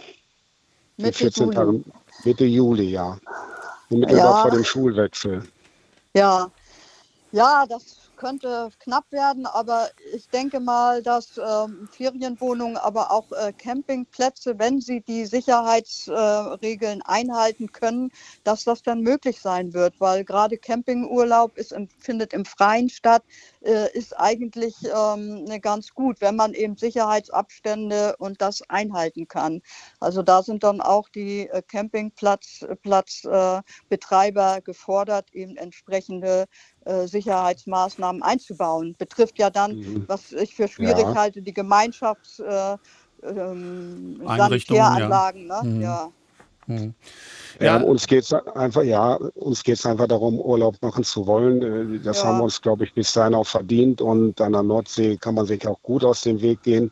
Mitte 0.98 1.18
14 1.18 1.44
Juli. 1.44 1.56
Tage, 1.56 1.84
Mitte 2.24 2.46
Juli, 2.46 2.92
ja. 2.92 3.18
Unmittelbar 3.90 4.26
ja. 4.26 4.42
vor 4.42 4.52
dem 4.52 4.64
Schulwechsel. 4.64 5.44
Ja, 6.14 6.50
ja, 7.32 7.66
das 7.68 8.05
könnte 8.16 8.70
knapp 8.80 9.12
werden, 9.12 9.46
aber 9.46 9.90
ich 10.14 10.28
denke 10.30 10.60
mal, 10.60 11.04
dass 11.04 11.38
ähm, 11.38 11.88
Ferienwohnungen, 11.92 12.78
aber 12.78 13.12
auch 13.12 13.32
äh, 13.32 13.54
Campingplätze, 13.54 14.58
wenn 14.60 14.82
sie 14.82 15.02
die 15.02 15.26
Sicherheitsregeln 15.26 17.00
äh, 17.00 17.04
einhalten 17.06 17.72
können, 17.72 18.12
dass 18.44 18.64
das 18.64 18.84
dann 18.84 19.02
möglich 19.02 19.42
sein 19.42 19.74
wird, 19.74 20.00
weil 20.00 20.24
gerade 20.24 20.58
Campingurlaub 20.58 21.58
ist, 21.58 21.76
findet 22.00 22.34
im 22.34 22.46
Freien 22.46 22.90
statt, 22.90 23.24
äh, 23.62 23.92
ist 23.94 24.18
eigentlich 24.18 24.76
ähm, 24.84 25.44
ne, 25.44 25.60
ganz 25.60 25.94
gut, 25.94 26.22
wenn 26.22 26.36
man 26.36 26.54
eben 26.54 26.78
Sicherheitsabstände 26.78 28.16
und 28.18 28.42
das 28.42 28.62
einhalten 28.70 29.28
kann. 29.28 29.62
Also 30.00 30.24
da 30.24 30.44
sind 30.44 30.64
dann 30.64 30.82
auch 30.82 31.10
die 31.10 31.50
äh, 31.50 31.62
Campingplatzbetreiber 31.62 34.58
äh, 34.58 34.62
gefordert, 34.62 35.34
eben 35.34 35.58
entsprechende 35.58 36.46
Sicherheitsmaßnahmen 37.08 38.22
einzubauen. 38.22 38.96
Betrifft 38.98 39.40
ja 39.40 39.50
dann, 39.50 39.76
mhm. 39.76 40.04
was 40.08 40.32
ich 40.32 40.56
für 40.56 40.68
schwierig 40.68 41.04
ja. 41.04 41.16
halte, 41.16 41.42
die 41.42 41.54
Gemeinschafts- 41.54 42.42
äh, 42.44 42.78
ähm, 43.24 44.22
Sanitäranlagen. 44.26 45.48
Ja. 45.48 45.64
Ne? 45.64 45.70
Mhm. 45.70 45.82
ja. 45.82 46.10
Mhm. 46.68 46.94
Ja, 47.60 47.78
ja, 47.78 47.84
uns 47.84 48.08
geht 48.08 48.24
es 48.24 48.34
einfach, 48.34 48.84
ja, 48.84 49.16
uns 49.36 49.64
geht 49.64 49.76
es 49.76 49.86
einfach 49.86 50.08
darum, 50.08 50.40
Urlaub 50.40 50.76
machen 50.82 51.04
zu 51.04 51.26
wollen. 51.28 51.62
Äh, 51.96 52.00
das 52.00 52.20
ja. 52.20 52.26
haben 52.26 52.40
wir 52.40 52.46
uns, 52.46 52.62
glaube 52.62 52.84
ich, 52.84 52.94
bis 52.94 53.14
dahin 53.14 53.36
auch 53.36 53.48
verdient. 53.48 54.02
Und 54.02 54.42
an 54.42 54.54
der 54.54 54.64
Nordsee 54.64 55.18
kann 55.18 55.36
man 55.36 55.46
sich 55.46 55.66
auch 55.68 55.82
gut 55.84 56.04
aus 56.04 56.22
dem 56.22 56.42
Weg 56.42 56.64
gehen. 56.64 56.92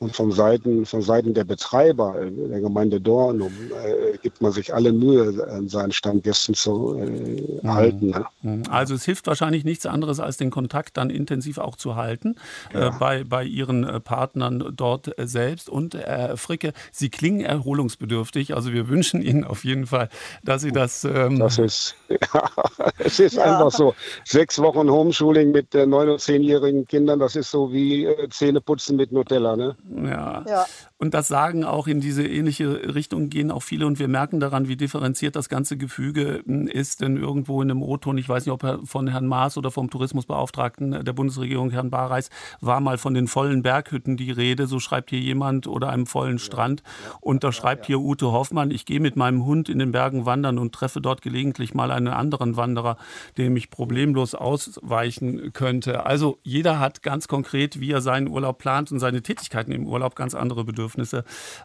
Und 0.00 0.14
von 0.14 0.30
Seiten, 0.30 0.86
von 0.86 1.02
Seiten 1.02 1.34
der 1.34 1.42
Betreiber, 1.42 2.22
äh, 2.22 2.30
der 2.30 2.60
Gemeinde 2.60 3.00
Dornum, 3.00 3.52
äh, 3.84 4.16
gibt 4.18 4.40
man 4.40 4.52
sich 4.52 4.72
alle 4.72 4.92
Mühe, 4.92 5.44
an 5.50 5.68
seinen 5.68 5.90
Stammgästen 5.90 6.54
zu 6.54 6.94
äh, 6.94 7.60
mhm. 7.62 7.74
halten. 7.74 8.10
Ne? 8.10 8.24
Mhm. 8.42 8.62
Also 8.70 8.94
es 8.94 9.04
hilft 9.04 9.26
wahrscheinlich 9.26 9.64
nichts 9.64 9.86
anderes, 9.86 10.20
als 10.20 10.36
den 10.36 10.50
Kontakt 10.50 10.96
dann 10.96 11.10
intensiv 11.10 11.58
auch 11.58 11.74
zu 11.74 11.96
halten 11.96 12.36
äh, 12.72 12.78
ja. 12.78 12.88
äh, 12.88 12.92
bei, 12.96 13.24
bei 13.24 13.42
Ihren 13.42 13.82
äh, 13.82 13.98
Partnern 13.98 14.72
dort 14.76 15.10
selbst. 15.18 15.68
Und 15.68 15.94
Herr 15.94 16.36
Fricke, 16.36 16.74
Sie 16.92 17.08
klingen 17.08 17.40
erholungsbedürftig. 17.40 18.54
Also 18.54 18.72
wir 18.72 18.88
wünschen 18.88 19.20
Ihnen 19.20 19.42
auf 19.42 19.64
jeden 19.64 19.86
Fall, 19.86 20.10
dass 20.44 20.62
Sie 20.62 20.70
das... 20.70 21.02
Ähm 21.02 21.40
das 21.40 21.58
ist, 21.58 21.96
ja, 22.08 22.50
es 22.98 23.18
ist 23.18 23.34
ja. 23.34 23.42
einfach 23.42 23.76
so. 23.76 23.96
Sechs 24.24 24.60
Wochen 24.60 24.88
Homeschooling 24.88 25.50
mit 25.50 25.74
neun- 25.74 26.10
und 26.10 26.20
zehnjährigen 26.20 26.86
Kindern, 26.86 27.18
das 27.18 27.34
ist 27.34 27.50
so 27.50 27.72
wie 27.72 28.06
Zähneputzen 28.30 28.94
mit 28.94 29.10
Nutella. 29.10 29.56
Ne? 29.56 29.76
Ja. 29.88 30.42
ja. 30.46 30.66
Und 31.00 31.14
das 31.14 31.28
sagen 31.28 31.62
auch 31.62 31.86
in 31.86 32.00
diese 32.00 32.26
ähnliche 32.26 32.92
Richtung 32.92 33.30
gehen 33.30 33.52
auch 33.52 33.62
viele 33.62 33.86
und 33.86 34.00
wir 34.00 34.08
merken 34.08 34.40
daran, 34.40 34.66
wie 34.66 34.76
differenziert 34.76 35.36
das 35.36 35.48
ganze 35.48 35.76
Gefüge 35.76 36.42
hm, 36.44 36.66
ist. 36.66 37.02
Denn 37.02 37.16
irgendwo 37.16 37.62
in 37.62 37.70
einem 37.70 37.82
O-Ton, 37.84 38.18
ich 38.18 38.28
weiß 38.28 38.44
nicht, 38.44 38.52
ob 38.52 38.88
von 38.88 39.06
Herrn 39.06 39.28
Maas 39.28 39.56
oder 39.56 39.70
vom 39.70 39.90
Tourismusbeauftragten 39.90 41.04
der 41.04 41.12
Bundesregierung, 41.12 41.70
Herrn 41.70 41.90
Barreis, 41.90 42.30
war 42.60 42.80
mal 42.80 42.98
von 42.98 43.14
den 43.14 43.28
vollen 43.28 43.62
Berghütten 43.62 44.16
die 44.16 44.32
Rede. 44.32 44.66
So 44.66 44.80
schreibt 44.80 45.10
hier 45.10 45.20
jemand 45.20 45.68
oder 45.68 45.90
einem 45.90 46.06
vollen 46.06 46.40
Strand. 46.40 46.82
Und 47.20 47.44
da 47.44 47.52
schreibt 47.52 47.86
hier 47.86 48.00
Ute 48.00 48.32
Hoffmann, 48.32 48.72
ich 48.72 48.84
gehe 48.84 48.98
mit 48.98 49.14
meinem 49.14 49.44
Hund 49.44 49.68
in 49.68 49.78
den 49.78 49.92
Bergen 49.92 50.26
wandern 50.26 50.58
und 50.58 50.74
treffe 50.74 51.00
dort 51.00 51.22
gelegentlich 51.22 51.74
mal 51.74 51.92
einen 51.92 52.08
anderen 52.08 52.56
Wanderer, 52.56 52.96
dem 53.36 53.56
ich 53.56 53.70
problemlos 53.70 54.34
ausweichen 54.34 55.52
könnte. 55.52 56.06
Also 56.06 56.40
jeder 56.42 56.80
hat 56.80 57.04
ganz 57.04 57.28
konkret, 57.28 57.78
wie 57.78 57.92
er 57.92 58.00
seinen 58.00 58.26
Urlaub 58.26 58.58
plant 58.58 58.90
und 58.90 58.98
seine 58.98 59.22
Tätigkeiten 59.22 59.70
im 59.70 59.86
Urlaub 59.86 60.16
ganz 60.16 60.34
andere 60.34 60.64
Bedürfnisse. 60.64 60.87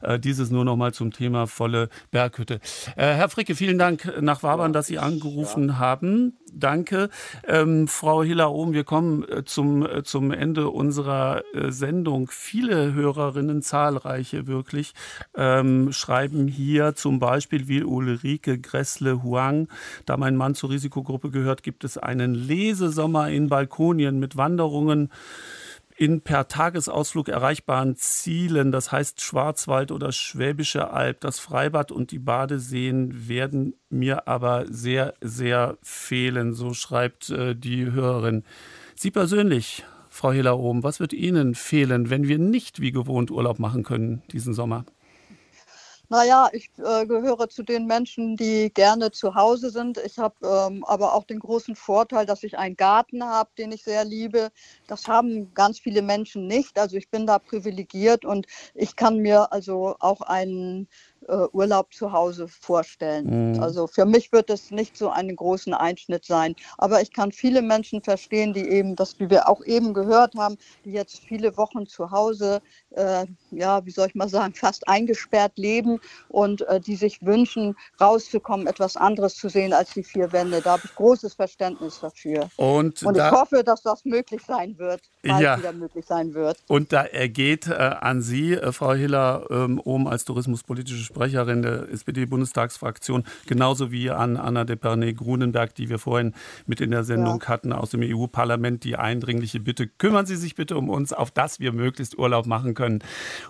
Äh, 0.01 0.19
dieses 0.19 0.51
nur 0.51 0.65
noch 0.65 0.75
mal 0.75 0.93
zum 0.93 1.11
Thema 1.11 1.47
volle 1.47 1.89
Berghütte. 2.11 2.55
Äh, 2.95 3.13
Herr 3.13 3.29
Fricke, 3.29 3.55
vielen 3.55 3.77
Dank 3.77 4.21
nach 4.21 4.43
Wabern, 4.43 4.73
dass 4.73 4.87
Sie 4.87 4.99
angerufen 4.99 5.69
ja. 5.69 5.77
haben. 5.77 6.37
Danke. 6.55 7.09
Ähm, 7.47 7.87
Frau 7.87 8.23
Hiller-Ohm, 8.23 8.73
wir 8.73 8.83
kommen 8.83 9.27
äh, 9.27 9.43
zum, 9.43 9.87
zum 10.03 10.31
Ende 10.31 10.69
unserer 10.69 11.41
Sendung. 11.69 12.29
Viele 12.31 12.93
Hörerinnen, 12.93 13.61
zahlreiche 13.61 14.47
wirklich, 14.47 14.93
ähm, 15.35 15.91
schreiben 15.91 16.47
hier 16.47 16.95
zum 16.95 17.19
Beispiel 17.19 17.67
wie 17.67 17.83
Ulrike 17.83 18.59
Gressle-Huang. 18.59 19.67
Da 20.05 20.17
mein 20.17 20.35
Mann 20.35 20.55
zur 20.55 20.69
Risikogruppe 20.69 21.31
gehört, 21.31 21.63
gibt 21.63 21.83
es 21.83 21.97
einen 21.97 22.35
Lesesommer 22.35 23.29
in 23.29 23.49
Balkonien 23.49 24.19
mit 24.19 24.37
Wanderungen 24.37 25.09
in 26.03 26.19
per 26.19 26.49
Tagesausflug 26.49 27.29
erreichbaren 27.29 27.95
Zielen, 27.95 28.73
das 28.73 28.91
heißt 28.91 29.21
Schwarzwald 29.21 29.89
oder 29.89 30.11
Schwäbische 30.11 30.91
Alb, 30.91 31.21
das 31.21 31.39
Freibad 31.39 31.93
und 31.93 32.11
die 32.11 32.19
Badeseen 32.19 33.29
werden 33.29 33.75
mir 33.89 34.27
aber 34.27 34.65
sehr, 34.67 35.13
sehr 35.21 35.77
fehlen, 35.81 36.55
so 36.55 36.73
schreibt 36.73 37.29
äh, 37.29 37.55
die 37.55 37.89
Hörerin. 37.89 38.43
Sie 38.95 39.11
persönlich, 39.11 39.85
Frau 40.09 40.33
Hiller-Ohm, 40.33 40.83
was 40.83 40.99
wird 40.99 41.13
Ihnen 41.13 41.55
fehlen, 41.55 42.09
wenn 42.09 42.27
wir 42.27 42.37
nicht 42.37 42.81
wie 42.81 42.91
gewohnt 42.91 43.31
Urlaub 43.31 43.59
machen 43.59 43.83
können 43.83 44.23
diesen 44.33 44.53
Sommer? 44.53 44.83
Naja, 46.13 46.47
ich 46.53 46.69
äh, 46.77 47.07
gehöre 47.07 47.49
zu 47.49 47.63
den 47.63 47.87
Menschen, 47.87 48.37
die 48.37 48.71
gerne 48.71 49.09
zu 49.09 49.33
Hause 49.33 49.71
sind. 49.71 49.97
Ich 49.97 50.19
habe 50.19 50.35
ähm, 50.43 50.83
aber 50.85 51.15
auch 51.15 51.23
den 51.23 51.39
großen 51.39 51.75
Vorteil, 51.75 52.27
dass 52.27 52.43
ich 52.43 52.55
einen 52.55 52.77
Garten 52.77 53.23
habe, 53.23 53.49
den 53.57 53.71
ich 53.71 53.83
sehr 53.83 54.05
liebe. 54.05 54.51
Das 54.85 55.07
haben 55.07 55.51
ganz 55.55 55.79
viele 55.79 56.03
Menschen 56.03 56.45
nicht. 56.45 56.77
Also 56.77 56.97
ich 56.97 57.09
bin 57.09 57.25
da 57.25 57.39
privilegiert 57.39 58.25
und 58.25 58.45
ich 58.75 58.95
kann 58.95 59.17
mir 59.17 59.51
also 59.51 59.95
auch 59.99 60.21
einen 60.21 60.87
äh, 61.27 61.47
Urlaub 61.51 61.93
zu 61.93 62.11
Hause 62.11 62.47
vorstellen. 62.47 63.53
Mhm. 63.53 63.63
Also 63.63 63.87
für 63.87 64.05
mich 64.05 64.31
wird 64.31 64.49
es 64.49 64.71
nicht 64.71 64.97
so 64.97 65.09
einen 65.09 65.35
großen 65.35 65.73
Einschnitt 65.73 66.25
sein. 66.25 66.55
Aber 66.77 67.01
ich 67.01 67.11
kann 67.11 67.31
viele 67.31 67.61
Menschen 67.61 68.01
verstehen, 68.01 68.53
die 68.53 68.67
eben, 68.67 68.95
das 68.95 69.19
wie 69.19 69.29
wir 69.29 69.47
auch 69.47 69.63
eben 69.65 69.93
gehört 69.93 70.35
haben, 70.35 70.57
die 70.85 70.91
jetzt 70.91 71.19
viele 71.19 71.55
Wochen 71.57 71.87
zu 71.87 72.11
Hause, 72.11 72.61
äh, 72.91 73.25
ja, 73.51 73.85
wie 73.85 73.91
soll 73.91 74.07
ich 74.07 74.15
mal 74.15 74.29
sagen, 74.29 74.53
fast 74.53 74.87
eingesperrt 74.87 75.57
leben 75.57 75.99
und 76.29 76.61
äh, 76.67 76.79
die 76.79 76.95
sich 76.95 77.21
wünschen, 77.21 77.75
rauszukommen, 77.99 78.67
etwas 78.67 78.97
anderes 78.97 79.35
zu 79.35 79.49
sehen 79.49 79.73
als 79.73 79.93
die 79.93 80.03
vier 80.03 80.31
Wände. 80.31 80.61
Da 80.61 80.73
habe 80.73 80.83
ich 80.85 80.95
großes 80.95 81.35
Verständnis 81.35 81.99
dafür. 81.99 82.49
Und, 82.57 83.03
und 83.03 83.17
ich 83.17 83.31
hoffe, 83.31 83.63
dass 83.63 83.81
das 83.81 84.05
möglich 84.05 84.41
sein 84.45 84.77
wird, 84.77 85.01
bald 85.23 85.41
ja. 85.41 85.57
wieder 85.57 85.73
möglich 85.73 86.05
sein 86.05 86.33
wird. 86.33 86.57
Und 86.67 86.93
da 86.93 87.03
ergeht 87.03 87.67
äh, 87.67 87.73
an 87.73 88.21
Sie, 88.21 88.53
äh, 88.53 88.71
Frau 88.71 88.93
Hiller, 88.93 89.45
ähm, 89.49 89.79
oben 89.79 90.07
als 90.07 90.25
tourismuspolitische 90.25 91.03
Sprecherin 91.13 91.61
der 91.61 91.89
SPD-Bundestagsfraktion, 91.89 93.23
genauso 93.45 93.91
wie 93.91 94.09
an 94.09 94.35
Anna 94.35 94.63
de 94.65 94.75
Pernay-Grunenberg, 94.75 95.75
die 95.75 95.89
wir 95.89 95.99
vorhin 95.99 96.33
mit 96.65 96.81
in 96.81 96.89
der 96.89 97.03
Sendung 97.03 97.41
ja. 97.41 97.47
hatten 97.49 97.71
aus 97.71 97.91
dem 97.91 98.01
EU-Parlament, 98.03 98.83
die 98.83 98.95
eindringliche 98.95 99.59
Bitte, 99.59 99.87
kümmern 99.87 100.25
Sie 100.25 100.35
sich 100.35 100.55
bitte 100.55 100.75
um 100.75 100.89
uns, 100.89 101.13
auf 101.13 101.29
dass 101.29 101.59
wir 101.59 101.71
möglichst 101.71 102.17
Urlaub 102.17 102.47
machen 102.47 102.73
können. 102.73 102.99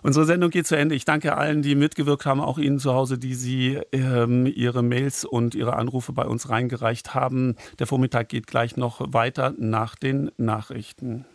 Unsere 0.01 0.25
Sendung 0.25 0.49
geht 0.49 0.67
zu 0.67 0.75
Ende. 0.75 0.93
Ich 0.93 1.05
danke 1.05 1.37
allen, 1.37 1.61
die 1.61 1.75
mitgewirkt 1.75 2.25
haben, 2.25 2.41
auch 2.41 2.57
Ihnen 2.57 2.79
zu 2.79 2.93
Hause, 2.93 3.17
die 3.17 3.33
Sie 3.33 3.79
ähm, 3.93 4.45
Ihre 4.45 4.83
Mails 4.83 5.23
und 5.23 5.55
Ihre 5.55 5.77
Anrufe 5.77 6.11
bei 6.11 6.25
uns 6.25 6.49
reingereicht 6.49 7.15
haben. 7.15 7.55
Der 7.79 7.87
Vormittag 7.87 8.27
geht 8.27 8.45
gleich 8.45 8.75
noch 8.75 9.13
weiter 9.13 9.53
nach 9.57 9.95
den 9.95 10.31
Nachrichten. 10.35 11.25